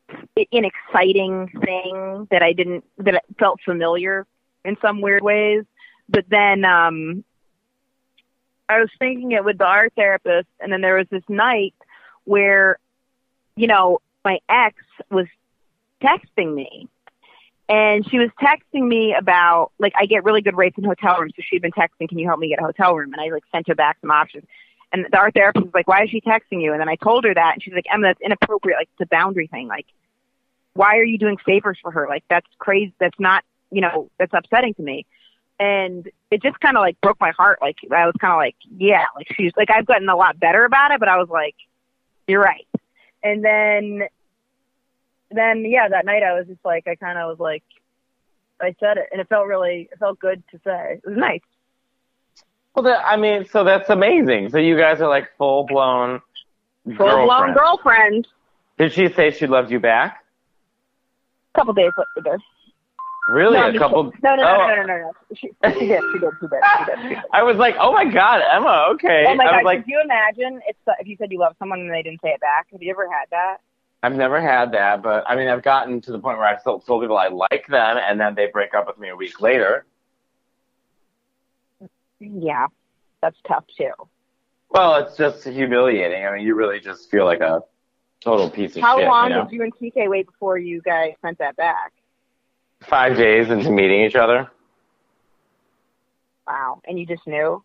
an 0.09 0.65
exciting 0.65 1.47
thing 1.63 2.27
that 2.31 2.41
I 2.43 2.53
didn't 2.53 2.83
that 2.97 3.23
felt 3.39 3.59
familiar 3.63 4.25
in 4.63 4.77
some 4.81 5.01
weird 5.01 5.23
ways. 5.23 5.63
But 6.09 6.25
then 6.29 6.65
um 6.65 7.23
I 8.67 8.79
was 8.79 8.89
thinking 8.97 9.31
it 9.31 9.45
with 9.45 9.57
the 9.59 9.65
art 9.65 9.93
therapist 9.95 10.47
and 10.59 10.71
then 10.71 10.81
there 10.81 10.95
was 10.95 11.07
this 11.09 11.23
night 11.29 11.75
where 12.23 12.79
you 13.55 13.67
know 13.67 13.99
my 14.23 14.39
ex 14.49 14.75
was 15.11 15.27
texting 16.01 16.53
me 16.53 16.89
and 17.67 18.07
she 18.09 18.19
was 18.19 18.29
texting 18.39 18.87
me 18.87 19.15
about 19.17 19.71
like 19.79 19.93
I 19.99 20.05
get 20.05 20.23
really 20.23 20.41
good 20.41 20.55
rates 20.55 20.77
in 20.77 20.83
hotel 20.83 21.19
rooms, 21.19 21.33
so 21.35 21.41
she'd 21.47 21.61
been 21.61 21.71
texting, 21.71 22.07
"Can 22.07 22.19
you 22.19 22.27
help 22.27 22.39
me 22.39 22.49
get 22.49 22.59
a 22.59 22.63
hotel 22.63 22.95
room?" 22.95 23.13
And 23.13 23.21
I 23.21 23.33
like 23.33 23.43
sent 23.51 23.67
her 23.67 23.75
back 23.75 23.97
some 24.01 24.11
options. 24.11 24.45
And 24.91 25.05
the 25.11 25.17
art 25.17 25.33
therapist 25.33 25.65
was 25.65 25.73
like, 25.73 25.87
"Why 25.87 26.03
is 26.03 26.09
she 26.09 26.21
texting 26.21 26.61
you?" 26.61 26.71
And 26.71 26.79
then 26.79 26.89
I 26.89 26.95
told 26.95 27.23
her 27.25 27.33
that, 27.33 27.53
and 27.53 27.63
she's 27.63 27.73
like, 27.73 27.85
"Emma, 27.91 28.07
that's 28.07 28.21
inappropriate. 28.21 28.77
Like 28.77 28.89
it's 28.93 29.01
a 29.01 29.07
boundary 29.07 29.47
thing. 29.47 29.67
Like, 29.67 29.87
why 30.73 30.97
are 30.97 31.03
you 31.03 31.17
doing 31.17 31.37
favors 31.37 31.79
for 31.81 31.91
her? 31.91 32.07
Like 32.07 32.23
that's 32.29 32.47
crazy. 32.59 32.93
That's 32.99 33.19
not, 33.19 33.43
you 33.71 33.81
know, 33.81 34.09
that's 34.19 34.33
upsetting 34.33 34.75
to 34.75 34.83
me." 34.83 35.05
And 35.59 36.09
it 36.29 36.43
just 36.43 36.59
kind 36.59 36.77
of 36.77 36.81
like 36.81 36.99
broke 37.01 37.19
my 37.19 37.31
heart. 37.31 37.59
Like 37.61 37.77
I 37.91 38.05
was 38.05 38.15
kind 38.21 38.31
of 38.31 38.37
like, 38.37 38.55
"Yeah." 38.77 39.05
Like 39.15 39.27
she's 39.35 39.53
like 39.57 39.71
I've 39.71 39.87
gotten 39.87 40.07
a 40.07 40.15
lot 40.15 40.39
better 40.39 40.65
about 40.65 40.91
it, 40.91 40.99
but 40.99 41.09
I 41.09 41.17
was 41.17 41.29
like, 41.29 41.55
"You're 42.27 42.43
right." 42.43 42.67
And 43.23 43.43
then 43.43 44.03
then 45.31 45.65
yeah, 45.65 45.87
that 45.89 46.05
night 46.05 46.23
I 46.23 46.33
was 46.37 46.47
just 46.47 46.63
like, 46.65 46.87
I 46.87 46.95
kind 46.95 47.17
of 47.17 47.29
was 47.29 47.39
like, 47.39 47.63
I 48.61 48.75
said 48.79 48.97
it, 48.97 49.09
and 49.11 49.19
it 49.19 49.27
felt 49.29 49.47
really, 49.47 49.89
it 49.91 49.99
felt 49.99 50.19
good 50.19 50.43
to 50.51 50.57
say. 50.63 50.99
It 51.03 51.07
was 51.09 51.17
nice. 51.17 51.41
Well, 52.73 52.83
that, 52.83 53.05
I 53.05 53.15
mean, 53.17 53.45
so 53.45 53.63
that's 53.63 53.89
amazing. 53.89 54.49
So 54.49 54.57
you 54.57 54.77
guys 54.77 55.01
are 55.01 55.09
like 55.09 55.29
full 55.37 55.65
blown 55.65 56.21
Full 56.85 56.93
blown 56.95 57.53
girlfriends. 57.53 57.57
girlfriend. 57.57 58.27
Did 58.77 58.91
she 58.93 59.09
say 59.13 59.31
she 59.31 59.47
loved 59.47 59.71
you 59.71 59.79
back? 59.79 60.23
A 61.53 61.59
couple 61.59 61.73
days 61.73 61.91
later. 62.17 62.37
Really? 63.29 63.57
no, 63.57 63.69
a 63.69 63.77
couple? 63.79 64.11
kidding. 64.11 64.19
No, 64.23 64.35
no, 64.35 64.43
no, 64.43 64.49
Oh. 64.49 64.67
no, 64.67 64.75
no, 64.75 64.83
no, 64.83 64.97
no. 64.97 65.11
She, 65.33 65.47
she 65.47 65.49
did, 65.63 65.73
she 65.79 65.87
did, 65.87 66.01
she 66.13 66.19
did, 66.19 66.29
she 66.41 66.47
did. 66.85 66.99
She 67.01 67.07
did. 67.09 67.17
I 67.33 67.41
was 67.43 67.57
like, 67.57 67.75
oh 67.79 67.91
my 67.91 68.05
god, 68.05 68.41
Emma. 68.53 68.89
Okay. 68.93 69.25
Oh 69.27 69.33
my 69.35 69.45
I 69.45 69.47
god! 69.47 69.55
was 69.57 69.65
like, 69.65 69.79
could 69.79 69.87
you 69.89 70.01
imagine 70.03 70.59
if 70.67 70.75
if 70.99 71.07
you 71.07 71.15
said 71.17 71.31
you 71.31 71.39
love 71.39 71.55
someone 71.57 71.79
and 71.79 71.91
they 71.91 72.03
didn't 72.03 72.21
say 72.21 72.29
it 72.29 72.39
back? 72.41 72.67
Have 72.71 72.83
you 72.83 72.91
ever 72.91 73.07
had 73.09 73.25
that? 73.31 73.57
I've 74.03 74.13
never 74.15 74.39
had 74.39 74.71
that, 74.73 75.01
but 75.01 75.23
I 75.27 75.35
mean, 75.35 75.47
I've 75.47 75.63
gotten 75.63 75.99
to 76.01 76.11
the 76.11 76.19
point 76.19 76.37
where 76.37 76.47
I've 76.47 76.61
still 76.61 76.79
told 76.79 77.01
people 77.01 77.17
I 77.17 77.29
like 77.29 77.65
them, 77.67 77.97
and 77.97 78.19
then 78.19 78.35
they 78.35 78.47
break 78.47 78.73
up 78.73 78.87
with 78.87 78.99
me 78.99 79.09
a 79.09 79.15
week 79.15 79.41
later. 79.41 79.85
Yeah, 82.19 82.67
that's 83.21 83.37
tough 83.47 83.65
too. 83.75 83.91
Well, 84.69 84.95
it's 84.95 85.17
just 85.17 85.43
humiliating. 85.43 86.25
I 86.25 86.35
mean, 86.35 86.45
you 86.45 86.55
really 86.55 86.79
just 86.79 87.09
feel 87.09 87.25
like 87.25 87.39
a 87.39 87.61
total 88.19 88.49
piece 88.49 88.75
of 88.75 88.81
How 88.81 88.97
shit. 88.97 89.05
How 89.05 89.11
long 89.11 89.29
you 89.29 89.35
know? 89.35 89.43
did 89.45 89.53
you 89.53 89.63
and 89.63 89.75
TK 89.75 90.09
wait 90.09 90.25
before 90.25 90.57
you 90.57 90.81
guys 90.81 91.13
sent 91.21 91.37
that 91.39 91.55
back? 91.55 91.93
Five 92.81 93.17
days 93.17 93.49
into 93.49 93.71
meeting 93.71 94.01
each 94.01 94.15
other. 94.15 94.51
Wow, 96.45 96.81
and 96.87 96.99
you 96.99 97.05
just 97.05 97.25
knew. 97.25 97.63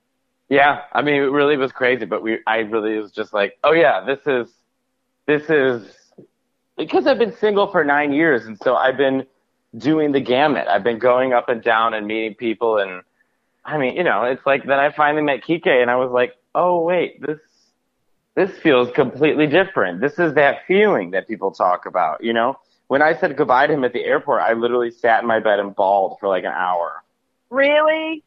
Yeah, 0.49 0.83
I 0.93 1.03
mean, 1.03 1.15
it 1.15 1.31
really 1.31 1.57
was 1.57 1.71
crazy, 1.71 2.07
but 2.07 2.23
we, 2.23 2.39
I 2.47 2.59
really 2.59 2.99
was 2.99 3.13
just 3.13 3.33
like, 3.33 3.59
oh 3.63 3.73
yeah, 3.73 4.05
this 4.05 4.19
is, 4.27 4.51
this 5.27 5.49
is, 5.49 5.95
because 6.77 7.07
I've 7.07 7.19
been 7.19 7.37
single 7.37 7.71
for 7.71 7.85
nine 7.85 8.13
years, 8.13 8.47
and 8.47 8.59
so 8.63 8.75
I've 8.75 8.97
been 8.97 9.27
doing 9.77 10.13
the 10.13 10.21
gamut. 10.21 10.67
I've 10.69 10.85
been 10.85 10.99
going 10.99 11.33
up 11.33 11.49
and 11.49 11.63
down 11.63 11.95
and 11.95 12.07
meeting 12.07 12.35
people, 12.35 12.79
and 12.79 13.03
I 13.65 13.79
mean, 13.79 13.97
you 13.97 14.05
know, 14.05 14.25
it's 14.25 14.45
like 14.47 14.65
then 14.65 14.79
I 14.79 14.91
finally 14.91 15.23
met 15.23 15.43
Kike, 15.43 15.67
and 15.67 15.91
I 15.91 15.97
was 15.97 16.11
like, 16.11 16.35
oh 16.55 16.81
wait, 16.83 17.21
this, 17.21 17.39
this 18.35 18.51
feels 18.59 18.91
completely 18.93 19.47
different. 19.47 20.01
This 20.01 20.19
is 20.19 20.35
that 20.35 20.67
feeling 20.67 21.11
that 21.13 21.29
people 21.29 21.51
talk 21.51 21.87
about, 21.87 22.23
you 22.25 22.33
know? 22.33 22.59
When 22.89 23.03
I 23.03 23.15
said 23.15 23.37
goodbye 23.37 23.69
to 23.69 23.73
him 23.73 23.85
at 23.85 23.93
the 23.93 24.05
airport, 24.05 24.43
I 24.43 24.55
literally 24.55 24.91
sat 24.91 25.23
in 25.23 25.29
my 25.29 25.39
bed 25.39 25.61
and 25.61 25.75
bawled 25.77 26.19
for 26.19 26.29
like 26.29 26.43
an 26.43 26.53
hour. 26.53 27.05
Really? 27.51 28.25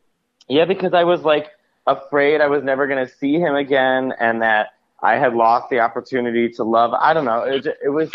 Yeah, 0.47 0.65
because 0.65 0.93
I 0.93 1.03
was 1.03 1.21
like 1.23 1.47
afraid 1.85 2.39
I 2.39 2.47
was 2.47 2.63
never 2.63 2.87
going 2.87 3.05
to 3.05 3.13
see 3.13 3.33
him 3.33 3.55
again 3.55 4.13
and 4.19 4.41
that 4.41 4.69
I 5.01 5.15
had 5.15 5.33
lost 5.33 5.69
the 5.69 5.79
opportunity 5.79 6.49
to 6.51 6.63
love. 6.63 6.93
I 6.93 7.13
don't 7.13 7.25
know. 7.25 7.43
It, 7.43 7.67
it 7.83 7.89
was, 7.89 8.09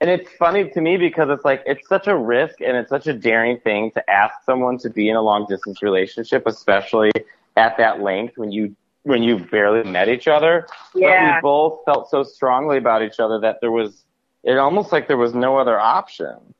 and 0.00 0.08
it's 0.08 0.30
funny 0.32 0.68
to 0.70 0.80
me 0.80 0.96
because 0.96 1.28
it's 1.30 1.44
like, 1.44 1.62
it's 1.66 1.86
such 1.88 2.06
a 2.06 2.16
risk 2.16 2.60
and 2.60 2.76
it's 2.76 2.88
such 2.88 3.06
a 3.06 3.12
daring 3.12 3.58
thing 3.60 3.90
to 3.92 4.10
ask 4.10 4.34
someone 4.44 4.78
to 4.78 4.90
be 4.90 5.10
in 5.10 5.16
a 5.16 5.22
long 5.22 5.46
distance 5.48 5.82
relationship, 5.82 6.46
especially 6.46 7.10
at 7.56 7.76
that 7.76 8.00
length 8.00 8.38
when 8.38 8.50
you, 8.50 8.74
when 9.02 9.22
you 9.22 9.38
barely 9.38 9.88
met 9.88 10.08
each 10.08 10.26
other. 10.26 10.66
But 10.94 11.02
we 11.02 11.40
both 11.42 11.84
felt 11.84 12.08
so 12.08 12.22
strongly 12.22 12.78
about 12.78 13.02
each 13.02 13.20
other 13.20 13.40
that 13.40 13.60
there 13.60 13.70
was, 13.70 14.04
it 14.42 14.56
almost 14.56 14.90
like 14.90 15.06
there 15.06 15.18
was 15.18 15.34
no 15.34 15.58
other 15.58 15.78
option. 15.78 16.54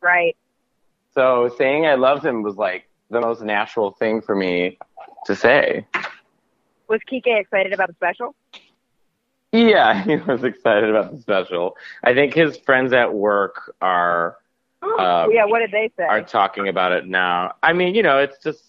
Right. 0.00 0.36
So 1.12 1.52
saying 1.58 1.86
I 1.86 1.94
loved 1.94 2.24
him 2.24 2.42
was 2.42 2.54
like 2.54 2.88
the 3.10 3.20
most 3.20 3.42
natural 3.42 3.90
thing 3.92 4.20
for 4.20 4.36
me 4.36 4.78
to 5.24 5.34
say. 5.34 5.86
Was 6.88 7.00
Kike 7.10 7.40
excited 7.40 7.72
about 7.72 7.88
the 7.88 7.94
special? 7.94 8.36
Yeah, 9.52 10.02
he 10.04 10.16
was 10.16 10.44
excited 10.44 10.90
about 10.90 11.12
the 11.12 11.20
special. 11.20 11.76
I 12.04 12.14
think 12.14 12.34
his 12.34 12.56
friends 12.58 12.92
at 12.92 13.12
work 13.12 13.74
are 13.80 14.36
Um, 14.82 15.30
yeah. 15.32 15.44
What 15.44 15.60
did 15.60 15.70
they 15.72 15.90
say? 15.96 16.04
are 16.04 16.22
talking 16.22 16.68
about 16.68 16.92
it 16.92 17.06
now. 17.06 17.54
I 17.62 17.72
mean, 17.72 17.94
you 17.94 18.02
know, 18.02 18.18
it's 18.18 18.38
just 18.42 18.62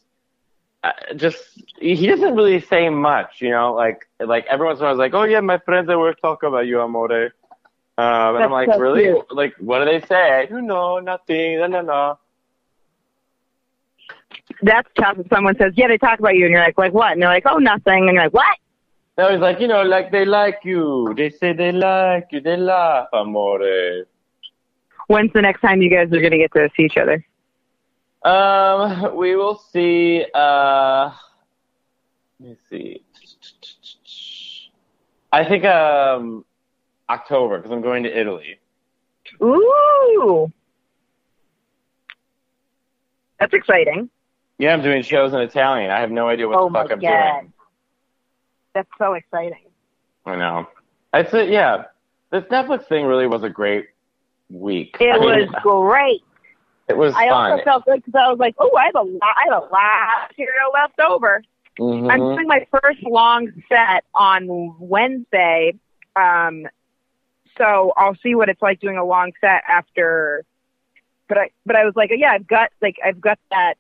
uh, 0.84 0.92
just 1.16 1.38
he 1.80 2.08
doesn't 2.08 2.36
really 2.36 2.62
say 2.62 2.90
much, 2.90 3.42
you 3.42 3.50
know, 3.50 3.74
like 3.74 4.08
like 4.20 4.46
every 4.48 4.66
once 4.66 4.80
in 4.80 4.86
a 4.86 4.88
while 4.88 4.96
he's 4.96 5.00
like, 5.00 5.14
"Oh 5.14 5.24
yeah, 5.24 5.40
my 5.42 5.58
friends 5.60 5.90
at 5.90 5.98
work 5.98 6.22
talk 6.22 6.44
about 6.44 6.68
you, 6.68 6.80
amore." 6.82 7.34
Um, 8.00 8.36
and 8.36 8.44
I'm 8.44 8.52
like, 8.52 8.70
so 8.72 8.78
really? 8.80 9.04
cute. 9.06 9.26
Like, 9.32 9.56
what 9.60 9.80
do 9.80 9.86
they 9.86 10.06
say? 10.06 10.40
I 10.40 10.46
don't 10.46 10.68
know, 10.68 11.00
nothing. 11.00 11.60
No, 11.60 11.68
no, 11.68 11.82
no. 11.82 12.20
That's 14.62 14.88
tough. 14.96 15.18
If 15.20 15.28
someone 15.30 15.58
says, 15.58 15.74
"Yeah, 15.76 15.88
they 15.88 15.98
talk 15.98 16.20
about 16.20 16.36
you," 16.36 16.46
and 16.46 16.52
you're 16.52 16.64
like, 16.64 16.78
"Like 16.78 16.94
what?" 16.94 17.14
And 17.14 17.22
they're 17.22 17.30
like, 17.30 17.46
"Oh, 17.48 17.58
nothing," 17.58 18.08
and 18.08 18.14
you're 18.14 18.24
like, 18.24 18.34
"What?" 18.34 18.58
No, 19.18 19.32
he's 19.32 19.40
like, 19.40 19.60
you 19.60 19.68
know, 19.68 19.82
like 19.82 20.12
they 20.12 20.26
like 20.26 20.60
you. 20.64 21.14
They 21.18 21.32
say 21.32 21.54
they 21.54 21.72
like 21.72 22.28
you. 22.32 22.40
They 22.40 22.56
laugh, 22.56 23.08
amore. 23.14 24.06
When's 25.08 25.34
the 25.34 25.42
next 25.42 25.62
time 25.62 25.82
you 25.82 25.90
guys 25.90 26.12
are 26.12 26.22
gonna 26.22 26.38
get 26.38 26.54
to 26.54 26.70
see 26.78 26.84
each 26.84 26.98
other? 26.98 27.26
Um, 28.24 29.16
we 29.16 29.36
will 29.36 29.56
see. 29.72 30.26
Uh, 30.36 31.12
let 32.40 32.50
me 32.50 32.58
see. 32.70 33.04
I 35.32 35.44
think 35.44 35.66
um 35.66 36.46
October 37.10 37.58
because 37.58 37.72
I'm 37.72 37.82
going 37.82 38.04
to 38.04 38.20
Italy. 38.20 38.60
Ooh, 39.42 40.52
that's 43.40 43.54
exciting. 43.54 44.10
Yeah, 44.60 44.74
I'm 44.74 44.82
doing 44.82 45.02
shows 45.04 45.34
in 45.34 45.40
Italian. 45.40 45.90
I 45.92 46.00
have 46.00 46.12
no 46.12 46.28
idea 46.28 46.48
what 46.48 46.60
oh 46.60 46.68
the 46.68 46.74
fuck 46.74 46.92
I'm 46.92 47.00
god, 47.00 47.42
doing. 47.42 47.54
That's 48.78 48.90
so 49.00 49.14
exciting. 49.14 49.66
I 50.26 50.36
know. 50.36 50.68
I 51.14 51.26
said, 51.26 51.50
yeah, 51.50 51.86
this 52.32 52.44
Netflix 52.46 52.88
thing 52.88 53.06
really 53.06 53.26
was 53.26 53.44
a 53.44 53.50
great 53.50 53.88
week. 54.50 54.96
It 55.00 55.10
I 55.10 55.20
mean, 55.20 55.50
was 55.50 55.56
great. 55.64 56.22
It 56.88 56.96
was 56.96 57.14
I 57.16 57.28
fun. 57.28 57.52
also 57.52 57.64
felt 57.64 57.86
good 57.86 58.06
because 58.06 58.16
I 58.16 58.30
was 58.30 58.40
like, 58.40 58.56
"Oh, 58.60 58.72
I 58.78 58.86
have 58.86 58.96
a 58.96 59.02
lot. 59.02 59.22
I 59.24 59.44
have 59.50 59.64
a 59.64 59.66
lot 59.66 60.24
of 60.24 60.30
material 60.30 60.72
left 60.74 61.00
over." 61.00 61.44
Mhm. 61.80 62.12
I'm 62.12 62.20
doing 62.20 62.48
my 62.48 62.66
first 62.72 63.04
long 63.04 63.52
set 63.68 64.06
on 64.16 64.76
Wednesday. 64.80 65.74
Um, 66.16 66.68
so 67.58 67.92
I'll 67.98 68.16
see 68.24 68.36
what 68.36 68.48
it's 68.48 68.62
like 68.62 68.80
doing 68.80 68.98
a 68.98 69.04
long 69.04 69.34
set 69.42 69.64
after. 69.68 70.46
But 71.28 71.38
I, 71.38 71.50
but 71.66 71.76
I 71.76 71.84
was 71.84 71.96
like, 71.98 72.12
yeah, 72.16 72.32
I've 72.32 72.48
got 72.48 72.70
like 72.82 72.98
I've 73.04 73.20
got 73.20 73.40
that. 73.52 73.74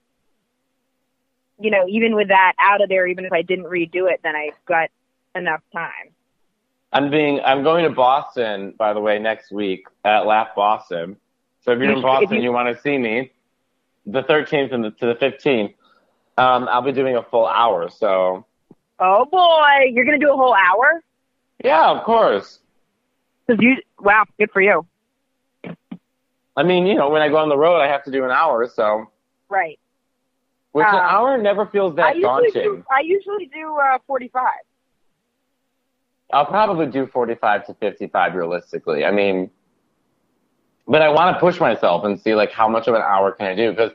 You 1.59 1.71
know, 1.71 1.85
even 1.87 2.15
with 2.15 2.27
that 2.27 2.53
out 2.59 2.81
of 2.81 2.89
there, 2.89 3.07
even 3.07 3.25
if 3.25 3.33
I 3.33 3.41
didn't 3.41 3.65
redo 3.65 4.11
it, 4.11 4.19
then 4.23 4.35
I've 4.35 4.53
got 4.65 4.89
enough 5.35 5.61
time. 5.73 6.13
I'm 6.93 7.09
being 7.09 7.41
I'm 7.41 7.63
going 7.63 7.83
to 7.83 7.89
Boston, 7.91 8.73
by 8.77 8.93
the 8.93 8.99
way, 8.99 9.19
next 9.19 9.51
week 9.51 9.85
at 10.05 10.25
Laugh 10.25 10.49
Boston. 10.55 11.17
So 11.61 11.71
if 11.71 11.79
you're 11.79 11.91
in 11.91 12.01
Boston, 12.01 12.37
you- 12.37 12.43
you, 12.43 12.51
want 12.51 12.73
to 12.75 12.81
see 12.81 12.97
me, 12.97 13.31
the 14.05 14.23
13th 14.23 14.73
and 14.73 14.83
the, 14.85 14.91
to 14.91 15.07
the 15.07 15.15
15th, 15.15 15.73
um, 16.37 16.67
I'll 16.69 16.81
be 16.83 16.91
doing 16.91 17.15
a 17.17 17.23
full 17.23 17.47
hour. 17.47 17.89
So 17.89 18.45
Oh 18.99 19.25
boy, 19.25 19.89
you're 19.91 20.05
gonna 20.05 20.19
do 20.19 20.31
a 20.31 20.35
whole 20.37 20.55
hour? 20.55 21.03
yeah, 21.63 21.89
of 21.89 22.03
course. 22.03 22.59
Cause 23.47 23.57
you, 23.59 23.77
wow, 23.99 24.25
good 24.37 24.51
for 24.51 24.61
you. 24.61 24.85
I 26.55 26.63
mean, 26.63 26.87
you 26.87 26.95
know, 26.95 27.09
when 27.09 27.21
I 27.21 27.29
go 27.29 27.37
on 27.37 27.49
the 27.49 27.57
road, 27.57 27.79
I 27.79 27.87
have 27.87 28.03
to 28.05 28.11
do 28.11 28.23
an 28.23 28.31
hour. 28.31 28.67
So 28.67 29.11
Right. 29.49 29.79
Which 30.77 30.85
an 30.89 30.93
Um, 30.95 31.01
hour 31.01 31.37
never 31.39 31.65
feels 31.65 31.93
I 31.93 31.95
that 31.95 32.15
usually 32.17 32.51
daunting. 32.51 32.51
do. 32.53 32.85
I 32.95 32.99
usually 33.01 33.47
do 33.47 33.75
uh, 33.79 33.97
45. 34.05 34.43
I'll 36.31 36.45
probably 36.45 36.85
do 36.85 37.07
45 37.07 37.65
to 37.65 37.73
55 37.73 38.35
realistically. 38.35 39.03
I 39.03 39.09
mean, 39.11 39.49
but 40.87 41.01
I 41.01 41.09
want 41.09 41.35
to 41.35 41.39
push 41.39 41.59
myself 41.59 42.03
and 42.05 42.19
see 42.19 42.35
like 42.35 42.51
how 42.51 42.67
much 42.67 42.87
of 42.87 42.93
an 42.93 43.01
hour 43.01 43.31
can 43.31 43.47
I 43.47 43.55
do 43.55 43.71
because 43.71 43.91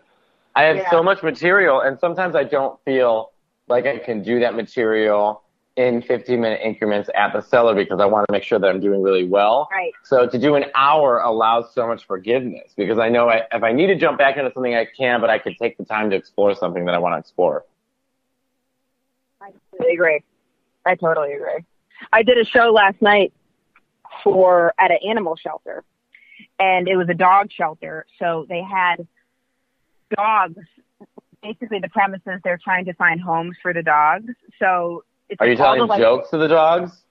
I 0.57 0.65
have 0.65 0.79
Yeah. 0.79 0.91
so 0.91 1.03
much 1.05 1.23
material 1.23 1.81
and 1.83 2.01
sometimes 2.01 2.35
I 2.35 2.43
don't 2.43 2.81
feel 2.85 3.31
like 3.69 3.87
I 3.87 3.99
can 3.99 4.23
do 4.25 4.41
that 4.41 4.55
material 4.57 5.45
in 5.77 6.03
15 6.03 6.41
minute 6.41 6.61
increments 6.63 7.09
at 7.15 7.33
the 7.33 7.41
cellar 7.41 7.75
because 7.75 7.99
I 8.01 8.05
want 8.05 8.27
to 8.29 8.33
make 8.33 8.43
sure 8.43 8.59
that 8.59 8.69
I'm 8.69 8.81
doing 8.81 9.01
really 9.03 9.25
well. 9.25 9.69
Right. 9.73 9.93
So 10.05 10.27
to 10.27 10.39
do 10.39 10.55
an 10.55 10.67
hour 10.75 11.21
allows 11.21 11.73
so 11.75 11.87
much 11.87 12.07
forgiveness 12.07 12.73
because 12.77 12.99
I 12.99 13.09
know 13.09 13.29
I, 13.29 13.43
if 13.53 13.63
I 13.63 13.73
need 13.73 13.87
to 13.87 13.97
jump 13.97 14.19
back 14.19 14.37
into 14.37 14.53
something 14.53 14.75
I 14.75 14.87
can, 14.87 15.21
but 15.21 15.31
I 15.31 15.39
can 15.39 15.55
take 15.55 15.79
the 15.79 15.85
time 15.85 16.11
to 16.11 16.17
explore 16.17 16.55
something 16.55 16.85
that 16.85 16.95
I 16.95 16.99
want 16.99 17.15
to 17.15 17.19
explore. 17.19 17.65
I 19.41 19.51
totally 19.71 19.95
agree. 19.95 20.23
I 20.85 20.95
totally 20.95 21.33
agree. 21.33 21.65
I 22.13 22.23
did 22.23 22.39
a 22.39 22.45
show 22.45 22.71
last 22.71 23.01
night 23.01 23.33
for 24.23 24.75
at 24.79 24.91
an 24.91 24.99
animal 25.09 25.37
shelter, 25.37 25.85
and 26.59 26.87
it 26.87 26.97
was 26.97 27.09
a 27.09 27.15
dog 27.15 27.51
shelter. 27.51 28.07
So 28.19 28.47
they 28.49 28.63
had 28.63 29.07
dogs. 30.15 30.59
Basically, 31.43 31.79
the 31.79 31.89
premise 31.89 32.21
is 32.27 32.41
they're 32.45 32.61
trying 32.63 32.85
to 32.85 32.95
find 32.95 33.21
homes 33.21 33.57
for 33.63 33.73
the 33.73 33.83
dogs. 33.83 34.33
So 34.59 35.05
it's 35.33 35.41
Are 35.41 35.49
you 35.49 35.57
telling 35.57 35.87
like, 35.87 36.01
jokes 36.01 36.31
to 36.31 36.39
the 36.39 36.49
dogs? 36.49 37.03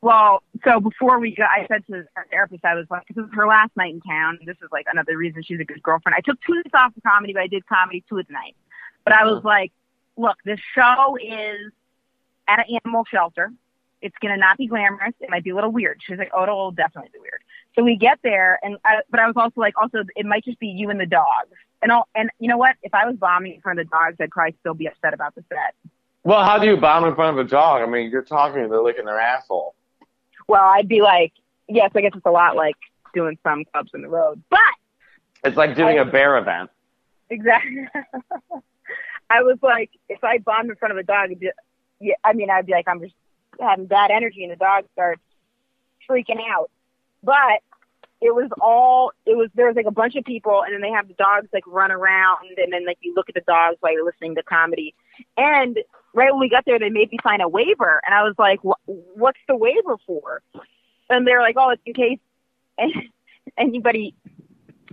Well, 0.00 0.42
so 0.64 0.80
before 0.80 1.18
we 1.18 1.34
got, 1.34 1.48
I 1.48 1.66
said 1.66 1.86
to 1.86 2.04
our 2.16 2.26
therapist, 2.30 2.64
I 2.64 2.74
was 2.74 2.86
like, 2.90 3.06
this 3.08 3.24
is 3.24 3.30
her 3.34 3.46
last 3.46 3.70
night 3.76 3.94
in 3.94 4.00
town. 4.00 4.38
This 4.44 4.56
is 4.56 4.68
like 4.72 4.86
another 4.90 5.16
reason 5.16 5.42
she's 5.42 5.60
a 5.60 5.64
good 5.64 5.82
girlfriend. 5.82 6.14
I 6.16 6.20
took 6.20 6.38
two 6.42 6.54
nights 6.54 6.70
off 6.74 6.96
of 6.96 7.02
comedy, 7.02 7.32
but 7.32 7.42
I 7.42 7.46
did 7.46 7.66
comedy 7.66 8.04
two 8.08 8.18
of 8.18 8.26
the 8.26 8.32
nights. 8.32 8.58
But 9.04 9.14
I 9.14 9.24
was 9.24 9.38
mm-hmm. 9.38 9.46
like, 9.46 9.72
look, 10.16 10.36
this 10.44 10.60
show 10.74 11.16
is 11.20 11.72
at 12.48 12.60
an 12.60 12.80
animal 12.84 13.04
shelter. 13.10 13.52
It's 14.02 14.16
gonna 14.20 14.36
not 14.36 14.58
be 14.58 14.66
glamorous. 14.66 15.14
It 15.20 15.30
might 15.30 15.44
be 15.44 15.50
a 15.50 15.54
little 15.54 15.70
weird. 15.70 16.00
She's 16.04 16.18
like, 16.18 16.32
oh, 16.34 16.42
it'll 16.42 16.72
definitely 16.72 17.10
be 17.12 17.20
weird. 17.20 17.40
So 17.76 17.84
we 17.84 17.96
get 17.96 18.18
there, 18.22 18.58
and 18.62 18.76
I, 18.84 19.02
but 19.10 19.20
I 19.20 19.26
was 19.26 19.36
also 19.36 19.60
like, 19.60 19.74
also 19.80 20.02
it 20.16 20.26
might 20.26 20.44
just 20.44 20.58
be 20.58 20.66
you 20.66 20.90
and 20.90 21.00
the 21.00 21.06
dogs. 21.06 21.54
And 21.80 21.90
all, 21.90 22.08
and 22.14 22.30
you 22.38 22.48
know 22.48 22.58
what? 22.58 22.76
If 22.82 22.94
I 22.94 23.06
was 23.06 23.16
bombing 23.16 23.54
in 23.54 23.60
front 23.60 23.78
of 23.78 23.86
the 23.86 23.90
dogs, 23.90 24.16
I'd 24.20 24.30
probably 24.30 24.56
still 24.60 24.74
be 24.74 24.86
upset 24.86 25.14
about 25.14 25.34
the 25.34 25.44
set. 25.48 25.74
Well, 26.24 26.44
how 26.44 26.58
do 26.58 26.66
you 26.66 26.76
bomb 26.76 27.04
in 27.04 27.14
front 27.14 27.38
of 27.38 27.44
a 27.44 27.48
dog? 27.48 27.82
I 27.82 27.86
mean, 27.86 28.10
you're 28.10 28.22
talking, 28.22 28.68
they're 28.68 28.82
licking 28.82 29.04
their 29.04 29.20
asshole. 29.20 29.74
Well, 30.48 30.62
I'd 30.62 30.88
be 30.88 31.02
like, 31.02 31.32
yes, 31.68 31.90
I 31.94 32.00
guess 32.00 32.12
it's 32.14 32.26
a 32.26 32.30
lot 32.30 32.56
like 32.56 32.76
doing 33.14 33.38
some 33.42 33.64
clubs 33.72 33.90
in 33.94 34.02
the 34.02 34.08
road, 34.08 34.42
but 34.50 34.58
It's 35.44 35.56
like 35.56 35.76
doing 35.76 35.98
a 35.98 36.04
bear 36.04 36.38
event. 36.38 36.70
Exactly. 37.30 37.86
I 39.30 39.42
was 39.42 39.58
like, 39.62 39.90
if 40.08 40.22
I 40.22 40.38
bombed 40.38 40.70
in 40.70 40.76
front 40.76 40.92
of 40.92 40.98
a 40.98 41.02
dog, 41.02 41.30
be, 41.38 41.50
yeah, 42.00 42.14
I 42.22 42.34
mean, 42.34 42.50
I'd 42.50 42.66
be 42.66 42.72
like, 42.72 42.86
I'm 42.86 43.00
just 43.00 43.14
having 43.58 43.86
bad 43.86 44.10
energy, 44.10 44.44
and 44.44 44.52
the 44.52 44.56
dog 44.56 44.84
starts 44.92 45.22
freaking 46.08 46.40
out. 46.50 46.70
But 47.24 47.62
it 48.20 48.34
was 48.34 48.50
all, 48.60 49.12
it 49.24 49.36
was, 49.36 49.48
there 49.54 49.66
was 49.66 49.76
like 49.76 49.86
a 49.86 49.92
bunch 49.92 50.16
of 50.16 50.24
people, 50.24 50.62
and 50.62 50.74
then 50.74 50.82
they 50.82 50.90
have 50.90 51.08
the 51.08 51.14
dogs 51.14 51.48
like 51.52 51.64
run 51.66 51.90
around, 51.90 52.48
and 52.58 52.72
then 52.72 52.84
like 52.86 52.98
you 53.00 53.14
look 53.14 53.28
at 53.28 53.34
the 53.34 53.40
dogs 53.40 53.78
while 53.80 53.92
you're 53.92 54.04
listening 54.04 54.34
to 54.34 54.42
comedy. 54.42 54.94
And 55.36 55.78
right 56.14 56.30
when 56.32 56.40
we 56.40 56.48
got 56.48 56.64
there, 56.64 56.78
they 56.78 56.90
made 56.90 57.10
me 57.10 57.18
sign 57.22 57.40
a 57.40 57.48
waiver, 57.48 58.00
and 58.04 58.14
I 58.14 58.22
was 58.22 58.34
like, 58.38 58.60
"Wh- 58.60 58.88
what's 59.16 59.38
the 59.48 59.56
waiver 59.56 59.96
for? 60.06 60.42
And 61.10 61.26
they're 61.26 61.40
like, 61.40 61.56
oh, 61.58 61.70
it's 61.70 61.82
in 61.84 61.94
case 61.94 62.18
anybody 63.58 64.14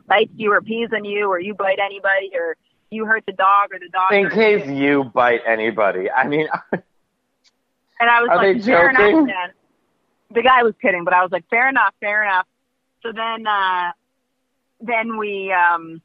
bites 0.08 0.32
you 0.36 0.52
or 0.52 0.62
pees 0.62 0.90
on 0.94 1.06
you, 1.06 1.28
or 1.28 1.40
you 1.40 1.54
bite 1.54 1.80
anybody, 1.80 2.32
or 2.34 2.58
you 2.92 3.06
hurt 3.06 3.26
the 3.26 3.32
dog, 3.34 3.72
or 3.72 3.80
the 3.80 3.90
dog. 3.90 4.12
In 4.14 4.30
case 4.30 4.66
you. 4.68 4.74
you 4.76 5.04
bite 5.06 5.42
anybody. 5.46 6.10
I 6.12 6.28
mean, 6.28 6.48
And 8.00 8.10
I 8.10 8.22
was 8.22 8.30
Are 8.30 8.38
like, 8.38 8.58
they 8.58 8.64
fair 8.64 8.92
joking? 8.94 9.10
enough, 9.10 9.28
man. 9.28 9.52
The 10.32 10.42
guy 10.42 10.64
was 10.64 10.74
kidding, 10.82 11.04
but 11.04 11.14
I 11.14 11.22
was 11.22 11.32
like, 11.32 11.48
fair 11.50 11.68
enough, 11.68 11.94
fair 12.00 12.24
enough. 12.24 12.48
So 13.04 13.12
then, 13.12 13.46
uh, 13.46 13.92
then 14.80 15.18
we, 15.18 15.52
um, 15.52 16.02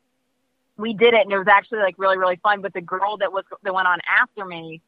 we 0.77 0.93
did 0.95 1.15
it 1.15 1.21
and 1.21 1.33
it 1.33 1.39
was 1.39 1.47
actually 1.47 1.79
like 1.81 1.95
really, 1.99 2.19
really 2.19 2.37
fun. 2.43 2.61
But 2.63 2.73
the 2.73 2.81
girl 2.81 3.17
that 3.19 3.33
was, 3.33 3.45
that 3.63 3.73
went 3.73 3.87
on 3.87 3.99
after 4.09 4.45
me, 4.45 4.81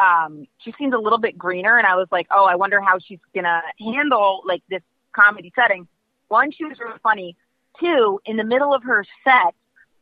um, 0.00 0.46
she 0.58 0.72
seemed 0.78 0.94
a 0.94 0.98
little 0.98 1.18
bit 1.18 1.38
greener 1.38 1.76
and 1.78 1.86
I 1.86 1.96
was 1.96 2.08
like, 2.10 2.26
oh, 2.30 2.44
I 2.44 2.56
wonder 2.56 2.80
how 2.80 2.98
she's 2.98 3.18
to 3.34 3.62
handle 3.78 4.42
like 4.44 4.62
this 4.68 4.82
comedy 5.12 5.52
setting. 5.54 5.86
One, 6.28 6.50
she 6.50 6.64
was 6.64 6.78
really 6.78 6.98
funny. 7.02 7.36
Two, 7.80 8.20
in 8.24 8.36
the 8.36 8.44
middle 8.44 8.74
of 8.74 8.82
her 8.84 9.04
set, 9.24 9.54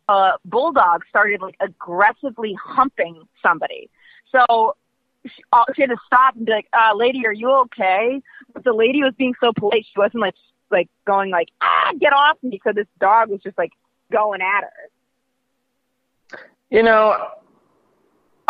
a 0.09 0.32
bulldog 0.45 1.03
started 1.09 1.40
like 1.40 1.57
aggressively 1.61 2.55
humping 2.62 3.22
somebody. 3.43 3.90
So 4.30 4.76
she, 5.24 5.43
uh, 5.53 5.64
she 5.74 5.82
had 5.82 5.90
to 5.90 5.97
stop 6.07 6.36
and 6.36 6.47
be 6.47 6.53
like, 6.53 6.68
uh, 6.72 6.95
lady, 6.95 7.26
are 7.26 7.32
you 7.32 7.51
okay? 7.51 8.20
But 8.53 8.64
the 8.64 8.72
lady 8.72 9.03
was 9.03 9.14
being 9.16 9.34
so 9.40 9.53
polite. 9.53 9.86
She 9.86 9.99
wasn't 9.99 10.20
like, 10.20 10.34
like 10.70 10.88
going 11.07 11.30
like, 11.30 11.49
ah, 11.61 11.93
get 11.99 12.12
off 12.12 12.38
me. 12.43 12.61
So 12.64 12.72
this 12.72 12.86
dog 12.99 13.28
was 13.28 13.40
just 13.40 13.57
like 13.59 13.72
going 14.11 14.40
at 14.40 14.62
her. 14.62 16.38
You 16.70 16.82
know, 16.82 17.28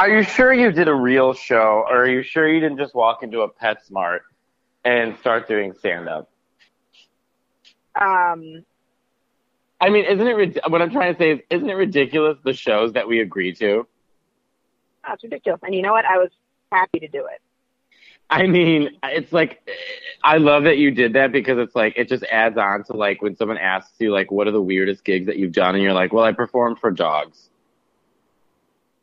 are 0.02 0.08
you 0.08 0.24
sure 0.24 0.52
you 0.52 0.72
did 0.72 0.88
a 0.88 0.94
real 0.94 1.32
show, 1.32 1.84
or 1.88 2.02
are 2.02 2.08
you 2.08 2.24
sure 2.24 2.52
you 2.52 2.58
didn't 2.58 2.78
just 2.78 2.92
walk 2.92 3.22
into 3.22 3.42
a 3.42 3.48
PetSmart 3.48 4.20
and 4.84 5.16
start 5.18 5.46
doing 5.46 5.74
stand 5.74 6.08
up? 6.08 6.28
Um, 7.94 8.64
I 9.80 9.90
mean, 9.90 10.04
isn't 10.04 10.26
it 10.26 10.32
rid- 10.32 10.60
what 10.66 10.82
I'm 10.82 10.90
trying 10.90 11.14
to 11.14 11.18
say 11.20 11.30
is, 11.34 11.40
isn't 11.50 11.70
it 11.70 11.74
ridiculous 11.74 12.36
the 12.42 12.52
shows 12.52 12.94
that 12.94 13.06
we 13.06 13.20
agree 13.20 13.54
to? 13.54 13.86
that's 15.06 15.22
ridiculous. 15.22 15.60
And 15.62 15.72
you 15.72 15.82
know 15.82 15.92
what? 15.92 16.04
I 16.04 16.18
was 16.18 16.30
happy 16.72 16.98
to 16.98 17.06
do 17.06 17.24
it. 17.26 17.40
I 18.28 18.48
mean, 18.48 18.98
it's 19.04 19.32
like 19.32 19.68
I 20.24 20.38
love 20.38 20.64
that 20.64 20.78
you 20.78 20.90
did 20.90 21.12
that 21.12 21.30
because 21.30 21.58
it's 21.58 21.76
like 21.76 21.94
it 21.96 22.08
just 22.08 22.24
adds 22.24 22.58
on 22.58 22.82
to 22.84 22.94
like 22.94 23.22
when 23.22 23.36
someone 23.36 23.58
asks 23.58 23.92
you 24.00 24.12
like 24.12 24.32
what 24.32 24.48
are 24.48 24.52
the 24.52 24.62
weirdest 24.62 25.04
gigs 25.04 25.26
that 25.26 25.36
you've 25.36 25.52
done 25.52 25.76
and 25.76 25.84
you're 25.84 25.92
like, 25.92 26.12
well, 26.12 26.24
I 26.24 26.32
performed 26.32 26.80
for 26.80 26.90
dogs. 26.90 27.50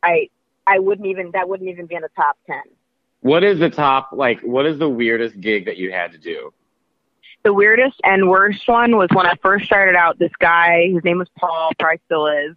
I, 0.03 0.29
I 0.69 0.79
wouldn't 0.79 1.07
even, 1.07 1.31
that 1.31 1.49
wouldn't 1.49 1.69
even 1.69 1.85
be 1.87 1.95
in 1.95 2.01
the 2.01 2.09
top 2.15 2.37
10. 2.47 2.57
What 3.21 3.43
is 3.43 3.59
the 3.59 3.69
top 3.69 4.09
like? 4.13 4.39
What 4.41 4.65
is 4.65 4.79
the 4.79 4.87
weirdest 4.87 5.39
gig 5.41 5.65
that 5.65 5.77
you 5.77 5.91
had 5.91 6.11
to 6.13 6.17
do? 6.17 6.53
the 7.43 7.53
weirdest 7.53 7.99
and 8.03 8.29
worst 8.29 8.67
one 8.67 8.97
was 8.97 9.09
when 9.13 9.25
I 9.25 9.35
first 9.41 9.65
started 9.65 9.95
out. 9.95 10.19
This 10.19 10.31
guy, 10.39 10.89
his 10.93 11.03
name 11.03 11.19
was 11.19 11.29
Paul, 11.37 11.71
probably 11.79 12.01
still 12.05 12.27
is. 12.27 12.55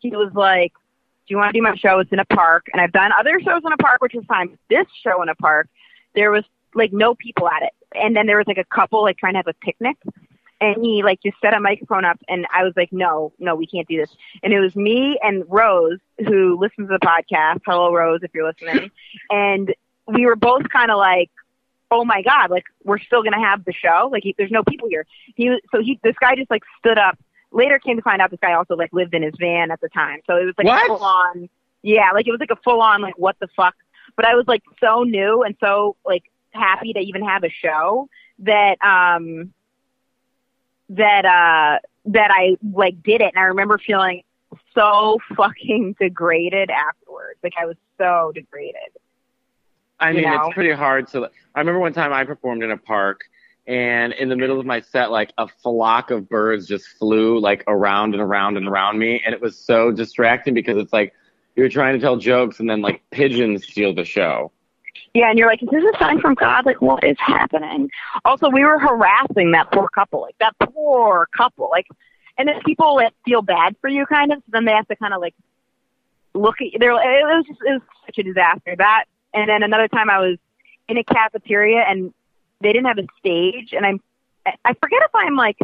He 0.00 0.10
was 0.10 0.32
like, 0.34 0.72
"Do 0.74 1.34
you 1.34 1.36
want 1.36 1.52
to 1.54 1.58
do 1.58 1.62
my 1.62 1.74
show? 1.76 2.00
It's 2.00 2.12
in 2.12 2.18
a 2.18 2.24
park." 2.24 2.66
And 2.72 2.80
I've 2.80 2.92
done 2.92 3.12
other 3.12 3.40
shows 3.40 3.62
in 3.64 3.72
a 3.72 3.76
park, 3.76 4.00
which 4.00 4.14
is 4.14 4.24
fine. 4.26 4.58
This 4.68 4.86
show 5.02 5.22
in 5.22 5.28
a 5.28 5.34
park, 5.36 5.68
there 6.14 6.30
was 6.30 6.44
like 6.74 6.92
no 6.92 7.14
people 7.14 7.48
at 7.48 7.62
it, 7.62 7.72
and 7.94 8.16
then 8.16 8.26
there 8.26 8.36
was 8.36 8.46
like 8.46 8.58
a 8.58 8.64
couple 8.64 9.02
like 9.02 9.18
trying 9.18 9.34
to 9.34 9.38
have 9.38 9.46
a 9.46 9.54
picnic. 9.54 9.96
And 10.60 10.84
he 10.84 11.02
like 11.02 11.20
just 11.22 11.36
set 11.40 11.52
a 11.52 11.60
microphone 11.60 12.04
up, 12.04 12.18
and 12.28 12.46
I 12.54 12.62
was 12.62 12.72
like, 12.76 12.92
"No, 12.92 13.32
no, 13.38 13.54
we 13.56 13.66
can't 13.66 13.86
do 13.88 13.98
this." 13.98 14.10
And 14.42 14.52
it 14.52 14.60
was 14.60 14.74
me 14.76 15.18
and 15.22 15.44
Rose, 15.48 15.98
who 16.26 16.56
listens 16.58 16.88
to 16.88 16.96
the 16.98 17.04
podcast. 17.04 17.60
Hello, 17.66 17.92
Rose, 17.92 18.20
if 18.22 18.30
you're 18.34 18.46
listening. 18.46 18.90
And 19.30 19.74
we 20.06 20.26
were 20.26 20.36
both 20.36 20.68
kind 20.68 20.90
of 20.90 20.98
like, 20.98 21.30
oh 21.90 22.04
my 22.04 22.22
god, 22.22 22.50
like 22.50 22.64
we're 22.84 22.98
still 22.98 23.22
gonna 23.22 23.40
have 23.44 23.64
the 23.64 23.72
show. 23.72 24.08
Like 24.12 24.22
he, 24.22 24.34
there's 24.38 24.50
no 24.50 24.62
people 24.62 24.88
here. 24.88 25.06
He 25.34 25.50
was 25.50 25.60
so 25.74 25.80
he 25.82 25.98
this 26.02 26.16
guy 26.20 26.34
just 26.36 26.50
like 26.50 26.62
stood 26.78 26.98
up. 26.98 27.18
Later 27.52 27.78
came 27.78 27.96
to 27.96 28.02
find 28.02 28.20
out 28.20 28.30
this 28.30 28.40
guy 28.40 28.52
also 28.54 28.74
like 28.76 28.92
lived 28.92 29.14
in 29.14 29.22
his 29.22 29.34
van 29.38 29.70
at 29.70 29.80
the 29.80 29.88
time. 29.88 30.20
So 30.26 30.36
it 30.36 30.44
was 30.44 30.54
like 30.58 30.66
What? 30.66 30.86
full 30.86 31.04
on 31.04 31.48
yeah, 31.82 32.10
like 32.14 32.26
it 32.26 32.30
was 32.30 32.40
like 32.40 32.50
a 32.50 32.60
full 32.64 32.80
on 32.80 33.00
like 33.02 33.18
what 33.18 33.36
the 33.40 33.48
fuck. 33.56 33.74
But 34.16 34.24
I 34.24 34.34
was 34.34 34.46
like 34.46 34.62
so 34.80 35.02
new 35.02 35.42
and 35.42 35.56
so 35.60 35.96
like 36.06 36.24
happy 36.52 36.92
to 36.92 37.00
even 37.00 37.24
have 37.24 37.44
a 37.44 37.50
show 37.50 38.08
that 38.40 38.76
um 38.84 39.52
that 40.90 41.24
uh 41.24 41.78
that 42.06 42.30
I 42.30 42.56
like 42.72 43.02
did 43.02 43.20
it 43.20 43.32
and 43.34 43.38
I 43.38 43.46
remember 43.46 43.78
feeling 43.78 44.22
so 44.74 45.18
fucking 45.36 45.96
degraded 46.00 46.70
afterwards. 46.70 47.38
Like 47.42 47.54
I 47.60 47.66
was 47.66 47.76
so 47.98 48.32
degraded. 48.34 48.74
I 50.00 50.12
mean, 50.12 50.22
know? 50.24 50.46
it's 50.46 50.54
pretty 50.54 50.72
hard 50.72 51.08
to. 51.08 51.30
I 51.54 51.60
remember 51.60 51.80
one 51.80 51.92
time 51.92 52.12
I 52.12 52.24
performed 52.24 52.62
in 52.62 52.70
a 52.70 52.76
park, 52.76 53.22
and 53.66 54.12
in 54.12 54.28
the 54.28 54.36
middle 54.36 54.58
of 54.58 54.66
my 54.66 54.80
set, 54.80 55.10
like 55.10 55.32
a 55.38 55.48
flock 55.48 56.10
of 56.10 56.28
birds 56.28 56.66
just 56.66 56.86
flew 56.98 57.38
like 57.38 57.64
around 57.66 58.14
and 58.14 58.22
around 58.22 58.56
and 58.56 58.66
around 58.68 58.98
me, 58.98 59.22
and 59.24 59.34
it 59.34 59.40
was 59.40 59.56
so 59.56 59.90
distracting 59.90 60.52
because 60.52 60.76
it's 60.76 60.92
like 60.92 61.14
you're 61.56 61.68
trying 61.68 61.94
to 61.94 62.00
tell 62.00 62.16
jokes, 62.16 62.60
and 62.60 62.68
then 62.68 62.82
like 62.82 63.02
pigeons 63.10 63.66
steal 63.66 63.94
the 63.94 64.04
show. 64.04 64.52
Yeah, 65.12 65.30
and 65.30 65.38
you're 65.38 65.48
like, 65.48 65.62
is 65.62 65.68
this 65.70 65.84
a 65.94 65.98
sign 65.98 66.20
from 66.20 66.34
God? 66.34 66.66
Like, 66.66 66.80
what 66.82 67.04
is 67.04 67.16
happening? 67.18 67.90
Also, 68.24 68.50
we 68.50 68.64
were 68.64 68.78
harassing 68.78 69.52
that 69.52 69.70
poor 69.72 69.88
couple, 69.88 70.22
like 70.22 70.36
that 70.40 70.54
poor 70.58 71.28
couple, 71.36 71.68
like, 71.70 71.86
and 72.36 72.48
then 72.48 72.60
people 72.64 72.96
like 72.96 73.12
feel 73.24 73.42
bad 73.42 73.76
for 73.80 73.88
you, 73.88 74.06
kind 74.06 74.32
of. 74.32 74.38
So 74.38 74.50
then 74.52 74.64
they 74.64 74.72
have 74.72 74.88
to 74.88 74.96
kind 74.96 75.14
of 75.14 75.20
like 75.20 75.34
look 76.34 76.56
at 76.60 76.72
you. 76.72 76.78
They're, 76.78 76.92
it 76.92 77.24
was 77.24 77.44
just, 77.46 77.60
it 77.64 77.72
was 77.72 77.82
such 78.06 78.18
a 78.18 78.22
disaster. 78.22 78.74
That, 78.76 79.04
and 79.32 79.48
then 79.48 79.62
another 79.62 79.88
time 79.88 80.10
I 80.10 80.18
was 80.18 80.38
in 80.88 80.98
a 80.98 81.04
cafeteria 81.04 81.84
and 81.88 82.12
they 82.60 82.72
didn't 82.72 82.86
have 82.86 82.98
a 82.98 83.06
stage, 83.18 83.72
and 83.72 83.84
I'm, 83.84 84.00
I 84.64 84.74
forget 84.74 85.00
if 85.04 85.14
I'm 85.14 85.36
like, 85.36 85.58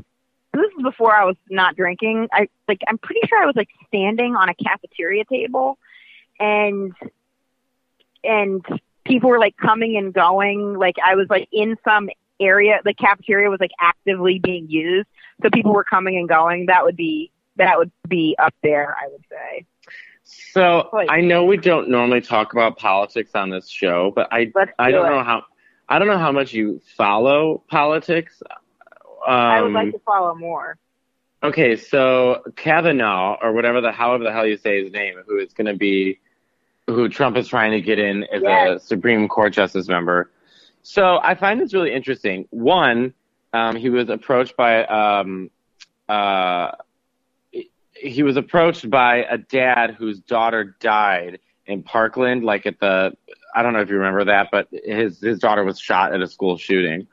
this 0.53 0.67
is 0.77 0.83
before 0.83 1.15
I 1.15 1.25
was 1.25 1.37
not 1.49 1.77
drinking. 1.77 2.29
I 2.33 2.49
like, 2.67 2.81
I'm 2.89 2.99
pretty 2.99 3.21
sure 3.29 3.43
I 3.43 3.47
was 3.47 3.57
like 3.57 3.69
standing 3.87 4.35
on 4.37 4.49
a 4.49 4.55
cafeteria 4.55 5.25
table, 5.25 5.79
and 6.39 6.93
and 8.25 8.65
people 9.11 9.31
were 9.31 9.39
like 9.39 9.57
coming 9.57 9.97
and 9.97 10.15
going. 10.15 10.75
Like 10.79 10.97
I 11.05 11.15
was 11.17 11.27
like 11.31 11.49
in 11.53 11.77
some 11.85 12.09
area, 12.41 12.81
the 12.85 12.95
cafeteria 12.95 13.51
was 13.51 13.61
like 13.61 13.73
actively 13.81 14.39
being 14.39 14.69
used, 14.71 15.09
so 15.43 15.51
people 15.51 15.73
were 15.75 15.85
coming 15.85 16.17
and 16.17 16.29
going. 16.29 16.67
That 16.67 16.85
would 16.85 16.97
be 16.97 17.31
that 17.57 17.79
would 17.79 17.91
be 18.09 18.37
up 18.39 18.55
there, 18.63 18.97
I 19.03 19.09
would 19.09 19.25
say. 19.31 19.67
So 20.25 20.89
Right. 20.93 21.09
I 21.11 21.21
know 21.21 21.45
we 21.45 21.57
don't 21.57 21.89
normally 21.89 22.21
talk 22.21 22.53
about 22.53 22.79
politics 22.79 23.33
on 23.35 23.51
this 23.51 23.69
show, 23.69 24.13
but 24.15 24.29
I 24.33 24.53
Let's 24.55 24.73
I 24.79 24.91
do 24.91 24.97
don't 24.97 25.07
it. 25.07 25.11
know 25.11 25.23
how 25.25 25.43
I 25.89 25.99
don't 25.99 26.09
know 26.09 26.19
how 26.19 26.33
much 26.33 26.53
you 26.53 26.81
follow 26.97 27.63
politics. 27.69 28.43
Um, 29.27 29.35
I 29.35 29.63
would 29.63 29.73
like 29.73 29.93
to 29.93 29.99
follow 30.01 30.35
more. 30.35 30.79
Okay, 31.43 31.77
so 31.77 32.43
Kavanaugh, 32.57 33.37
or 33.43 33.53
whatever 33.53 33.81
the 33.81 33.93
however 33.93 34.25
the 34.25 34.33
hell 34.33 34.47
you 34.47 34.57
say 34.57 34.83
his 34.85 34.93
name, 34.93 35.15
who 35.27 35.39
is 35.39 35.53
going 35.53 35.67
to 35.67 35.77
be, 35.77 36.21
who 36.95 37.09
Trump 37.09 37.37
is 37.37 37.49
trying 37.49 37.73
to 37.73 37.81
get 37.81 37.99
in 37.99 38.25
as 38.25 38.43
a 38.43 38.81
Supreme 38.81 39.29
Court 39.29 39.53
justice 39.53 39.89
member. 39.89 40.31
So 40.83 41.19
I 41.23 41.35
find 41.35 41.61
this 41.61 41.75
really 41.75 41.93
interesting. 41.93 42.47
One, 42.51 43.15
um, 43.53 43.77
he 43.77 43.91
was 43.91 44.09
approached 44.09 44.57
by, 44.57 44.85
um, 44.85 45.51
uh, 46.09 46.73
he 47.95 48.23
was 48.23 48.37
approached 48.37 48.89
by 48.89 49.25
a 49.25 49.37
dad 49.37 49.97
whose 49.99 50.21
daughter 50.21 50.77
died 50.81 51.39
in 51.67 51.83
Parkland, 51.83 52.45
like 52.45 52.67
at 52.67 52.81
the, 52.81 53.13
I 53.55 53.63
don't 53.63 53.73
know 53.73 53.81
if 53.81 53.91
you 53.91 53.97
remember 53.97 54.25
that, 54.25 54.49
but 54.51 54.69
his 54.73 55.21
his 55.21 55.39
daughter 55.39 55.65
was 55.65 55.79
shot 55.79 56.15
at 56.15 56.23
a 56.23 56.27
school 56.27 56.57
shooting, 56.57 57.07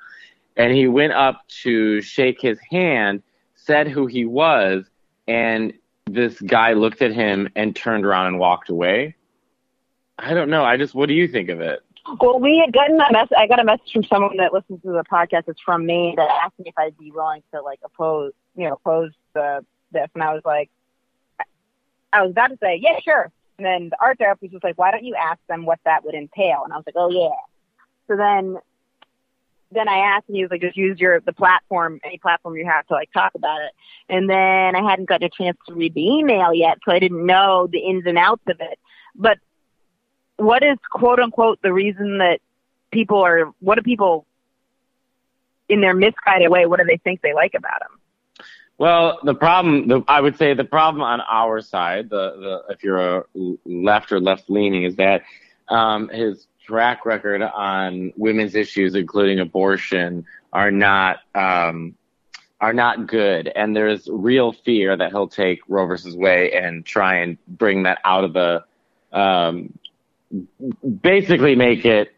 and 0.55 0.71
he 0.73 0.87
went 0.87 1.13
up 1.13 1.41
to 1.63 2.01
shake 2.01 2.39
his 2.39 2.57
hand 2.71 3.21
said 3.67 3.87
who 3.89 4.07
he 4.07 4.25
was, 4.25 4.85
and 5.27 5.73
this 6.05 6.39
guy 6.39 6.73
looked 6.73 7.01
at 7.01 7.13
him 7.13 7.49
and 7.55 7.75
turned 7.75 8.05
around 8.05 8.27
and 8.27 8.39
walked 8.39 8.69
away. 8.69 9.13
I 10.19 10.33
don't 10.33 10.49
know. 10.49 10.63
I 10.63 10.77
just, 10.77 10.95
what 10.95 11.07
do 11.07 11.13
you 11.13 11.27
think 11.27 11.49
of 11.49 11.61
it? 11.61 11.81
Well, 12.21 12.39
we 12.39 12.57
had 12.57 12.73
gotten 12.73 12.99
a 12.99 13.11
mess. 13.11 13.27
I 13.37 13.47
got 13.47 13.59
a 13.59 13.65
message 13.65 13.91
from 13.91 14.03
someone 14.05 14.37
that 14.37 14.53
listens 14.53 14.81
to 14.81 14.91
the 14.91 15.03
podcast. 15.11 15.43
It's 15.47 15.61
from 15.61 15.85
me 15.85 16.13
that 16.15 16.29
asked 16.43 16.57
me 16.57 16.69
if 16.69 16.77
I'd 16.77 16.97
be 16.97 17.11
willing 17.11 17.43
to 17.53 17.61
like 17.61 17.79
oppose, 17.83 18.31
you 18.55 18.67
know, 18.67 18.73
oppose 18.75 19.11
the 19.33 19.65
this, 19.91 20.09
and 20.13 20.23
I 20.23 20.33
was 20.33 20.41
like, 20.45 20.69
I 22.11 22.21
was 22.21 22.31
about 22.31 22.47
to 22.47 22.57
say, 22.61 22.79
yeah, 22.81 22.99
sure. 23.03 23.31
And 23.57 23.65
then 23.65 23.89
the 23.89 23.97
art 24.01 24.17
therapist 24.19 24.53
was 24.53 24.63
like, 24.63 24.77
why 24.77 24.91
don't 24.91 25.03
you 25.03 25.15
ask 25.15 25.39
them 25.47 25.65
what 25.65 25.79
that 25.85 26.05
would 26.05 26.15
entail? 26.15 26.61
And 26.63 26.73
I 26.73 26.77
was 26.77 26.85
like, 26.85 26.95
oh 26.97 27.09
yeah. 27.09 27.29
So 28.07 28.15
then, 28.15 28.57
then 29.71 29.89
I 29.89 29.97
asked, 29.97 30.29
and 30.29 30.37
he 30.37 30.43
was 30.43 30.51
like, 30.51 30.61
just 30.61 30.77
use 30.77 30.99
your 30.99 31.19
the 31.19 31.33
platform, 31.33 31.99
any 32.03 32.17
platform 32.17 32.55
you 32.55 32.65
have 32.65 32.87
to 32.87 32.93
like 32.93 33.11
talk 33.11 33.35
about 33.35 33.61
it. 33.61 33.71
And 34.07 34.29
then 34.29 34.75
I 34.75 34.89
hadn't 34.89 35.09
gotten 35.09 35.27
a 35.27 35.29
chance 35.29 35.57
to 35.67 35.73
read 35.73 35.93
the 35.93 36.07
email 36.07 36.53
yet, 36.53 36.77
so 36.85 36.93
I 36.93 36.99
didn't 36.99 37.25
know 37.25 37.67
the 37.69 37.79
ins 37.79 38.05
and 38.05 38.17
outs 38.17 38.43
of 38.47 38.57
it. 38.61 38.79
But 39.15 39.39
what 40.37 40.63
is 40.63 40.77
quote 40.89 41.19
unquote 41.19 41.61
the 41.61 41.73
reason 41.73 42.19
that 42.19 42.39
people 42.91 43.19
are 43.23 43.53
what 43.59 43.75
do 43.75 43.81
people 43.81 44.25
in 45.69 45.81
their 45.81 45.93
misguided 45.93 46.49
way 46.49 46.65
what 46.65 46.79
do 46.79 46.85
they 46.85 46.97
think 46.97 47.21
they 47.21 47.33
like 47.33 47.53
about 47.53 47.81
him 47.81 47.99
Well, 48.77 49.19
the 49.23 49.33
problem, 49.33 49.87
the, 49.87 50.03
I 50.07 50.21
would 50.21 50.37
say 50.37 50.53
the 50.53 50.63
problem 50.63 51.01
on 51.01 51.19
our 51.21 51.61
side, 51.61 52.09
the, 52.09 52.63
the 52.67 52.73
if 52.73 52.83
you're 52.83 53.17
a 53.17 53.23
left 53.65 54.11
or 54.11 54.19
left 54.19 54.49
leaning, 54.49 54.83
is 54.83 54.95
that 54.97 55.23
um, 55.67 56.09
his 56.09 56.47
track 56.63 57.05
record 57.05 57.41
on 57.41 58.13
women's 58.15 58.53
issues, 58.53 58.93
including 58.93 59.39
abortion, 59.39 60.25
are 60.53 60.69
not 60.69 61.17
um, 61.33 61.95
are 62.61 62.73
not 62.73 63.07
good, 63.07 63.47
and 63.47 63.75
there's 63.75 64.07
real 64.11 64.51
fear 64.51 64.95
that 64.95 65.11
he'll 65.11 65.27
take 65.27 65.59
Roe 65.67 65.85
versus 65.87 66.15
Wade 66.15 66.53
and 66.53 66.85
try 66.85 67.17
and 67.17 67.37
bring 67.47 67.83
that 67.83 67.99
out 68.03 68.23
of 68.23 68.33
the, 68.33 68.63
um, 69.11 69.77
basically 71.01 71.55
make 71.55 71.85
it 71.85 72.13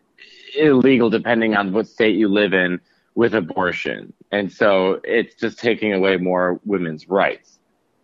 illegal 0.57 1.09
depending 1.09 1.55
on 1.55 1.73
what 1.73 1.87
state 1.87 2.15
you 2.15 2.27
live 2.27 2.53
in 2.53 2.79
with 3.15 3.33
abortion. 3.33 4.13
And 4.31 4.51
so 4.51 4.99
it's 5.03 5.35
just 5.35 5.59
taking 5.59 5.93
away 5.93 6.17
more 6.17 6.59
women's 6.65 7.07
rights. 7.07 7.59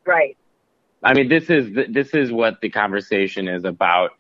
Right. 0.05 0.37
I 1.03 1.13
mean, 1.13 1.29
this 1.29 1.49
is 1.49 1.73
this 1.89 2.13
is 2.13 2.31
what 2.31 2.61
the 2.61 2.69
conversation 2.69 3.47
is 3.47 3.63
about 3.63 4.11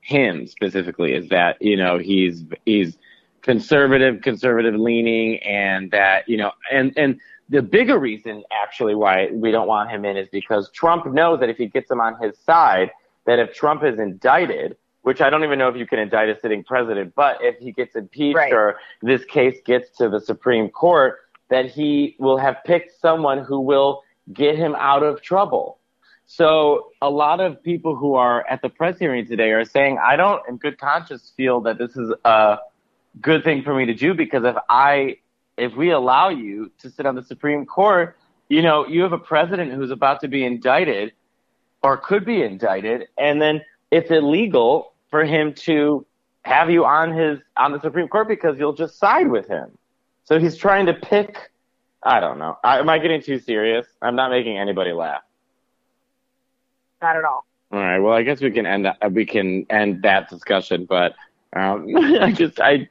him 0.00 0.46
specifically 0.46 1.12
is 1.12 1.28
that, 1.30 1.60
you 1.60 1.76
know, 1.76 1.98
he's 1.98 2.44
he's 2.64 2.96
conservative, 3.42 4.22
conservative 4.22 4.74
leaning 4.74 5.38
and 5.38 5.90
that, 5.90 6.28
you 6.28 6.36
know, 6.36 6.52
and 6.72 6.92
and 6.96 7.20
the 7.48 7.62
bigger 7.62 7.98
reason 7.98 8.44
actually 8.52 8.94
why 8.94 9.28
we 9.32 9.50
don't 9.50 9.68
want 9.68 9.90
him 9.90 10.04
in 10.04 10.16
is 10.16 10.28
because 10.30 10.70
Trump 10.70 11.06
knows 11.06 11.40
that 11.40 11.48
if 11.48 11.56
he 11.56 11.66
gets 11.66 11.90
him 11.90 12.00
on 12.00 12.20
his 12.22 12.38
side, 12.38 12.90
that 13.26 13.38
if 13.38 13.52
Trump 13.54 13.82
is 13.84 13.98
indicted, 13.98 14.76
which 15.08 15.22
I 15.22 15.30
don't 15.30 15.42
even 15.42 15.58
know 15.58 15.70
if 15.70 15.76
you 15.76 15.86
can 15.86 15.98
indict 15.98 16.28
a 16.28 16.38
sitting 16.38 16.62
president, 16.62 17.14
but 17.14 17.38
if 17.40 17.56
he 17.56 17.72
gets 17.72 17.96
impeached 17.96 18.36
Right. 18.36 18.52
or 18.52 18.76
this 19.00 19.24
case 19.24 19.58
gets 19.64 19.88
to 19.96 20.10
the 20.10 20.20
Supreme 20.20 20.68
Court, 20.68 21.20
that 21.48 21.64
he 21.64 22.14
will 22.18 22.36
have 22.36 22.56
picked 22.66 23.00
someone 23.00 23.38
who 23.38 23.58
will 23.58 24.02
get 24.34 24.54
him 24.54 24.76
out 24.78 25.02
of 25.02 25.22
trouble. 25.22 25.78
So 26.26 26.90
a 27.00 27.08
lot 27.08 27.40
of 27.40 27.62
people 27.62 27.96
who 27.96 28.16
are 28.16 28.46
at 28.50 28.60
the 28.60 28.68
press 28.68 28.98
hearing 28.98 29.24
today 29.26 29.50
are 29.52 29.64
saying, 29.64 29.96
I 29.96 30.16
don't, 30.16 30.46
in 30.46 30.58
good 30.58 30.76
conscience, 30.76 31.32
feel 31.38 31.62
that 31.62 31.78
this 31.78 31.96
is 31.96 32.12
a 32.26 32.58
good 33.22 33.42
thing 33.44 33.62
for 33.62 33.74
me 33.74 33.86
to 33.86 33.94
do 33.94 34.12
because 34.12 34.44
if 34.44 34.56
I, 34.68 35.16
if 35.56 35.74
we 35.74 35.88
allow 35.88 36.28
you 36.28 36.70
to 36.80 36.90
sit 36.90 37.06
on 37.06 37.14
the 37.14 37.22
Supreme 37.22 37.64
Court, 37.64 38.14
you 38.50 38.60
know, 38.60 38.86
you 38.86 39.00
have 39.04 39.14
a 39.14 39.18
president 39.32 39.72
who's 39.72 39.90
about 39.90 40.20
to 40.20 40.28
be 40.28 40.44
indicted 40.44 41.14
or 41.82 41.96
could 41.96 42.26
be 42.26 42.42
indicted, 42.42 43.08
and 43.16 43.40
then 43.40 43.62
it's 43.90 44.10
illegal 44.10 44.92
for 45.10 45.24
him 45.24 45.54
to 45.54 46.06
have 46.42 46.70
you 46.70 46.84
on 46.84 47.12
his 47.12 47.38
on 47.56 47.72
the 47.72 47.80
Supreme 47.80 48.08
Court 48.08 48.28
because 48.28 48.58
you'll 48.58 48.72
just 48.72 48.98
side 48.98 49.28
with 49.28 49.46
him. 49.48 49.76
So 50.24 50.38
he's 50.38 50.56
trying 50.56 50.86
to 50.86 50.94
pick. 50.94 51.50
I 52.02 52.20
don't 52.20 52.38
know. 52.38 52.56
I, 52.62 52.78
am 52.78 52.88
I 52.88 52.98
getting 52.98 53.22
too 53.22 53.38
serious? 53.38 53.86
I'm 54.00 54.14
not 54.14 54.30
making 54.30 54.56
anybody 54.58 54.92
laugh. 54.92 55.22
Not 57.02 57.16
at 57.16 57.24
all. 57.24 57.44
All 57.72 57.78
right. 57.78 57.98
Well, 57.98 58.14
I 58.14 58.22
guess 58.22 58.40
we 58.40 58.50
can 58.50 58.66
end 58.66 58.86
that, 58.86 59.12
we 59.12 59.26
can 59.26 59.66
end 59.68 60.02
that 60.02 60.28
discussion, 60.30 60.86
but 60.86 61.14
um, 61.54 61.86
I 61.96 62.32
just 62.32 62.60
I 62.60 62.88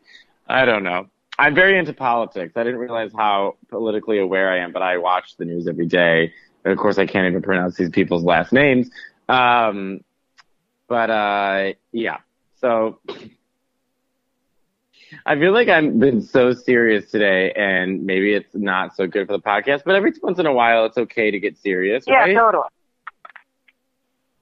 I 0.48 0.66
don't 0.66 0.84
know. 0.84 1.08
I'm 1.40 1.54
very 1.54 1.78
into 1.78 1.94
politics. 1.94 2.54
I 2.56 2.64
didn't 2.64 2.80
realize 2.80 3.12
how 3.16 3.58
politically 3.70 4.18
aware 4.20 4.52
I 4.52 4.60
am, 4.60 4.72
but 4.72 4.82
I 4.82 4.98
watch 4.98 5.38
the 5.38 5.46
news 5.46 5.68
every 5.68 5.86
day. 5.86 6.34
And 6.64 6.72
of 6.74 6.80
course, 6.80 6.98
I 6.98 7.06
can't 7.06 7.28
even 7.28 7.42
pronounce 7.42 7.76
these 7.76 7.90
people's 7.90 8.24
last 8.24 8.52
names. 8.52 8.90
Um, 9.30 10.02
but 10.88 11.10
uh, 11.10 11.74
yeah. 11.92 12.18
So 12.60 13.00
I 15.26 15.36
feel 15.38 15.54
like 15.54 15.68
I've 15.70 16.00
been 16.00 16.22
so 16.22 16.54
serious 16.54 17.10
today, 17.12 17.52
and 17.54 18.06
maybe 18.06 18.34
it's 18.34 18.54
not 18.56 18.96
so 18.96 19.08
good 19.08 19.28
for 19.28 19.34
the 19.34 19.42
podcast. 19.44 19.84
But 19.86 19.96
every 19.96 20.12
once 20.22 20.40
in 20.40 20.46
a 20.46 20.54
while, 20.54 20.86
it's 20.86 20.98
okay 20.98 21.32
to 21.32 21.40
get 21.40 21.58
serious, 21.58 22.04
Yeah, 22.08 22.16
right? 22.20 22.36
totally. 22.36 22.64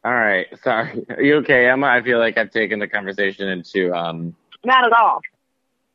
All 0.03 0.13
right. 0.13 0.47
Sorry. 0.63 1.05
Are 1.09 1.21
you 1.21 1.35
okay, 1.37 1.67
Emma? 1.69 1.87
I 1.87 2.01
feel 2.01 2.19
like 2.19 2.37
I've 2.37 2.51
taken 2.51 2.79
the 2.79 2.87
conversation 2.87 3.47
into 3.49 3.93
um 3.93 4.35
Not 4.63 4.85
at 4.85 4.93
all. 4.93 5.19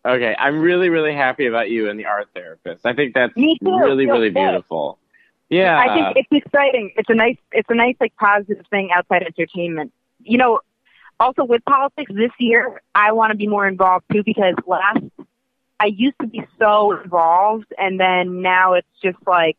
okay. 0.04 0.34
I'm 0.38 0.60
really, 0.60 0.88
really 0.88 1.14
happy 1.14 1.46
about 1.46 1.70
you 1.70 1.88
and 1.88 1.98
the 1.98 2.06
art 2.06 2.28
therapist. 2.34 2.84
I 2.86 2.92
think 2.92 3.14
that's 3.14 3.32
really, 3.36 4.06
really 4.06 4.30
good. 4.30 4.34
beautiful. 4.34 4.98
Yeah. 5.48 5.78
I 5.78 6.12
think 6.12 6.26
it's 6.30 6.44
exciting. 6.46 6.92
It's 6.96 7.08
a 7.10 7.14
nice, 7.14 7.36
it's 7.52 7.68
a 7.70 7.74
nice 7.74 7.96
like 8.00 8.14
positive 8.16 8.64
thing 8.70 8.90
outside 8.94 9.22
entertainment. 9.22 9.92
You 10.22 10.38
know, 10.38 10.60
also 11.18 11.44
with 11.44 11.64
politics 11.64 12.10
this 12.14 12.32
year, 12.38 12.80
I 12.94 13.12
want 13.12 13.30
to 13.32 13.36
be 13.36 13.46
more 13.46 13.66
involved 13.66 14.06
too 14.12 14.22
because 14.24 14.54
last 14.66 15.00
I 15.78 15.86
used 15.86 16.16
to 16.20 16.26
be 16.26 16.42
so 16.58 16.92
involved, 17.00 17.72
and 17.78 17.98
then 17.98 18.42
now 18.42 18.74
it's 18.74 18.88
just 19.02 19.18
like 19.26 19.56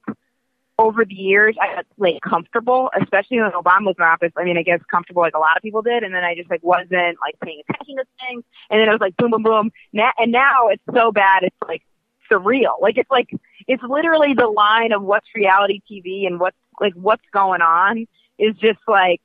over 0.78 1.06
the 1.06 1.14
years 1.14 1.56
I 1.62 1.76
got 1.76 1.86
like 1.98 2.22
comfortable, 2.22 2.90
especially 3.00 3.40
when 3.40 3.52
Obama 3.52 3.88
was 3.88 3.96
in 3.98 4.04
office. 4.04 4.32
I 4.36 4.44
mean, 4.44 4.58
I 4.58 4.64
guess 4.64 4.80
comfortable 4.90 5.22
like 5.22 5.36
a 5.36 5.40
lot 5.40 5.58
of 5.58 5.64
people 5.64 5.82
did, 5.82 6.04
and 6.04 6.14
then 6.14 6.24
I 6.24 6.36
just 6.36 6.50
like 6.50 6.64
wasn't 6.64 7.18
like 7.22 7.40
paying 7.44 7.62
attention 7.68 7.98
to 7.98 8.06
things, 8.20 8.44
and 8.70 8.80
then 8.80 8.88
it 8.88 8.92
was 8.92 9.02
like 9.02 9.18
boom, 9.18 9.32
boom, 9.32 9.44
boom. 9.44 9.72
Now, 9.94 10.12
and 10.18 10.32
now 10.32 10.68
it's 10.68 10.84
so 10.94 11.12
bad, 11.12 11.44
it's 11.44 11.56
like 11.68 11.84
surreal. 12.32 12.80
Like 12.82 12.98
it's 12.98 13.12
like 13.12 13.30
it's 13.68 13.84
literally 13.84 14.34
the 14.34 14.48
line 14.48 14.92
of 14.92 15.02
what's 15.02 15.28
reality 15.36 15.82
TV 15.90 16.28
and 16.28 16.40
what's 16.40 16.58
like 16.80 16.94
what's 16.94 17.26
going 17.32 17.62
on 17.62 18.08
is 18.38 18.56
just 18.58 18.80
like 18.88 19.22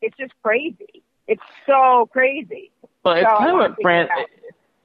it's 0.00 0.16
just 0.16 0.32
crazy. 0.42 1.02
It's 1.26 1.42
so 1.66 2.08
crazy. 2.12 2.72
well, 3.04 3.14
it's 3.14 3.28
so 3.28 3.38
kind 3.38 3.50
of 3.50 3.52
wanna 3.52 3.68
what 3.68 3.76
figure 3.76 3.82
Fran. 3.82 4.04
it 4.06 4.10
out. 4.10 4.26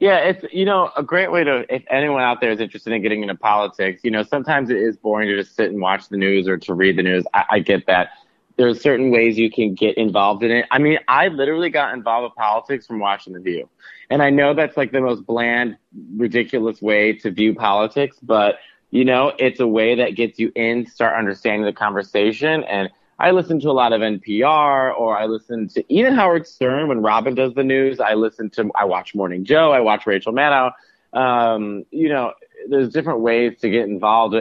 Yeah, 0.00 0.18
it's 0.18 0.44
you 0.52 0.64
know 0.64 0.90
a 0.96 1.02
great 1.02 1.30
way 1.32 1.44
to 1.44 1.64
if 1.74 1.82
anyone 1.88 2.22
out 2.22 2.40
there 2.40 2.50
is 2.50 2.60
interested 2.60 2.92
in 2.92 3.02
getting 3.02 3.22
into 3.22 3.34
politics. 3.34 4.02
You 4.04 4.10
know, 4.10 4.22
sometimes 4.22 4.70
it 4.70 4.76
is 4.76 4.96
boring 4.96 5.28
to 5.28 5.36
just 5.36 5.56
sit 5.56 5.70
and 5.70 5.80
watch 5.80 6.08
the 6.08 6.16
news 6.16 6.48
or 6.48 6.56
to 6.58 6.74
read 6.74 6.98
the 6.98 7.02
news. 7.02 7.24
I, 7.32 7.44
I 7.50 7.58
get 7.60 7.86
that. 7.86 8.10
There's 8.56 8.80
certain 8.80 9.10
ways 9.10 9.38
you 9.38 9.50
can 9.50 9.74
get 9.74 9.96
involved 9.96 10.44
in 10.44 10.50
it. 10.50 10.66
I 10.70 10.78
mean, 10.78 10.98
I 11.08 11.28
literally 11.28 11.70
got 11.70 11.94
involved 11.94 12.24
with 12.24 12.34
politics 12.36 12.86
from 12.86 13.00
watching 13.00 13.32
The 13.32 13.40
View, 13.40 13.68
and 14.10 14.22
I 14.22 14.30
know 14.30 14.52
that's 14.52 14.76
like 14.76 14.92
the 14.92 15.00
most 15.00 15.26
bland, 15.26 15.76
ridiculous 16.16 16.82
way 16.82 17.14
to 17.14 17.30
view 17.30 17.54
politics, 17.54 18.18
but 18.22 18.56
you 18.90 19.04
know, 19.04 19.32
it's 19.40 19.58
a 19.58 19.66
way 19.66 19.96
that 19.96 20.14
gets 20.14 20.38
you 20.38 20.52
in, 20.54 20.86
start 20.86 21.18
understanding 21.18 21.64
the 21.64 21.72
conversation. 21.72 22.62
And 22.62 22.90
I 23.18 23.30
listen 23.30 23.60
to 23.60 23.70
a 23.70 23.72
lot 23.72 23.92
of 23.92 24.00
NPR 24.00 24.98
or 24.98 25.16
I 25.16 25.26
listen 25.26 25.68
to 25.68 25.84
even 25.92 26.14
Howard 26.14 26.46
Stern 26.46 26.88
when 26.88 27.02
Robin 27.02 27.34
does 27.34 27.54
the 27.54 27.62
news. 27.62 28.00
I 28.00 28.14
listen 28.14 28.50
to, 28.50 28.70
I 28.74 28.84
watch 28.84 29.14
Morning 29.14 29.44
Joe. 29.44 29.72
I 29.72 29.80
watch 29.80 30.06
Rachel 30.06 30.32
Maddow. 30.32 30.72
Um, 31.12 31.84
you 31.90 32.08
know, 32.08 32.32
there's 32.68 32.90
different 32.90 33.20
ways 33.20 33.58
to 33.60 33.70
get 33.70 33.86
involved. 33.88 34.34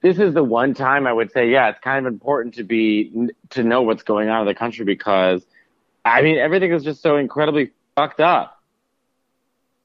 This 0.00 0.18
is 0.18 0.34
the 0.34 0.44
one 0.44 0.74
time 0.74 1.06
I 1.06 1.12
would 1.12 1.32
say, 1.32 1.50
yeah, 1.50 1.68
it's 1.68 1.80
kind 1.80 2.06
of 2.06 2.12
important 2.12 2.54
to 2.54 2.64
be, 2.64 3.30
to 3.50 3.62
know 3.62 3.82
what's 3.82 4.02
going 4.02 4.28
on 4.28 4.40
in 4.40 4.46
the 4.46 4.54
country 4.54 4.84
because 4.84 5.44
I 6.04 6.22
mean, 6.22 6.36
everything 6.36 6.72
is 6.72 6.84
just 6.84 7.02
so 7.02 7.16
incredibly 7.16 7.70
fucked 7.96 8.20
up. 8.20 8.60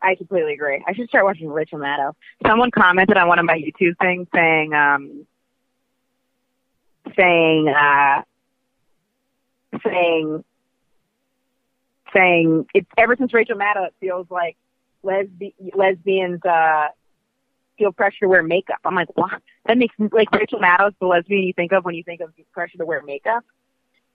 I 0.02 0.16
completely 0.16 0.54
agree. 0.54 0.84
I 0.88 0.94
should 0.94 1.10
start 1.10 1.26
watching 1.26 1.50
Rachel 1.50 1.80
Maddow. 1.80 2.14
Someone 2.46 2.72
commented 2.72 3.18
on 3.18 3.28
one 3.28 3.40
of 3.40 3.46
my 3.46 3.58
YouTube 3.58 3.98
things 4.00 4.28
saying, 4.34 4.74
um, 4.74 5.26
saying, 7.18 7.68
uh, 7.70 8.22
saying, 9.86 10.44
saying 12.14 12.66
it's 12.74 12.90
ever 12.98 13.16
since 13.18 13.34
Rachel 13.34 13.58
Maddow, 13.58 13.88
it 13.88 13.94
feels 14.00 14.28
like 14.30 14.58
lesbi- 15.04 15.54
lesbians, 15.76 16.44
uh, 16.46 16.88
feel 17.78 17.92
pressure 17.92 18.18
to 18.22 18.28
wear 18.28 18.44
makeup. 18.44 18.80
I'm 18.84 18.96
like, 18.96 19.16
what? 19.16 19.42
That 19.66 19.78
makes 19.78 19.96
like 20.12 20.32
Rachel 20.32 20.60
Maddow's 20.60 20.94
the 21.00 21.08
lesbian 21.08 21.44
you 21.44 21.54
think 21.54 21.72
of 21.72 21.86
when 21.86 21.96
you 21.96 22.04
think 22.04 22.22
of 22.22 22.34
pressure 22.52 22.78
to 22.78 22.86
wear 22.86 23.02
makeup. 23.02 23.44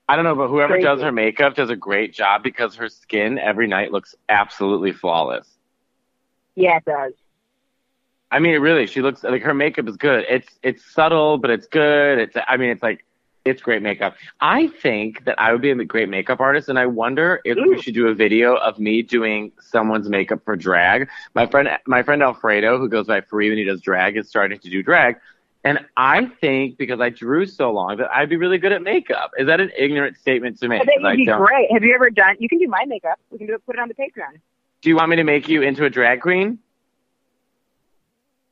I 0.07 0.15
don't 0.15 0.23
know, 0.23 0.35
but 0.35 0.49
whoever 0.49 0.73
Crazy. 0.73 0.85
does 0.85 1.01
her 1.01 1.11
makeup 1.11 1.55
does 1.55 1.71
a 1.71 1.75
great 1.75 2.13
job 2.13 2.43
because 2.43 2.75
her 2.75 2.89
skin 2.89 3.39
every 3.39 3.67
night 3.67 3.91
looks 3.91 4.13
absolutely 4.29 4.91
flawless. 4.91 5.47
Yeah, 6.53 6.77
it 6.77 6.85
does. 6.85 7.13
I 8.31 8.39
mean, 8.39 8.53
it 8.53 8.57
really, 8.57 8.87
she 8.87 9.01
looks 9.01 9.23
like 9.23 9.43
her 9.43 9.53
makeup 9.53 9.87
is 9.87 9.97
good. 9.97 10.25
It's 10.27 10.47
it's 10.63 10.83
subtle, 10.83 11.37
but 11.37 11.51
it's 11.51 11.67
good. 11.67 12.19
It's 12.19 12.35
I 12.47 12.57
mean, 12.57 12.69
it's 12.69 12.83
like 12.83 13.05
it's 13.45 13.61
great 13.61 13.83
makeup. 13.83 14.15
I 14.41 14.67
think 14.67 15.25
that 15.25 15.39
I 15.39 15.51
would 15.51 15.61
be 15.61 15.69
a 15.69 15.75
great 15.85 16.09
makeup 16.09 16.39
artist, 16.39 16.67
and 16.67 16.79
I 16.79 16.87
wonder 16.87 17.39
if 17.45 17.55
we 17.55 17.79
should 17.81 17.93
do 17.93 18.07
a 18.07 18.13
video 18.15 18.55
of 18.55 18.79
me 18.79 19.03
doing 19.03 19.51
someone's 19.61 20.09
makeup 20.09 20.43
for 20.43 20.55
drag. 20.55 21.07
My 21.35 21.45
friend, 21.45 21.69
my 21.85 22.01
friend 22.01 22.23
Alfredo, 22.23 22.79
who 22.79 22.89
goes 22.89 23.05
by 23.05 23.21
Free 23.21 23.49
when 23.49 23.59
he 23.59 23.63
does 23.63 23.81
drag, 23.81 24.17
is 24.17 24.27
starting 24.27 24.57
to 24.59 24.69
do 24.69 24.81
drag, 24.81 25.17
and 25.63 25.85
I 25.95 26.25
think 26.41 26.77
because 26.77 26.99
I 26.99 27.09
drew 27.09 27.45
so 27.45 27.71
long 27.71 27.97
that 27.97 28.09
I'd 28.11 28.29
be 28.29 28.35
really 28.37 28.57
good 28.57 28.71
at 28.71 28.81
makeup. 28.81 29.31
Is 29.37 29.45
that 29.45 29.59
an 29.61 29.71
ignorant 29.77 30.17
statement 30.17 30.59
to 30.59 30.67
make? 30.67 30.81
I 30.81 30.85
'Cause 30.85 31.17
you'd 31.17 31.17
be 31.17 31.25
great. 31.25 31.71
Have 31.71 31.83
you 31.83 31.93
ever 31.93 32.09
done? 32.09 32.35
You 32.39 32.49
can 32.49 32.57
do 32.57 32.67
my 32.67 32.85
makeup. 32.87 33.19
We 33.29 33.37
can 33.37 33.45
do 33.45 33.53
it. 33.53 33.65
Put 33.67 33.75
it 33.75 33.79
on 33.79 33.87
the 33.87 33.93
Patreon. 33.93 34.39
Do 34.81 34.89
you 34.89 34.95
want 34.95 35.09
me 35.09 35.15
to 35.17 35.23
make 35.23 35.47
you 35.47 35.61
into 35.61 35.85
a 35.85 35.89
drag 35.89 36.21
queen? 36.21 36.57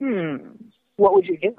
Hmm. 0.04 0.36
What 0.98 1.14
would 1.14 1.26
you 1.28 1.38
do? 1.38 1.56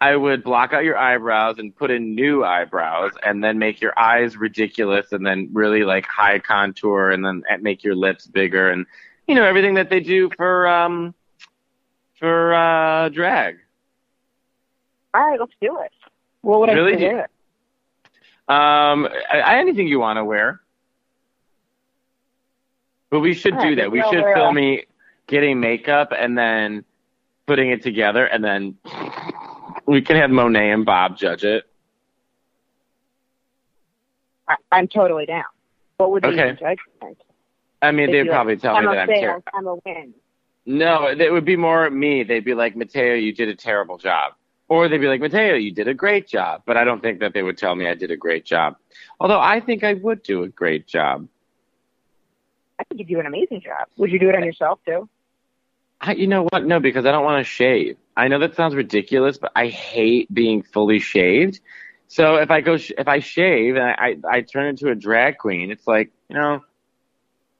I 0.00 0.14
would 0.14 0.44
block 0.44 0.72
out 0.72 0.84
your 0.84 0.96
eyebrows 0.96 1.58
and 1.58 1.74
put 1.74 1.90
in 1.90 2.14
new 2.14 2.44
eyebrows 2.44 3.10
and 3.24 3.42
then 3.42 3.58
make 3.58 3.80
your 3.80 3.98
eyes 3.98 4.36
ridiculous 4.36 5.10
and 5.10 5.26
then 5.26 5.48
really 5.52 5.82
like 5.82 6.06
high 6.06 6.38
contour 6.38 7.10
and 7.10 7.24
then 7.24 7.42
make 7.60 7.82
your 7.82 7.96
lips 7.96 8.26
bigger 8.26 8.70
and 8.70 8.86
you 9.26 9.34
know 9.34 9.42
everything 9.44 9.74
that 9.74 9.90
they 9.90 9.98
do 9.98 10.30
for 10.36 10.68
um 10.68 11.12
for 12.20 12.54
uh 12.54 13.08
drag. 13.08 13.56
All 15.12 15.26
right, 15.28 15.40
let's 15.40 15.54
do 15.60 15.76
it. 15.80 15.90
What 16.42 16.60
would 16.60 16.68
Really? 16.68 16.94
I 16.94 16.98
do? 17.10 17.18
It? 17.18 17.30
Um 18.48 19.08
I, 19.32 19.40
I- 19.44 19.56
anything 19.56 19.88
you 19.88 19.98
want 19.98 20.18
to 20.18 20.24
wear. 20.24 20.60
But 23.10 23.20
we 23.20 23.34
should 23.34 23.54
All 23.54 23.60
do 23.62 23.68
right, 23.68 23.76
that. 23.78 23.90
We 23.90 24.02
should 24.02 24.24
film 24.34 24.54
me 24.54 24.84
getting 25.26 25.58
makeup 25.58 26.12
and 26.16 26.36
then 26.38 26.84
putting 27.46 27.70
it 27.70 27.82
together 27.82 28.26
and 28.26 28.44
then 28.44 28.76
we 29.86 30.02
can 30.02 30.16
have 30.16 30.30
Monet 30.30 30.72
and 30.72 30.84
Bob 30.84 31.16
judge 31.16 31.44
it. 31.44 31.64
I, 34.48 34.56
I'm 34.72 34.88
totally 34.88 35.26
down. 35.26 35.44
What 35.96 36.10
would 36.12 36.22
be 36.22 36.28
Okay. 36.28 36.52
judgment? 36.52 37.18
I 37.82 37.92
mean, 37.92 38.10
They'd 38.10 38.24
they'd 38.24 38.28
probably 38.28 38.54
like, 38.54 38.62
tell 38.62 38.74
me 38.74 38.80
Emma 38.80 38.90
that 38.94 38.98
I'm 39.00 39.08
terrible. 39.08 39.42
Emma 39.56 39.76
wins. 39.84 40.14
No, 40.66 41.06
it 41.06 41.32
would 41.32 41.44
be 41.44 41.56
more 41.56 41.88
me. 41.90 42.24
They'd 42.24 42.44
be 42.44 42.54
like, 42.54 42.74
Matteo, 42.74 43.14
you 43.14 43.32
did 43.32 43.48
a 43.48 43.54
terrible 43.54 43.98
job. 43.98 44.32
Or 44.68 44.88
they'd 44.88 44.98
be 44.98 45.06
like, 45.06 45.20
Matteo, 45.20 45.54
you 45.54 45.72
did 45.72 45.86
a 45.86 45.94
great 45.94 46.26
job. 46.26 46.62
But 46.66 46.76
I 46.76 46.82
don't 46.82 47.00
think 47.00 47.20
that 47.20 47.32
they 47.34 47.44
would 47.44 47.56
tell 47.56 47.76
me 47.76 47.86
I 47.86 47.94
did 47.94 48.10
a 48.10 48.16
great 48.16 48.44
job. 48.44 48.76
Although 49.20 49.38
I 49.38 49.60
think 49.60 49.84
I 49.84 49.94
would 49.94 50.24
do 50.24 50.42
a 50.42 50.48
great 50.48 50.88
job. 50.88 51.28
I 52.80 52.84
think 52.84 52.98
you 52.98 53.06
do 53.06 53.20
an 53.20 53.26
amazing 53.26 53.60
job. 53.60 53.86
Would 53.96 54.10
you 54.10 54.18
do 54.18 54.28
it 54.28 54.34
on 54.34 54.42
yourself 54.42 54.80
too? 54.84 55.08
I, 56.00 56.12
you 56.12 56.26
know 56.26 56.46
what? 56.50 56.64
No, 56.64 56.80
because 56.80 57.06
I 57.06 57.12
don't 57.12 57.24
want 57.24 57.44
to 57.44 57.50
shave. 57.50 57.96
I 58.16 58.28
know 58.28 58.38
that 58.38 58.54
sounds 58.54 58.74
ridiculous, 58.74 59.38
but 59.38 59.52
I 59.56 59.68
hate 59.68 60.32
being 60.32 60.62
fully 60.62 60.98
shaved. 60.98 61.60
So 62.08 62.36
if 62.36 62.50
I 62.50 62.60
go, 62.60 62.76
sh- 62.76 62.92
if 62.96 63.08
I 63.08 63.20
shave 63.20 63.76
and 63.76 63.84
I, 63.84 63.94
I, 63.98 64.36
I 64.36 64.40
turn 64.42 64.66
into 64.66 64.90
a 64.90 64.94
drag 64.94 65.38
queen, 65.38 65.70
it's 65.70 65.86
like, 65.86 66.12
you 66.28 66.36
know, 66.36 66.62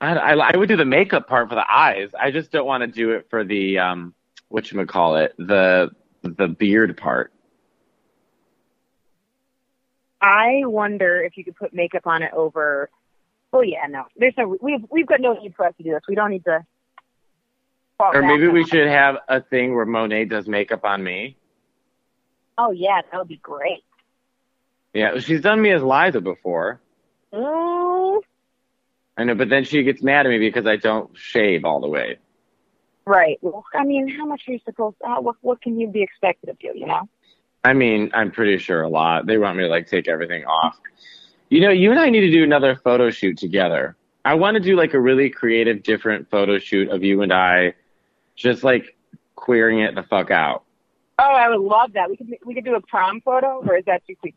I, 0.00 0.14
I, 0.14 0.32
I 0.52 0.56
would 0.56 0.68
do 0.68 0.76
the 0.76 0.84
makeup 0.84 1.26
part 1.28 1.48
for 1.48 1.54
the 1.54 1.64
eyes. 1.68 2.10
I 2.18 2.30
just 2.30 2.52
don't 2.52 2.66
want 2.66 2.82
to 2.82 2.86
do 2.86 3.12
it 3.12 3.26
for 3.30 3.44
the, 3.44 3.78
um, 3.78 4.14
what 4.48 4.70
you 4.70 4.86
call 4.86 5.16
it, 5.16 5.34
the, 5.38 5.90
the 6.22 6.48
beard 6.48 6.96
part. 6.96 7.32
I 10.20 10.62
wonder 10.64 11.22
if 11.22 11.36
you 11.36 11.44
could 11.44 11.56
put 11.56 11.74
makeup 11.74 12.06
on 12.06 12.22
it 12.22 12.32
over. 12.32 12.90
Oh 13.52 13.60
yeah, 13.60 13.86
no. 13.88 14.04
There's 14.16 14.34
no. 14.36 14.56
We've 14.60 14.84
we've 14.90 15.06
got 15.06 15.20
no 15.20 15.34
need 15.34 15.54
for 15.54 15.66
us 15.66 15.74
to 15.76 15.82
do 15.82 15.90
this. 15.90 16.02
We 16.08 16.14
don't 16.14 16.30
need 16.30 16.44
to. 16.44 16.64
Or 17.98 18.22
maybe 18.22 18.48
we 18.48 18.64
should 18.64 18.86
have 18.88 19.16
a 19.28 19.40
thing 19.40 19.74
where 19.74 19.86
Monet 19.86 20.26
does 20.26 20.46
makeup 20.46 20.84
on 20.84 21.02
me. 21.02 21.36
Oh 22.58 22.70
yeah, 22.70 23.00
that 23.10 23.18
would 23.18 23.28
be 23.28 23.38
great. 23.38 23.84
Yeah, 24.92 25.18
she's 25.18 25.40
done 25.40 25.60
me 25.60 25.72
as 25.72 25.82
Liza 25.82 26.20
before. 26.20 26.80
Mm, 27.32 28.20
I 29.16 29.24
know, 29.24 29.34
but 29.34 29.48
then 29.48 29.64
she 29.64 29.82
gets 29.82 30.02
mad 30.02 30.26
at 30.26 30.30
me 30.30 30.38
because 30.38 30.66
I 30.66 30.76
don't 30.76 31.10
shave 31.16 31.64
all 31.64 31.80
the 31.80 31.88
way. 31.88 32.18
right. 33.06 33.38
Well, 33.42 33.64
I 33.74 33.84
mean, 33.84 34.08
how 34.08 34.26
much 34.26 34.42
are 34.48 34.52
you 34.52 34.60
supposed? 34.64 34.96
How, 35.02 35.20
what 35.20 35.36
what 35.40 35.60
can 35.62 35.78
you 35.78 35.88
be 35.88 36.02
expected 36.02 36.50
of 36.50 36.56
you? 36.60 36.72
You 36.74 36.86
know. 36.86 37.08
I 37.64 37.72
mean, 37.72 38.10
I'm 38.14 38.30
pretty 38.30 38.58
sure 38.58 38.82
a 38.82 38.88
lot. 38.88 39.26
They 39.26 39.38
want 39.38 39.56
me 39.56 39.64
to 39.64 39.68
like 39.68 39.86
take 39.86 40.06
everything 40.06 40.44
off. 40.44 40.78
You 41.48 41.60
know, 41.60 41.70
you 41.70 41.90
and 41.90 42.00
I 42.00 42.10
need 42.10 42.20
to 42.20 42.30
do 42.30 42.44
another 42.44 42.76
photo 42.76 43.10
shoot 43.10 43.38
together. 43.38 43.96
I 44.24 44.34
want 44.34 44.56
to 44.56 44.60
do 44.60 44.76
like 44.76 44.94
a 44.94 45.00
really 45.00 45.30
creative, 45.30 45.82
different 45.82 46.28
photo 46.30 46.58
shoot 46.58 46.90
of 46.90 47.04
you 47.04 47.22
and 47.22 47.32
I, 47.32 47.74
just 48.36 48.62
like 48.62 48.96
queering 49.34 49.80
it 49.80 49.94
the 49.94 50.02
fuck 50.02 50.30
out. 50.30 50.64
Oh, 51.18 51.24
I 51.24 51.48
would 51.48 51.60
love 51.60 51.94
that. 51.94 52.10
We 52.10 52.16
could 52.16 52.28
we 52.44 52.54
could 52.54 52.64
do 52.64 52.74
a 52.74 52.80
prom 52.80 53.20
photo, 53.22 53.62
or 53.66 53.78
is 53.78 53.84
that 53.86 54.06
too 54.06 54.14
quick? 54.16 54.34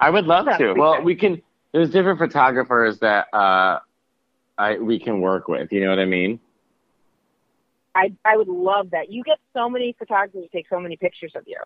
I 0.00 0.10
would 0.10 0.26
love 0.26 0.46
to. 0.58 0.74
Well, 0.74 1.02
we 1.02 1.16
can. 1.16 1.42
There's 1.72 1.90
different 1.90 2.18
photographers 2.18 3.00
that 3.00 3.26
uh, 3.32 3.80
I 4.56 4.78
we 4.78 5.00
can 5.00 5.20
work 5.20 5.48
with. 5.48 5.72
You 5.72 5.80
know 5.82 5.90
what 5.90 5.98
I 5.98 6.04
mean? 6.04 6.38
I 7.94 8.12
I 8.24 8.36
would 8.36 8.48
love 8.48 8.90
that. 8.90 9.10
You 9.10 9.24
get 9.24 9.38
so 9.52 9.68
many 9.68 9.94
photographers 9.98 10.44
to 10.44 10.48
take 10.56 10.68
so 10.68 10.78
many 10.78 10.96
pictures 10.96 11.32
of 11.34 11.42
you. 11.46 11.58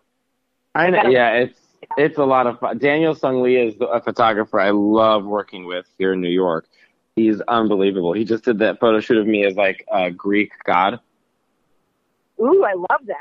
I 0.73 0.89
know. 0.89 1.09
Yeah, 1.09 1.33
it's 1.33 1.59
it's 1.97 2.17
a 2.17 2.25
lot 2.25 2.47
of 2.47 2.59
fun. 2.59 2.79
Daniel 2.79 3.13
Sung 3.13 3.43
Lee 3.43 3.57
is 3.57 3.75
a 3.79 4.01
photographer 4.01 4.59
I 4.59 4.71
love 4.71 5.25
working 5.25 5.65
with 5.65 5.85
here 5.99 6.13
in 6.13 6.21
New 6.21 6.29
York. 6.29 6.67
He's 7.15 7.39
unbelievable. 7.41 8.13
He 8.13 8.25
just 8.25 8.43
did 8.43 8.57
that 8.59 8.79
photo 8.79 8.99
shoot 8.99 9.17
of 9.17 9.27
me 9.27 9.45
as 9.45 9.55
like 9.55 9.85
a 9.91 10.09
Greek 10.09 10.51
god. 10.65 10.99
Ooh, 12.43 12.63
I 12.65 12.73
love 12.73 13.01
that. 13.07 13.17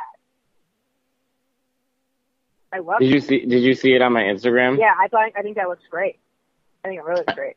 I 2.73 2.79
love. 2.79 3.01
Did 3.01 3.11
you 3.11 3.21
see? 3.21 3.45
Did 3.45 3.63
you 3.63 3.75
see 3.75 3.95
it 3.95 4.03
on 4.03 4.13
my 4.13 4.23
Instagram? 4.23 4.79
Yeah, 4.79 4.95
I 4.99 5.09
thought 5.09 5.31
I 5.37 5.43
think 5.43 5.57
that 5.57 5.69
looks 5.69 5.85
great. 5.91 6.19
I 6.85 6.89
think 6.89 6.99
it 7.01 7.05
really 7.05 7.21
looks 7.21 7.35
great. 7.35 7.57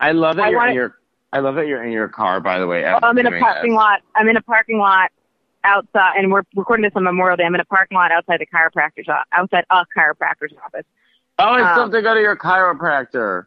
I 0.00 0.12
love 0.12 0.36
that 0.36 0.46
I 0.46 0.48
you're 0.50 0.58
wanna- 0.58 0.70
in 0.70 0.76
your. 0.76 0.98
I 1.32 1.40
love 1.40 1.56
that 1.56 1.66
you're 1.66 1.82
in 1.82 1.90
your 1.90 2.08
car. 2.08 2.40
By 2.40 2.58
the 2.60 2.66
way, 2.66 2.84
as 2.84 3.00
Oh, 3.02 3.08
I'm 3.08 3.18
in 3.18 3.26
a 3.26 3.38
parking 3.40 3.72
this. 3.72 3.76
lot. 3.76 4.02
I'm 4.14 4.28
in 4.28 4.36
a 4.36 4.42
parking 4.42 4.78
lot 4.78 5.10
outside, 5.64 6.12
and 6.16 6.30
we're 6.30 6.42
recording 6.54 6.84
this 6.84 6.92
on 6.94 7.02
Memorial 7.02 7.36
Day. 7.36 7.44
I'm 7.44 7.54
in 7.56 7.60
a 7.60 7.64
parking 7.64 7.96
lot 7.96 8.12
outside 8.12 8.38
the 8.40 8.46
chiropractor's 8.46 9.08
o- 9.08 9.18
outside 9.32 9.64
a 9.70 9.84
chiropractor's 9.96 10.52
office. 10.64 10.84
Oh, 11.40 11.54
it's 11.54 11.62
Um, 11.66 11.76
time 11.76 11.90
to 11.90 12.02
go 12.02 12.14
to 12.14 12.20
your 12.20 12.36
chiropractor. 12.36 13.46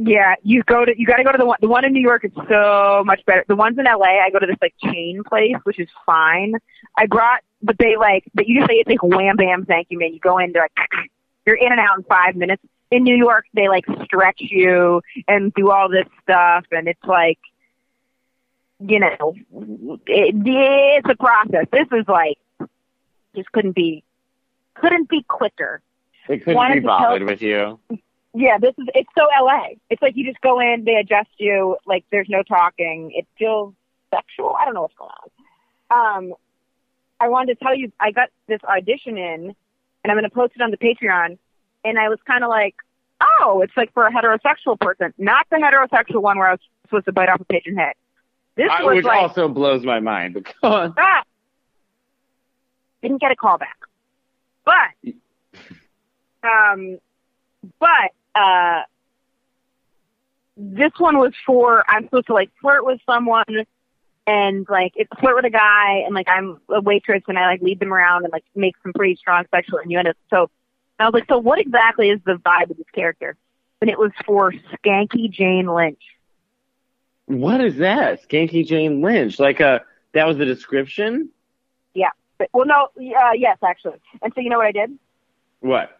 Yeah, 0.00 0.36
you 0.44 0.62
go 0.62 0.84
to 0.84 0.96
you 0.96 1.06
got 1.06 1.16
to 1.16 1.24
go 1.24 1.32
to 1.32 1.38
the 1.38 1.44
one. 1.44 1.58
The 1.60 1.66
one 1.66 1.84
in 1.84 1.92
New 1.92 2.00
York 2.00 2.24
is 2.24 2.30
so 2.48 3.02
much 3.04 3.24
better. 3.26 3.44
The 3.48 3.56
ones 3.56 3.78
in 3.78 3.84
LA, 3.84 4.20
I 4.24 4.30
go 4.30 4.38
to 4.38 4.46
this 4.46 4.56
like 4.62 4.74
chain 4.80 5.24
place, 5.24 5.56
which 5.64 5.80
is 5.80 5.88
fine. 6.06 6.54
I 6.96 7.06
brought, 7.06 7.40
but 7.62 7.78
they 7.78 7.96
like, 7.96 8.22
but 8.32 8.46
you 8.46 8.60
just 8.60 8.70
say 8.70 8.76
it's 8.76 8.88
like 8.88 9.02
wham 9.02 9.36
bam, 9.36 9.64
thank 9.66 9.88
you, 9.90 9.98
man. 9.98 10.12
You 10.14 10.20
go 10.20 10.38
in, 10.38 10.52
they're 10.52 10.62
like, 10.78 10.88
you're 11.46 11.56
in 11.56 11.72
and 11.72 11.80
out 11.80 11.98
in 11.98 12.04
five 12.04 12.36
minutes. 12.36 12.62
In 12.92 13.02
New 13.02 13.16
York, 13.16 13.46
they 13.54 13.68
like 13.68 13.86
stretch 14.04 14.40
you 14.40 15.02
and 15.26 15.52
do 15.54 15.70
all 15.72 15.88
this 15.88 16.06
stuff, 16.22 16.64
and 16.70 16.86
it's 16.86 17.04
like, 17.04 17.40
you 18.78 19.00
know, 19.00 19.34
it, 20.06 20.34
it's 20.46 21.08
a 21.08 21.16
process. 21.16 21.66
This 21.72 21.88
is 21.90 22.06
like, 22.06 22.38
just 23.34 23.50
couldn't 23.50 23.74
be, 23.74 24.04
couldn't 24.74 25.08
be 25.08 25.24
quicker. 25.24 25.82
It 26.28 26.38
couldn't 26.44 26.54
wanted 26.54 26.74
be 26.74 26.80
to 26.82 26.86
tell- 26.86 26.98
bothered 26.98 27.24
with 27.24 27.42
you. 27.42 27.80
Yeah, 28.34 28.58
this 28.58 28.74
is 28.78 28.86
it's 28.94 29.08
so 29.16 29.26
LA. 29.40 29.74
It's 29.90 30.02
like 30.02 30.16
you 30.16 30.26
just 30.26 30.40
go 30.40 30.60
in, 30.60 30.84
they 30.84 30.96
adjust 30.96 31.30
you, 31.38 31.76
like 31.86 32.04
there's 32.10 32.28
no 32.28 32.42
talking. 32.42 33.12
It 33.14 33.26
feels 33.38 33.74
sexual. 34.14 34.54
I 34.58 34.64
don't 34.64 34.74
know 34.74 34.82
what's 34.82 34.94
going 34.94 35.10
on. 35.90 36.26
Um 36.28 36.34
I 37.20 37.28
wanted 37.28 37.58
to 37.58 37.64
tell 37.64 37.74
you 37.74 37.90
I 37.98 38.10
got 38.10 38.28
this 38.46 38.60
audition 38.64 39.16
in 39.16 39.54
and 40.04 40.12
I'm 40.12 40.16
gonna 40.16 40.30
post 40.30 40.52
it 40.56 40.62
on 40.62 40.70
the 40.70 40.76
Patreon 40.76 41.38
and 41.84 41.98
I 41.98 42.08
was 42.08 42.18
kinda 42.26 42.48
like, 42.48 42.74
Oh, 43.40 43.62
it's 43.62 43.76
like 43.76 43.92
for 43.94 44.06
a 44.06 44.12
heterosexual 44.12 44.78
person. 44.78 45.12
Not 45.18 45.46
the 45.50 45.56
heterosexual 45.56 46.22
one 46.22 46.38
where 46.38 46.48
I 46.48 46.52
was 46.52 46.60
supposed 46.82 47.06
to 47.06 47.12
bite 47.12 47.28
off 47.28 47.40
a 47.40 47.44
patron 47.44 47.76
head. 47.76 47.94
This 48.56 48.68
I, 48.70 48.82
was 48.82 48.96
which 48.96 49.04
like 49.04 49.22
also 49.22 49.48
blows 49.48 49.84
my 49.84 50.00
mind. 50.00 50.34
Go 50.62 50.92
ah, 50.96 51.22
didn't 53.02 53.20
get 53.20 53.32
a 53.32 53.36
call 53.36 53.58
back. 53.58 53.78
But 54.64 55.12
um 56.48 56.98
but 57.78 58.12
uh 58.38 58.82
this 60.56 60.92
one 60.98 61.18
was 61.18 61.32
for 61.46 61.84
I'm 61.88 62.04
supposed 62.04 62.26
to 62.26 62.34
like 62.34 62.50
flirt 62.60 62.84
with 62.84 63.00
someone 63.06 63.66
and 64.26 64.66
like 64.68 64.92
it's 64.96 65.10
flirt 65.20 65.36
with 65.36 65.44
a 65.44 65.50
guy 65.50 66.02
and 66.04 66.14
like 66.14 66.28
I'm 66.28 66.60
a 66.68 66.80
waitress 66.80 67.22
and 67.28 67.38
I 67.38 67.46
like 67.46 67.62
lead 67.62 67.80
them 67.80 67.92
around 67.92 68.24
and 68.24 68.32
like 68.32 68.44
make 68.54 68.74
some 68.82 68.92
pretty 68.92 69.16
strong 69.16 69.44
sexual 69.50 69.78
innuendos. 69.78 70.14
So 70.30 70.50
I 70.98 71.04
was 71.04 71.14
like, 71.14 71.26
so 71.28 71.38
what 71.38 71.58
exactly 71.60 72.10
is 72.10 72.20
the 72.24 72.34
vibe 72.34 72.70
of 72.70 72.76
this 72.76 72.86
character? 72.92 73.36
And 73.80 73.88
it 73.88 73.98
was 73.98 74.10
for 74.26 74.52
Skanky 74.52 75.30
Jane 75.30 75.66
Lynch. 75.66 76.02
What 77.26 77.60
is 77.60 77.76
that? 77.76 78.28
Skanky 78.28 78.66
Jane 78.66 79.00
Lynch. 79.00 79.38
Like 79.38 79.60
a 79.60 79.82
that 80.12 80.26
was 80.26 80.36
the 80.38 80.44
description. 80.44 81.30
But, 82.38 82.48
well, 82.52 82.66
no, 82.66 82.88
uh, 82.96 83.32
yes, 83.34 83.58
actually. 83.62 84.00
And 84.22 84.32
so 84.34 84.40
you 84.40 84.48
know 84.48 84.58
what 84.58 84.66
I 84.66 84.72
did? 84.72 84.96
What? 85.60 85.97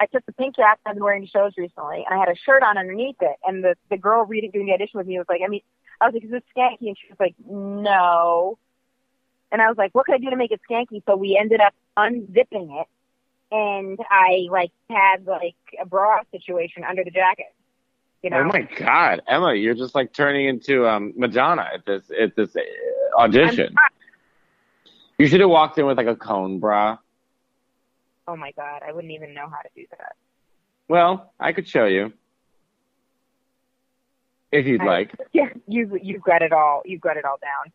I 0.00 0.06
took 0.06 0.24
the 0.26 0.32
pink 0.32 0.56
jacket 0.56 0.80
I've 0.86 0.94
been 0.94 1.04
wearing 1.04 1.22
to 1.22 1.28
shows 1.28 1.52
recently, 1.56 2.04
and 2.08 2.14
I 2.14 2.18
had 2.18 2.28
a 2.28 2.36
shirt 2.36 2.62
on 2.62 2.78
underneath 2.78 3.16
it. 3.20 3.36
And 3.44 3.62
the 3.62 3.74
the 3.90 3.96
girl 3.96 4.24
reading 4.24 4.50
doing 4.50 4.66
the 4.66 4.72
audition 4.72 4.98
with 4.98 5.06
me 5.06 5.18
was 5.18 5.26
like, 5.28 5.40
I 5.44 5.48
mean, 5.48 5.60
I 6.00 6.06
was 6.06 6.14
like, 6.14 6.24
is 6.24 6.30
this 6.30 6.42
skanky? 6.56 6.88
And 6.88 6.96
she 6.98 7.08
was 7.08 7.20
like, 7.20 7.34
no. 7.48 8.58
And 9.50 9.60
I 9.60 9.68
was 9.68 9.76
like, 9.76 9.94
what 9.94 10.06
could 10.06 10.14
I 10.14 10.18
do 10.18 10.30
to 10.30 10.36
make 10.36 10.50
it 10.50 10.60
skanky? 10.68 11.02
So 11.06 11.16
we 11.16 11.36
ended 11.38 11.60
up 11.60 11.74
unzipping 11.96 12.80
it, 12.80 12.86
and 13.50 13.98
I 14.10 14.48
like 14.50 14.72
had 14.88 15.26
like 15.26 15.56
a 15.80 15.86
bra 15.86 16.20
situation 16.30 16.84
under 16.84 17.04
the 17.04 17.10
jacket. 17.10 17.54
You 18.22 18.30
know, 18.30 18.38
Oh 18.38 18.44
my 18.44 18.68
God, 18.76 19.20
Emma, 19.26 19.54
you're 19.54 19.74
just 19.74 19.94
like 19.94 20.12
turning 20.12 20.46
into 20.46 20.86
um 20.86 21.12
Madonna 21.16 21.68
at 21.74 21.84
this 21.84 22.04
at 22.18 22.34
this 22.36 22.56
uh, 22.56 23.20
audition. 23.20 23.74
You 25.18 25.26
should 25.26 25.40
have 25.40 25.50
walked 25.50 25.78
in 25.78 25.86
with 25.86 25.98
like 25.98 26.06
a 26.06 26.16
cone 26.16 26.58
bra. 26.58 26.98
Oh 28.28 28.36
my 28.36 28.52
god, 28.52 28.82
I 28.86 28.92
wouldn't 28.92 29.12
even 29.12 29.34
know 29.34 29.48
how 29.48 29.60
to 29.62 29.68
do 29.74 29.84
that. 29.90 30.14
Well, 30.88 31.32
I 31.40 31.52
could 31.52 31.66
show 31.68 31.86
you 31.86 32.12
if 34.50 34.66
you'd 34.66 34.82
I- 34.82 34.86
like. 34.86 35.14
Yeah, 35.32 35.48
you 35.66 35.98
you've 36.02 36.22
got 36.22 36.42
it 36.42 36.52
all. 36.52 36.82
You've 36.84 37.00
got 37.00 37.16
it 37.16 37.24
all 37.24 37.38
down. 37.40 37.72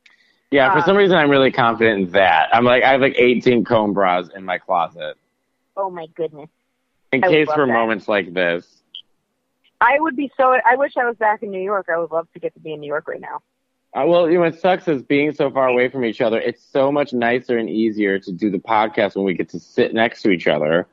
Yeah, 0.52 0.72
for 0.72 0.80
uh, 0.80 0.86
some 0.86 0.96
reason 0.96 1.18
I'm 1.18 1.30
really 1.30 1.52
confident 1.52 2.00
in 2.08 2.12
that. 2.12 2.50
I'm 2.54 2.64
like 2.64 2.84
I 2.84 2.92
have 2.92 3.02
like 3.02 3.16
18 3.18 3.66
cone 3.66 3.94
bras 3.94 4.30
in 4.36 4.46
my 4.46 4.58
closet 4.58 5.18
Oh 5.76 5.90
my 5.90 6.06
goodness. 6.16 6.50
in 7.12 7.24
I 7.24 7.28
case 7.28 7.48
for 7.54 7.66
that. 7.68 7.74
moments 7.74 8.08
like 8.08 8.34
this. 8.34 8.66
I 9.82 10.00
would 10.00 10.16
be 10.16 10.32
so. 10.38 10.56
I 10.66 10.76
wish 10.76 10.94
I 10.98 11.06
was 11.06 11.16
back 11.18 11.44
in 11.44 11.52
New 11.52 11.62
York. 11.62 11.88
I 11.94 11.98
would 12.00 12.12
love 12.12 12.28
to 12.34 12.40
get 12.40 12.54
to 12.56 12.60
be 12.60 12.74
in 12.74 12.80
New 12.80 12.88
York 12.88 13.08
right 13.08 13.22
now. 13.22 13.42
Uh, 13.98 14.06
well, 14.06 14.30
you 14.30 14.36
know, 14.36 14.42
what 14.42 14.60
sucks 14.60 14.88
is 14.88 15.02
being 15.02 15.34
so 15.34 15.50
far 15.50 15.68
away 15.68 15.90
from 15.90 16.06
each 16.06 16.22
other. 16.22 16.40
It's 16.40 16.64
so 16.64 16.92
much 16.92 17.14
nicer 17.14 17.58
and 17.58 17.68
easier 17.68 18.20
to 18.20 18.32
do 18.32 18.52
the 18.52 18.60
podcast 18.60 19.16
when 19.16 19.26
we 19.26 19.34
get 19.34 19.50
to 19.50 19.60
sit 19.60 19.92
next 19.92 20.22
to 20.22 20.30
each 20.30 20.46
other. 20.46 20.86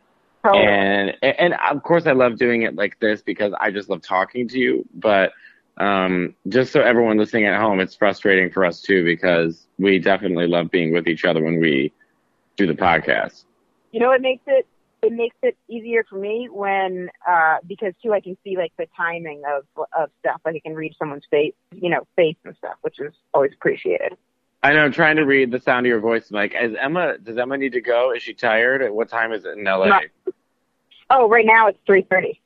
So, 0.42 0.54
and 0.54 1.14
and 1.22 1.54
of 1.70 1.82
course 1.82 2.06
I 2.06 2.12
love 2.12 2.38
doing 2.38 2.62
it 2.62 2.76
like 2.76 2.98
this 3.00 3.20
because 3.20 3.52
I 3.60 3.70
just 3.72 3.90
love 3.90 4.00
talking 4.00 4.48
to 4.48 4.58
you. 4.58 4.88
But 4.94 5.32
um, 5.76 6.34
just 6.48 6.72
so 6.72 6.80
everyone 6.80 7.18
listening 7.18 7.46
at 7.46 7.60
home, 7.60 7.80
it's 7.80 7.94
frustrating 7.94 8.50
for 8.50 8.64
us 8.64 8.80
too 8.80 9.04
because 9.04 9.66
we 9.78 9.98
definitely 9.98 10.46
love 10.46 10.70
being 10.70 10.92
with 10.92 11.06
each 11.06 11.26
other 11.26 11.42
when 11.42 11.60
we 11.60 11.92
do 12.56 12.66
the 12.66 12.74
podcast. 12.74 13.44
you 13.92 14.00
know 14.00 14.08
what 14.08 14.22
makes 14.22 14.44
it 14.46 14.66
it 15.06 15.12
makes 15.12 15.36
it 15.42 15.56
easier 15.68 16.04
for 16.08 16.16
me 16.16 16.48
when 16.50 17.10
uh 17.28 17.56
because 17.66 17.94
too 18.02 18.12
I 18.12 18.20
can 18.20 18.36
see 18.44 18.56
like 18.56 18.72
the 18.76 18.86
timing 18.96 19.42
of 19.46 19.64
of 19.96 20.10
stuff. 20.20 20.40
Like 20.44 20.56
I 20.56 20.60
can 20.60 20.74
read 20.74 20.94
someone's 20.98 21.24
face, 21.30 21.54
you 21.72 21.90
know, 21.90 22.06
face 22.16 22.36
and 22.44 22.56
stuff, 22.56 22.74
which 22.82 22.98
is 23.00 23.12
always 23.32 23.52
appreciated. 23.52 24.16
I 24.62 24.72
know. 24.72 24.84
I'm 24.84 24.92
trying 24.92 25.16
to 25.16 25.24
read 25.26 25.50
the 25.50 25.60
sound 25.60 25.84
of 25.86 25.88
your 25.90 26.00
voice, 26.00 26.30
Mike. 26.30 26.54
Is 26.58 26.74
Emma? 26.80 27.18
Does 27.18 27.36
Emma 27.36 27.56
need 27.58 27.72
to 27.74 27.82
go? 27.82 28.12
Is 28.12 28.22
she 28.22 28.32
tired? 28.32 28.90
What 28.90 29.08
time 29.10 29.32
is 29.32 29.44
it 29.44 29.58
in 29.58 29.64
LA? 29.64 29.86
Not- 29.86 30.04
Oh, 31.10 31.28
right 31.28 31.44
now 31.44 31.68
it's 31.68 31.78
three 31.86 32.02
thirty. 32.02 32.40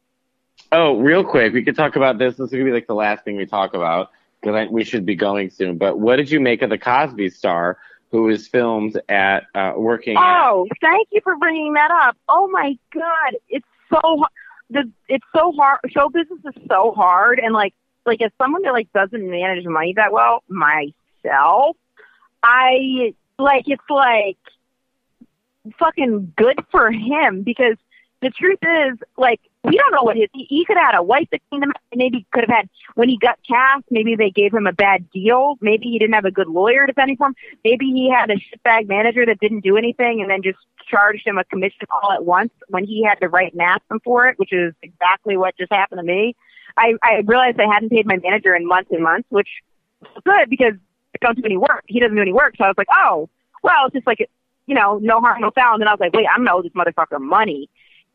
Oh, 0.72 0.98
real 0.98 1.24
quick, 1.24 1.52
we 1.52 1.62
could 1.62 1.76
talk 1.76 1.94
about 1.96 2.18
this. 2.18 2.36
This 2.36 2.46
is 2.46 2.52
gonna 2.52 2.64
be 2.64 2.72
like 2.72 2.88
the 2.88 2.94
last 2.94 3.24
thing 3.24 3.36
we 3.36 3.46
talk 3.46 3.72
about 3.72 4.11
because 4.40 4.68
we 4.70 4.84
should 4.84 5.06
be 5.06 5.14
going 5.14 5.50
soon. 5.50 5.78
But 5.78 5.98
what 5.98 6.16
did 6.16 6.30
you 6.30 6.40
make 6.40 6.62
of 6.62 6.70
the 6.70 6.78
Cosby 6.78 7.30
star 7.30 7.78
who 8.11 8.28
is 8.28 8.48
filmed 8.48 9.00
at 9.09 9.44
uh, 9.54 9.72
working? 9.76 10.16
at- 10.16 10.48
Oh, 10.48 10.66
thank 10.80 11.09
you 11.12 11.20
for 11.22 11.36
bringing 11.36 11.74
that 11.74 11.90
up. 11.90 12.16
Oh 12.28 12.48
my 12.48 12.76
god, 12.92 13.36
it's 13.48 13.66
so 13.90 14.24
the 14.70 14.90
it's 15.09 15.24
so 15.34 15.52
hard. 15.52 15.80
Show 15.88 16.09
business 16.09 16.40
is 16.44 16.62
so 16.68 16.92
hard, 16.92 17.38
and 17.38 17.52
like 17.54 17.74
like 18.06 18.20
as 18.22 18.30
someone 18.38 18.62
that 18.62 18.72
like 18.72 18.92
doesn't 18.92 19.28
manage 19.30 19.64
money 19.66 19.92
that 19.96 20.12
well 20.12 20.42
myself, 20.48 21.76
I 22.42 23.14
like 23.38 23.68
it's 23.68 23.82
like 23.90 24.38
fucking 25.78 26.32
good 26.36 26.59
for 26.70 26.90
him 26.90 27.42
because 27.42 27.76
the 28.20 28.30
truth 28.30 28.59
is 28.62 28.98
like 29.16 29.40
we 29.64 29.76
don't 29.76 29.92
know 29.92 30.02
what 30.02 30.16
his 30.16 30.28
he, 30.32 30.44
he 30.44 30.64
could 30.64 30.76
have 30.76 30.92
had 30.92 30.98
a 30.98 31.02
wife 31.02 31.28
to 31.30 31.38
him, 31.50 31.72
maybe 31.94 32.26
could 32.32 32.44
have 32.48 32.56
had 32.56 32.68
when 32.94 33.09
he 33.09 33.18
got 33.18 33.38
cast 33.46 33.84
maybe 33.90 34.14
they 34.14 34.30
gave 34.30 34.54
him 34.54 34.66
a 34.66 34.72
bad 34.72 35.11
deal. 35.11 35.56
Maybe 35.61 35.86
he 35.86 35.98
didn't 35.98 36.14
have 36.14 36.24
a 36.24 36.30
good 36.30 36.48
lawyer 36.48 36.86
defending 36.86 37.16
him 37.20 37.34
maybe 37.64 37.86
he 37.86 38.11
had 38.11 38.30
a 38.30 38.36
shitbag 38.36 38.88
manager 38.88 39.26
that 39.26 39.40
didn't 39.40 39.61
do 39.61 39.76
anything 39.76 40.20
and 40.20 40.30
then 40.30 40.42
just 40.42 40.59
charged 40.88 41.26
him 41.26 41.38
a 41.38 41.44
commission 41.44 41.86
all 41.90 42.12
at 42.12 42.24
once 42.24 42.52
when 42.68 42.84
he 42.84 43.04
had 43.04 43.16
to 43.16 43.28
write 43.28 43.52
ask 43.61 43.82
him 43.90 44.00
for 44.04 44.28
it 44.28 44.38
which 44.38 44.52
is 44.52 44.72
exactly 44.82 45.36
what 45.36 45.56
just 45.59 45.72
happened 45.72 45.98
to 45.98 46.04
me. 46.04 46.36
I 46.76 46.94
i 47.02 47.22
realized 47.24 47.61
i 47.61 47.66
hadn't 47.72 47.90
paid 47.90 48.06
my 48.06 48.16
manager 48.18 48.54
in 48.54 48.66
months 48.66 48.90
and 48.92 49.02
months 49.02 49.26
which 49.30 49.48
is 50.02 50.22
good 50.24 50.48
because 50.48 50.74
I 51.14 51.26
don't 51.26 51.36
do 51.36 51.42
any 51.44 51.56
work. 51.56 51.84
He 51.86 51.98
doesn't 52.00 52.14
do 52.14 52.22
any 52.22 52.32
work. 52.32 52.54
So 52.56 52.64
i 52.64 52.68
was 52.68 52.78
like 52.78 52.88
oh 52.92 53.28
well 53.62 53.86
it's 53.86 53.94
just 53.94 54.06
like 54.06 54.28
you 54.66 54.74
know 54.74 54.98
no 55.02 55.20
harm 55.20 55.40
no 55.40 55.50
foul. 55.50 55.74
And 55.74 55.82
then 55.82 55.88
i 55.88 55.92
was 55.92 56.00
like 56.00 56.12
wait 56.12 56.26
i'm 56.30 56.44
gonna 56.44 56.56
owe 56.56 56.62
this 56.62 56.72
motherfucker 56.72 57.20
money 57.20 57.68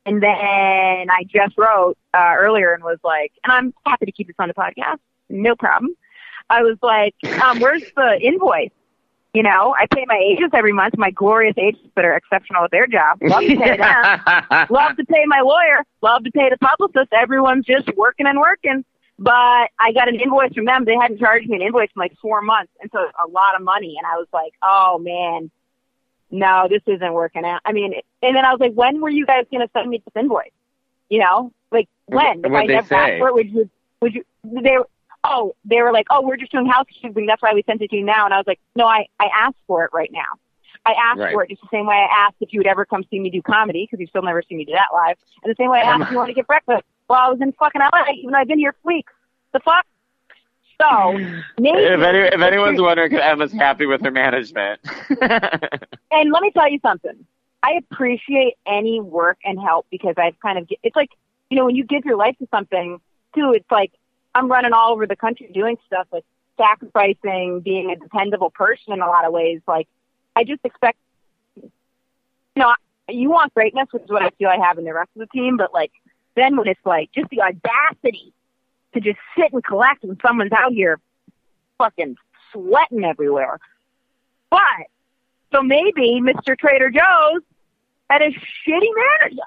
and 0.06 0.22
then 0.22 1.10
I 1.10 1.24
just 1.28 1.58
wrote 1.58 1.98
uh, 2.14 2.34
earlier 2.38 2.74
and 2.74 2.84
was 2.84 3.00
like, 3.04 3.32
and 3.44 3.54
I'm 3.54 3.74
happy 3.86 4.06
to 4.06 4.12
keep 4.12 4.28
this 4.28 4.36
on 4.40 4.48
the 4.48 4.54
podcast, 4.54 5.00
no 5.30 5.56
problem. 5.56 5.96
I 6.50 6.62
was 6.62 6.78
like, 6.82 7.16
um, 7.42 7.60
where's 7.60 7.84
the 7.96 8.20
invoice? 8.22 8.72
You 9.34 9.42
know, 9.42 9.74
I 9.76 9.88
pay 9.88 10.06
my 10.08 10.22
agents 10.24 10.54
every 10.56 10.74
month, 10.74 10.96
my 10.96 11.10
glorious 11.10 11.56
agents 11.58 11.90
that 11.96 12.06
are 12.06 12.16
exceptional 12.16 12.66
at 12.66 12.72
their 12.72 12.86
job. 12.86 13.18
Love 13.24 13.42
to 13.42 13.58
pay 13.58 13.78
them. 13.78 14.68
Love 14.70 14.96
to 14.98 15.06
pay 15.06 15.24
my 15.26 15.42
lawyer. 15.42 15.84
Love 16.04 16.24
to 16.26 16.32
pay 16.32 16.50
the 16.50 16.58
publicist. 16.58 17.12
Everyone's 17.14 17.66
just 17.66 17.90
working 17.96 18.28
and 18.28 18.40
working. 18.40 18.86
But 19.18 19.72
I 19.80 19.92
got 19.94 20.08
an 20.08 20.20
invoice 20.20 20.54
from 20.54 20.66
them. 20.66 20.86
They 20.86 20.96
hadn't 20.96 21.20
charged 21.20 21.48
me 21.50 21.56
an 21.56 21.62
invoice 21.64 21.90
in 21.96 22.00
like 22.00 22.14
four 22.22 22.42
months. 22.42 22.72
And 22.82 22.92
so 22.94 23.00
a 23.00 23.28
lot 23.28 23.56
of 23.56 23.64
money. 23.64 23.96
And 23.98 24.06
I 24.06 24.18
was 24.18 24.28
like, 24.32 24.54
oh 24.62 25.00
man, 25.00 25.50
no, 26.34 26.68
this 26.68 26.82
isn't 26.88 27.14
working 27.14 27.46
out. 27.46 27.62
I 27.64 27.72
mean, 27.72 27.94
and 28.24 28.36
then 28.36 28.44
I 28.44 28.52
was 28.52 28.60
like, 28.60 28.74
when 28.74 29.00
were 29.00 29.10
you 29.10 29.26
guys 29.26 29.46
going 29.52 29.66
to 29.66 29.72
send 29.72 29.88
me 29.90 30.02
this 30.04 30.20
invoice? 30.20 30.50
You 31.10 31.20
know, 31.20 31.52
like 31.72 31.88
when? 32.08 32.40
If 32.44 32.52
I 32.52 32.66
never 32.66 32.96
asked 32.96 33.20
for 33.20 33.28
it, 33.30 33.34
would 33.36 33.50
you, 33.52 33.70
would 34.02 34.16
you, 34.16 34.26
they 34.44 34.78
were, 34.78 34.90
oh, 35.24 35.56
they 35.64 35.82
were 35.84 35.94
like, 35.94 36.08
oh, 36.10 36.22
we're 36.22 36.38
just 36.38 36.52
doing 36.52 36.66
housekeeping. 36.66 37.28
That's 37.28 37.42
why 37.42 37.54
we 37.54 37.62
sent 37.68 37.84
it 37.84 37.92
to 37.92 37.96
you 37.98 38.04
now. 38.04 38.26
And 38.26 38.34
I 38.34 38.38
was 38.38 38.48
like, 38.48 38.60
no, 38.76 38.88
I, 38.88 39.06
I 39.20 39.30
asked 39.38 39.58
for 39.68 39.86
it 39.86 39.92
right 39.94 40.12
now. 40.12 40.26
I 40.86 40.94
asked 40.94 41.20
Right. 41.20 41.34
for 41.34 41.44
it 41.44 41.50
just 41.50 41.62
the 41.62 41.68
same 41.72 41.86
way 41.86 41.96
I 41.96 42.26
asked 42.26 42.38
if 42.42 42.52
you 42.52 42.60
would 42.60 42.68
ever 42.68 42.84
come 42.84 43.04
see 43.12 43.20
me 43.20 43.30
do 43.30 43.42
comedy 43.44 43.86
because 43.86 44.00
you've 44.02 44.10
still 44.10 44.24
never 44.24 44.42
seen 44.42 44.58
me 44.58 44.66
do 44.66 44.74
that 44.74 44.88
live. 44.92 45.16
And 45.44 45.52
the 45.52 45.56
same 45.58 45.70
way 45.70 45.80
I 45.80 45.84
asked 45.84 46.02
if 46.02 46.12
you 46.12 46.18
want 46.18 46.30
to 46.30 46.34
get 46.34 46.48
breakfast 46.48 46.84
while 47.08 47.28
I 47.28 47.30
was 47.30 47.40
in 47.42 47.54
fucking 47.54 47.80
LA, 47.80 48.12
even 48.18 48.32
though 48.32 48.40
I've 48.40 48.48
been 48.48 48.60
here 48.60 48.74
for 48.82 48.88
weeks. 48.88 49.14
The 49.54 49.60
fuck? 49.60 49.86
So, 50.82 51.14
maybe. 51.60 51.78
if, 51.78 52.02
any, 52.02 52.20
if 52.20 52.42
anyone's 52.42 52.82
wondering, 52.82 53.14
Emma's 53.14 53.52
happy 53.52 53.86
with 53.86 54.02
her 54.02 54.12
management. 54.12 54.82
And 56.16 56.32
let 56.32 56.44
me 56.44 56.52
tell 56.52 56.70
you 56.70 56.80
something. 56.84 57.26
I 57.64 57.80
appreciate 57.80 58.54
any 58.68 59.00
work 59.00 59.40
and 59.44 59.60
help 59.60 59.88
because 59.90 60.14
I've 60.18 60.40
kind 60.40 60.60
of, 60.60 60.68
it's 60.84 60.96
like, 60.96 61.10
you 61.50 61.58
know, 61.58 61.66
when 61.66 61.76
you 61.76 61.86
give 61.86 62.06
your 62.06 62.18
life 62.18 62.38
to 62.38 62.48
something 62.52 63.00
too, 63.34 63.54
it's 63.56 63.70
like 63.72 63.92
I'm 64.36 64.50
running 64.50 64.74
all 64.74 64.92
over 64.92 65.08
the 65.08 65.16
country 65.16 65.50
doing 65.54 65.78
stuff 65.88 66.08
like 66.12 66.26
sacrificing, 66.58 67.62
being 67.62 67.90
a 67.90 67.96
dependable 67.96 68.52
person 68.52 68.94
in 68.94 69.02
a 69.02 69.08
lot 69.08 69.26
of 69.26 69.34
ways. 69.34 69.62
Like, 69.68 69.88
I 70.36 70.44
just 70.44 70.62
expect, 70.64 70.98
you 71.56 71.72
know, 72.58 72.74
you 73.10 73.30
want 73.30 73.54
greatness, 73.54 73.88
which 73.92 74.04
is 74.04 74.10
what 74.10 74.22
I 74.22 74.30
feel 74.32 74.50
I 74.50 74.58
have 74.58 74.78
in 74.78 74.86
the 74.86 74.94
rest 74.94 75.10
of 75.16 75.22
the 75.22 75.28
team, 75.28 75.58
but 75.58 75.74
like, 75.74 75.92
then 76.36 76.58
when 76.58 76.68
it's 76.68 76.86
like 76.86 77.12
just 77.12 77.30
the 77.30 77.42
audacity 77.42 78.34
to 78.94 79.00
just 79.00 79.18
sit 79.38 79.52
and 79.54 79.64
collect 79.64 80.04
when 80.04 80.18
someone's 80.26 80.52
out 80.52 80.72
here 80.72 81.00
fucking 81.78 82.16
sweating 82.52 83.04
everywhere. 83.04 83.60
But 84.50 84.60
so 85.52 85.62
maybe 85.62 86.22
Mr. 86.22 86.58
Trader 86.58 86.90
Joe's 86.90 87.42
had 88.10 88.22
a 88.22 88.30
shitty 88.30 88.90
manager. 89.22 89.42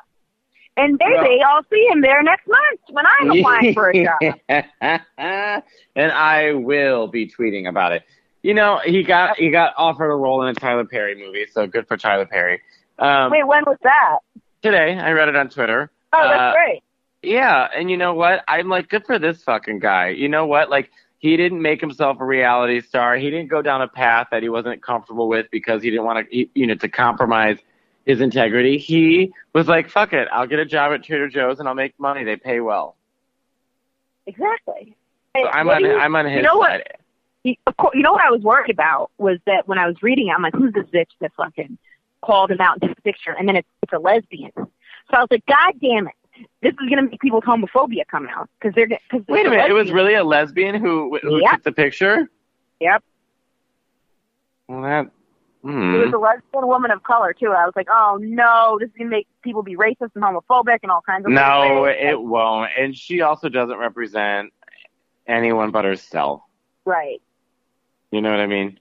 And 0.78 1.00
maybe 1.02 1.42
I'll 1.42 1.64
see 1.72 1.86
him 1.90 2.02
there 2.02 2.22
next 2.22 2.46
month 2.46 2.80
when 2.90 3.06
I'm 3.06 3.30
applying 3.30 3.72
for 3.72 3.88
a 3.90 4.04
job. 4.04 4.34
and 5.16 6.12
I 6.12 6.52
will 6.52 7.06
be 7.06 7.26
tweeting 7.28 7.66
about 7.66 7.92
it. 7.92 8.02
You 8.42 8.52
know, 8.52 8.80
he 8.84 9.02
got 9.02 9.38
he 9.38 9.50
got 9.50 9.72
offered 9.78 10.10
a 10.10 10.14
role 10.14 10.42
in 10.42 10.48
a 10.48 10.54
Tyler 10.54 10.84
Perry 10.84 11.14
movie, 11.14 11.46
so 11.50 11.66
good 11.66 11.88
for 11.88 11.96
Tyler 11.96 12.26
Perry. 12.26 12.60
Um, 12.98 13.30
Wait, 13.32 13.46
when 13.46 13.64
was 13.64 13.78
that? 13.82 14.18
today, 14.62 14.98
I 14.98 15.12
read 15.12 15.28
it 15.28 15.36
on 15.36 15.48
Twitter. 15.48 15.90
Oh, 16.12 16.28
that's 16.28 16.40
Uh, 16.40 16.52
great. 16.52 16.82
Yeah, 17.22 17.68
and 17.74 17.90
you 17.90 17.96
know 17.96 18.14
what? 18.14 18.44
I'm 18.46 18.68
like, 18.68 18.88
good 18.88 19.04
for 19.04 19.18
this 19.18 19.42
fucking 19.42 19.80
guy. 19.80 20.08
You 20.10 20.28
know 20.28 20.46
what? 20.46 20.70
Like, 20.70 20.90
he 21.18 21.36
didn't 21.36 21.60
make 21.62 21.80
himself 21.80 22.18
a 22.20 22.24
reality 22.24 22.80
star. 22.80 23.16
He 23.16 23.30
didn't 23.30 23.48
go 23.48 23.62
down 23.62 23.82
a 23.82 23.88
path 23.88 24.28
that 24.30 24.42
he 24.42 24.48
wasn't 24.48 24.82
comfortable 24.82 25.28
with 25.28 25.46
because 25.50 25.82
he 25.82 25.90
didn't 25.90 26.04
want 26.04 26.30
to, 26.30 26.46
you 26.54 26.66
know, 26.66 26.74
to 26.74 26.88
compromise 26.88 27.58
his 28.04 28.20
integrity. 28.20 28.78
He 28.78 29.32
was 29.52 29.66
like, 29.66 29.88
fuck 29.90 30.12
it, 30.12 30.28
I'll 30.30 30.46
get 30.46 30.60
a 30.60 30.64
job 30.64 30.92
at 30.92 31.02
Trader 31.02 31.28
Joe's 31.28 31.58
and 31.58 31.68
I'll 31.68 31.74
make 31.74 31.98
money. 31.98 32.22
They 32.22 32.36
pay 32.36 32.60
well. 32.60 32.96
Exactly. 34.26 34.96
So 35.36 35.48
I'm 35.48 35.66
what 35.66 35.76
on, 35.76 35.82
you- 35.82 35.96
I'm 35.96 36.14
on 36.14 36.26
his 36.26 36.36
you 36.36 36.42
know 36.42 36.56
what? 36.56 36.86
he, 37.42 37.58
of 37.66 37.76
course, 37.76 37.94
you 37.94 38.02
know 38.02 38.12
what 38.12 38.22
I 38.24 38.30
was 38.30 38.42
worried 38.42 38.70
about 38.70 39.10
was 39.18 39.38
that 39.46 39.68
when 39.68 39.78
I 39.78 39.86
was 39.86 40.02
reading 40.02 40.28
it, 40.28 40.32
I'm 40.32 40.42
like, 40.42 40.54
who's 40.54 40.72
this 40.72 40.86
bitch 40.86 41.10
that 41.20 41.32
fucking 41.36 41.78
called 42.22 42.50
him 42.50 42.60
out 42.60 42.78
in 42.82 42.88
this 42.88 42.98
picture? 43.04 43.32
And 43.32 43.48
then 43.48 43.56
it's, 43.56 43.68
it's 43.82 43.92
a 43.92 43.98
lesbian. 43.98 44.52
So 44.56 44.66
I 45.12 45.20
was 45.20 45.28
like, 45.30 45.46
God 45.46 45.74
damn 45.80 46.08
it. 46.08 46.14
This 46.62 46.72
is 46.72 46.88
going 46.88 46.96
to 47.04 47.10
make 47.10 47.20
people's 47.20 47.44
homophobia 47.44 48.02
come 48.10 48.28
out. 48.28 48.48
Cause 48.62 48.72
they're, 48.74 48.88
cause 49.10 49.22
Wait 49.28 49.46
a 49.46 49.50
minute, 49.50 49.68
it 49.70 49.72
was 49.72 49.90
really 49.90 50.14
a 50.14 50.24
lesbian 50.24 50.74
who 50.74 51.18
who 51.22 51.40
Yep. 51.40 51.50
took 51.50 51.62
the 51.64 51.72
picture? 51.72 52.28
Yep. 52.80 53.02
Well, 54.68 54.82
that. 54.82 55.06
It 55.06 55.10
Hmm. 55.68 55.94
was 55.98 56.12
a 56.12 56.18
lesbian 56.18 56.66
woman 56.68 56.90
of 56.92 57.02
color 57.02 57.32
too. 57.32 57.46
I 57.52 57.64
was 57.64 57.72
like, 57.74 57.88
oh 57.90 58.18
no, 58.20 58.76
this 58.78 58.88
is 58.88 58.94
gonna 58.96 59.10
make 59.10 59.26
people 59.42 59.62
be 59.62 59.76
racist 59.76 60.10
and 60.14 60.22
homophobic 60.22 60.78
and 60.82 60.92
all 60.92 61.00
kinds 61.02 61.26
of 61.26 61.32
No, 61.32 61.84
ways. 61.84 61.96
it 61.98 62.20
won't. 62.20 62.70
And 62.78 62.94
she 62.96 63.20
also 63.22 63.48
doesn't 63.48 63.76
represent 63.78 64.52
anyone 65.26 65.70
but 65.72 65.84
herself. 65.84 66.42
right. 66.84 67.20
You 68.12 68.20
know 68.20 68.30
what 68.30 68.38
I 68.40 68.46
mean? 68.46 68.78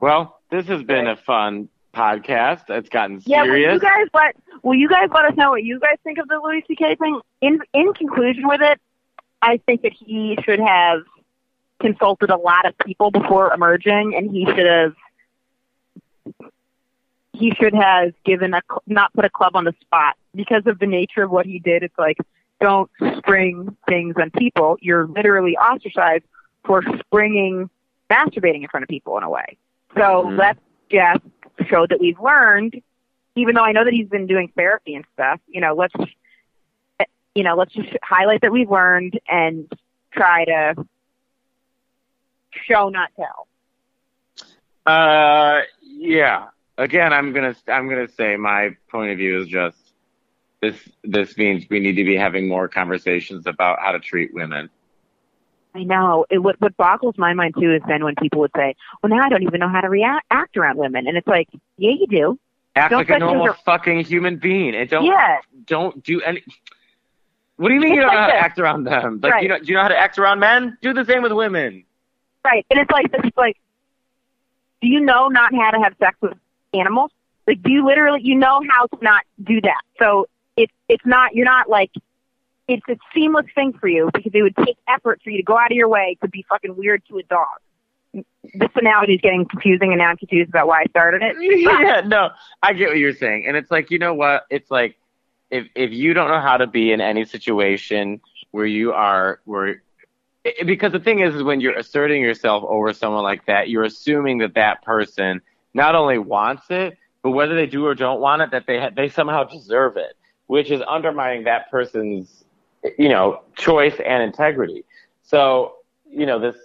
Well, 0.00 0.40
this 0.50 0.66
has 0.66 0.82
been 0.82 1.06
a 1.06 1.16
fun 1.16 1.68
podcast. 1.94 2.62
It's 2.68 2.88
gotten 2.88 3.20
serious. 3.20 3.26
Yeah, 3.26 3.42
will 3.44 3.74
you 3.74 3.80
guys 3.80 4.06
let 4.14 4.36
will 4.62 4.74
you 4.74 4.88
guys 4.88 5.08
let 5.12 5.24
us 5.24 5.36
know 5.36 5.50
what 5.50 5.62
you 5.64 5.78
guys 5.80 5.96
think 6.04 6.18
of 6.18 6.28
the 6.28 6.40
Louis 6.42 6.64
C.K. 6.68 6.96
thing? 6.96 7.20
In 7.40 7.60
in 7.72 7.92
conclusion 7.94 8.46
with 8.48 8.60
it, 8.62 8.80
I 9.42 9.58
think 9.66 9.82
that 9.82 9.92
he 9.92 10.36
should 10.44 10.60
have 10.60 11.02
consulted 11.80 12.30
a 12.30 12.36
lot 12.36 12.66
of 12.66 12.76
people 12.78 13.10
before 13.10 13.52
emerging, 13.52 14.14
and 14.16 14.30
he 14.30 14.44
should 14.44 14.66
have 14.66 14.94
he 17.32 17.52
should 17.60 17.74
have 17.74 18.12
given 18.24 18.54
a 18.54 18.60
not 18.86 19.12
put 19.12 19.24
a 19.24 19.30
club 19.30 19.54
on 19.54 19.64
the 19.64 19.74
spot 19.80 20.16
because 20.34 20.62
of 20.66 20.78
the 20.78 20.86
nature 20.86 21.22
of 21.22 21.30
what 21.30 21.46
he 21.46 21.58
did. 21.58 21.82
It's 21.82 21.98
like 21.98 22.16
don't 22.60 22.90
spring 23.18 23.76
things 23.88 24.16
on 24.20 24.30
people. 24.30 24.76
You're 24.80 25.06
literally 25.06 25.56
ostracized 25.56 26.24
for 26.64 26.82
springing 26.98 27.70
masturbating 28.10 28.62
in 28.62 28.68
front 28.68 28.82
of 28.82 28.88
people 28.88 29.16
in 29.18 29.22
a 29.22 29.30
way. 29.30 29.56
So 29.94 30.00
Mhm. 30.26 30.38
let's 30.38 30.58
just 30.90 31.22
show 31.66 31.86
that 31.86 32.00
we've 32.00 32.20
learned, 32.20 32.80
even 33.36 33.54
though 33.54 33.64
I 33.64 33.72
know 33.72 33.84
that 33.84 33.92
he's 33.92 34.08
been 34.08 34.26
doing 34.26 34.52
therapy 34.56 34.94
and 34.94 35.04
stuff, 35.14 35.40
you 35.46 35.60
know, 35.60 35.74
let's, 35.74 35.94
you 37.34 37.42
know, 37.42 37.56
let's 37.56 37.72
just 37.72 37.90
highlight 38.02 38.40
that 38.42 38.52
we've 38.52 38.70
learned 38.70 39.18
and 39.28 39.70
try 40.12 40.44
to 40.44 40.74
show, 42.66 42.88
not 42.88 43.10
tell. 43.16 43.46
Uh, 44.86 45.62
yeah. 45.82 46.48
Again, 46.78 47.12
I'm 47.12 47.32
gonna 47.32 47.56
I'm 47.66 47.88
gonna 47.88 48.08
say 48.08 48.36
my 48.36 48.76
point 48.88 49.10
of 49.10 49.18
view 49.18 49.42
is 49.42 49.48
just 49.48 49.76
this. 50.62 50.76
This 51.02 51.36
means 51.36 51.66
we 51.68 51.80
need 51.80 51.96
to 51.96 52.04
be 52.04 52.16
having 52.16 52.48
more 52.48 52.68
conversations 52.68 53.46
about 53.46 53.80
how 53.80 53.92
to 53.92 53.98
treat 53.98 54.32
women. 54.32 54.70
I 55.74 55.82
know. 55.84 56.26
It, 56.30 56.38
what, 56.38 56.60
what 56.60 56.76
boggles 56.76 57.16
my 57.18 57.34
mind 57.34 57.54
too 57.60 57.72
is 57.72 57.82
then 57.86 58.02
when 58.04 58.14
people 58.16 58.40
would 58.40 58.50
say, 58.56 58.74
well, 59.02 59.10
now 59.10 59.24
I 59.24 59.28
don't 59.28 59.42
even 59.42 59.60
know 59.60 59.68
how 59.68 59.80
to 59.80 59.88
react, 59.88 60.26
act 60.30 60.56
around 60.56 60.76
women. 60.78 61.06
And 61.06 61.16
it's 61.16 61.26
like, 61.26 61.48
yeah, 61.76 61.92
you 61.92 62.06
do. 62.08 62.38
Act 62.74 62.90
Don't 62.90 62.98
like 63.00 63.10
a 63.10 63.18
normal 63.18 63.44
yourself- 63.46 63.64
fucking 63.64 64.04
human 64.04 64.36
being, 64.36 64.74
and 64.74 64.88
don't 64.88 65.04
Yeah. 65.04 65.38
don't 65.66 66.02
do 66.04 66.20
any. 66.22 66.42
What 67.56 67.68
do 67.70 67.74
you 67.74 67.80
mean 67.80 67.94
you 67.94 68.00
don't 68.00 68.12
know 68.12 68.20
how 68.20 68.26
to 68.28 68.34
act 68.36 68.58
around 68.60 68.84
them? 68.84 69.18
Like 69.22 69.32
Right. 69.32 69.42
you 69.42 69.48
know, 69.48 69.58
do 69.58 69.64
you 69.66 69.74
know 69.74 69.82
how 69.82 69.88
to 69.88 69.98
act 69.98 70.18
around 70.18 70.38
men? 70.38 70.78
Do 70.80 70.92
the 70.94 71.04
same 71.04 71.22
with 71.22 71.32
women. 71.32 71.84
Right. 72.44 72.64
And 72.70 72.78
it's 72.78 72.90
like 72.90 73.06
it's 73.12 73.36
like 73.36 73.56
do 74.80 74.86
you 74.88 75.00
know 75.00 75.26
not 75.28 75.52
how 75.54 75.72
to 75.72 75.78
have 75.80 75.94
sex 75.98 76.16
with 76.20 76.34
animals? 76.72 77.10
Like 77.48 77.60
do 77.62 77.72
you 77.72 77.84
literally 77.84 78.20
you 78.22 78.36
know 78.36 78.62
how 78.70 78.86
to 78.86 78.98
not 79.02 79.24
do 79.42 79.60
that. 79.62 79.80
So 79.98 80.28
it's 80.56 80.72
it's 80.88 81.04
not 81.04 81.34
you're 81.34 81.44
not 81.46 81.68
like 81.68 81.90
it's 82.68 82.86
a 82.88 82.96
seamless 83.14 83.46
thing 83.54 83.72
for 83.72 83.88
you 83.88 84.10
because 84.12 84.32
it 84.34 84.42
would 84.42 84.56
take 84.56 84.76
effort 84.86 85.20
for 85.24 85.30
you 85.30 85.38
to 85.38 85.42
go 85.42 85.58
out 85.58 85.72
of 85.72 85.76
your 85.76 85.88
way 85.88 86.16
to 86.22 86.28
be 86.28 86.44
fucking 86.48 86.76
weird 86.76 87.02
to 87.08 87.18
a 87.18 87.22
dog. 87.22 87.46
This 88.12 88.70
analogy 88.76 89.14
is 89.14 89.20
getting 89.20 89.46
confusing 89.46 89.90
and 89.90 89.98
now 89.98 90.08
I'm 90.10 90.16
confused 90.16 90.50
about 90.50 90.66
why 90.66 90.82
I 90.82 90.84
started 90.90 91.22
it. 91.22 91.36
yeah, 91.40 92.02
no, 92.06 92.30
I 92.62 92.74
get 92.74 92.88
what 92.88 92.98
you're 92.98 93.14
saying, 93.14 93.46
and 93.46 93.56
it's 93.56 93.70
like 93.70 93.90
you 93.90 93.98
know 93.98 94.14
what? 94.14 94.44
It's 94.50 94.70
like 94.70 94.96
if 95.50 95.66
if 95.74 95.92
you 95.92 96.14
don't 96.14 96.28
know 96.28 96.40
how 96.40 96.56
to 96.58 96.66
be 96.66 96.92
in 96.92 97.00
any 97.00 97.24
situation 97.24 98.20
where 98.50 98.66
you 98.66 98.92
are 98.92 99.40
where 99.44 99.82
because 100.64 100.92
the 100.92 101.00
thing 101.00 101.20
is, 101.20 101.34
is 101.34 101.42
when 101.42 101.60
you're 101.60 101.76
asserting 101.76 102.22
yourself 102.22 102.64
over 102.66 102.92
someone 102.92 103.22
like 103.22 103.44
that, 103.46 103.68
you're 103.68 103.84
assuming 103.84 104.38
that 104.38 104.54
that 104.54 104.82
person 104.82 105.42
not 105.74 105.94
only 105.94 106.18
wants 106.18 106.64
it, 106.70 106.96
but 107.22 107.30
whether 107.32 107.54
they 107.54 107.66
do 107.66 107.84
or 107.86 107.94
don't 107.94 108.20
want 108.20 108.42
it, 108.42 108.50
that 108.52 108.66
they 108.66 108.78
ha- 108.78 108.90
they 108.94 109.08
somehow 109.08 109.44
deserve 109.44 109.96
it, 109.96 110.16
which 110.46 110.70
is 110.70 110.80
undermining 110.86 111.44
that 111.44 111.70
person's 111.70 112.44
you 112.98 113.08
know 113.08 113.42
choice 113.56 113.94
and 114.04 114.22
integrity. 114.22 114.84
So 115.22 115.76
you 116.08 116.26
know 116.26 116.38
this. 116.38 116.56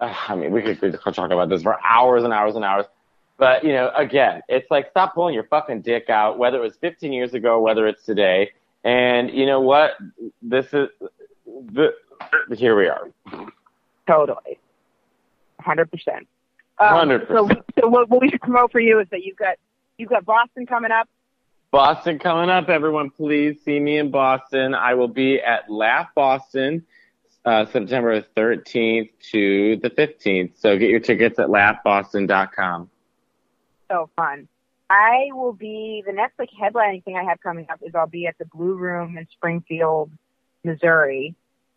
Uh, 0.00 0.14
I 0.28 0.34
mean, 0.34 0.50
we 0.50 0.62
could, 0.62 0.98
talk 1.14 1.30
about 1.30 1.48
this 1.50 1.62
for 1.62 1.78
hours 1.84 2.24
and 2.24 2.32
hours 2.32 2.56
and 2.56 2.64
hours. 2.64 2.86
But 3.38 3.64
you 3.64 3.72
know, 3.72 3.90
again, 3.96 4.42
it's 4.48 4.70
like 4.70 4.90
stop 4.90 5.14
pulling 5.14 5.34
your 5.34 5.44
fucking 5.44 5.82
dick 5.82 6.10
out, 6.10 6.38
whether 6.38 6.58
it 6.58 6.62
was 6.62 6.76
15 6.80 7.12
years 7.12 7.34
ago, 7.34 7.60
whether 7.60 7.86
it's 7.86 8.04
today. 8.04 8.50
And 8.84 9.30
you 9.30 9.46
know 9.46 9.60
what? 9.60 9.92
This 10.42 10.66
is 10.72 10.88
the 11.72 11.94
here 12.56 12.76
we 12.76 12.88
are. 12.88 13.10
Totally. 14.06 14.58
Hundred 15.60 15.90
percent. 15.90 16.26
Um, 16.78 17.08
100%. 17.08 17.28
So, 17.28 17.48
so 17.78 17.88
what, 17.88 18.08
what 18.08 18.22
we 18.22 18.30
should 18.30 18.40
promote 18.40 18.72
for 18.72 18.80
you 18.80 19.00
is 19.00 19.06
that 19.10 19.22
you've 19.22 19.36
got 19.36 19.56
you've 19.98 20.08
got 20.08 20.24
Boston 20.24 20.66
coming 20.66 20.90
up. 20.90 21.08
Boston 21.70 22.18
coming 22.18 22.50
up, 22.50 22.68
everyone. 22.68 23.10
Please 23.10 23.62
see 23.64 23.78
me 23.78 23.98
in 23.98 24.10
Boston. 24.10 24.74
I 24.74 24.94
will 24.94 25.08
be 25.08 25.40
at 25.40 25.70
Laugh 25.70 26.08
Boston, 26.16 26.84
uh, 27.44 27.64
September 27.66 28.20
13th 28.36 29.10
to 29.30 29.76
the 29.76 29.90
15th. 29.90 30.58
So 30.58 30.76
get 30.76 30.90
your 30.90 30.98
tickets 30.98 31.38
at 31.38 31.46
laughboston.com. 31.46 32.90
So 33.88 34.10
fun. 34.16 34.48
I 34.88 35.28
will 35.30 35.52
be 35.52 36.02
the 36.04 36.12
next 36.12 36.40
like 36.40 36.50
headlining 36.50 37.04
thing 37.04 37.16
I 37.16 37.22
have 37.22 37.40
coming 37.40 37.66
up 37.70 37.78
is 37.86 37.94
I'll 37.94 38.08
be 38.08 38.26
at 38.26 38.36
the 38.38 38.46
Blue 38.46 38.74
Room 38.74 39.16
in 39.16 39.28
Springfield, 39.30 40.10
Missouri, 40.64 41.36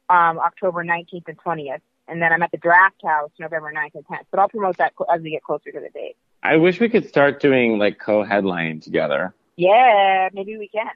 um, 0.09 0.39
October 0.39 0.83
19th 0.83 1.27
and 1.27 1.37
20th, 1.37 1.81
and 2.07 2.19
then 2.19 2.33
I'm 2.33 2.41
at 2.41 2.49
the 2.49 2.57
Draft 2.57 3.03
House 3.05 3.29
November 3.39 3.71
9th 3.71 3.93
and 3.93 4.07
10th. 4.07 4.25
But 4.31 4.39
I'll 4.39 4.49
promote 4.49 4.77
that 4.77 4.93
as 5.13 5.21
we 5.21 5.29
get 5.29 5.43
closer 5.43 5.71
to 5.71 5.79
the 5.79 5.89
date. 5.89 6.15
I 6.41 6.55
wish 6.55 6.79
we 6.79 6.89
could 6.89 7.07
start 7.07 7.39
doing 7.39 7.77
like 7.77 7.99
co-headlining 7.99 8.81
together. 8.81 9.35
Yeah, 9.55 10.29
maybe 10.33 10.57
we 10.57 10.69
can. 10.69 10.89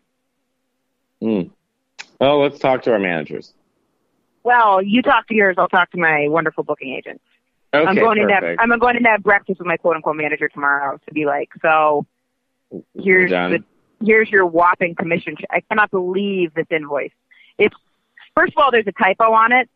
Hmm. 1.21 1.49
Well, 2.19 2.41
let's 2.41 2.59
talk 2.59 2.83
to 2.83 2.91
our 2.91 2.99
managers. 2.99 3.53
Well, 4.43 4.81
you 4.81 5.01
talk 5.01 5.27
to 5.27 5.35
yours. 5.35 5.55
I'll 5.57 5.67
talk 5.67 5.91
to 5.91 5.97
my 5.97 6.27
wonderful 6.29 6.63
booking 6.63 6.93
agent. 6.93 7.21
Okay, 7.73 7.85
I'm 7.85 7.95
going 7.95 8.25
to 8.25 8.33
have, 8.33 8.41
perfect. 8.41 8.61
I'm 8.61 8.79
going 8.79 8.95
to 9.03 9.09
have 9.09 9.21
breakfast 9.21 9.59
with 9.59 9.67
my 9.67 9.77
quote 9.77 9.97
unquote 9.97 10.15
manager 10.15 10.47
tomorrow 10.47 10.99
to 11.05 11.13
be 11.13 11.25
like, 11.25 11.49
so 11.61 12.05
here's 12.93 13.29
the, 13.29 13.63
here's 14.03 14.29
your 14.29 14.45
whopping 14.45 14.95
commission. 14.95 15.35
I 15.49 15.61
cannot 15.61 15.91
believe 15.91 16.53
this 16.53 16.65
invoice. 16.71 17.11
It's 17.57 17.75
first 18.35 18.53
of 18.53 18.63
all, 18.63 18.71
there's 18.71 18.87
a 18.87 18.93
typo 18.93 19.33
on 19.33 19.51
it. 19.51 19.69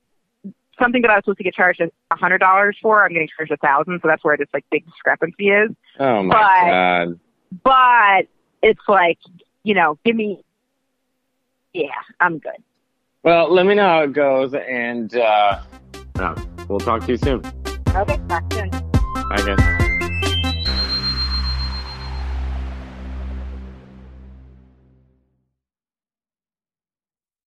Something 0.79 1.01
that 1.01 1.11
I 1.11 1.15
was 1.15 1.23
supposed 1.25 1.39
to 1.39 1.43
get 1.43 1.53
charged 1.53 1.81
a 1.81 2.15
hundred 2.15 2.37
dollars 2.37 2.77
for, 2.81 3.03
I'm 3.03 3.11
getting 3.11 3.27
charged 3.35 3.51
a 3.51 3.57
thousand. 3.57 3.99
So 4.01 4.07
that's 4.07 4.23
where 4.23 4.37
this 4.37 4.47
like 4.53 4.65
big 4.71 4.85
discrepancy 4.85 5.49
is. 5.49 5.71
Oh 5.99 6.23
my 6.23 6.33
but- 6.33 6.71
god. 6.71 7.19
But 7.63 8.27
it's 8.61 8.81
like, 8.87 9.19
you 9.63 9.73
know, 9.73 9.97
give 10.03 10.15
me. 10.15 10.43
Yeah, 11.73 11.87
I'm 12.19 12.39
good. 12.39 12.61
Well, 13.23 13.53
let 13.53 13.65
me 13.65 13.75
know 13.75 13.87
how 13.87 14.01
it 14.03 14.13
goes, 14.13 14.53
and 14.53 15.15
uh, 15.15 15.61
no, 16.17 16.35
we'll 16.67 16.79
talk 16.79 17.05
to 17.05 17.11
you 17.11 17.17
soon. 17.17 17.45
Okay, 17.95 18.19
talk 18.27 18.51
soon. 18.51 18.69
Bye, 18.69 19.55
guys. 19.55 19.90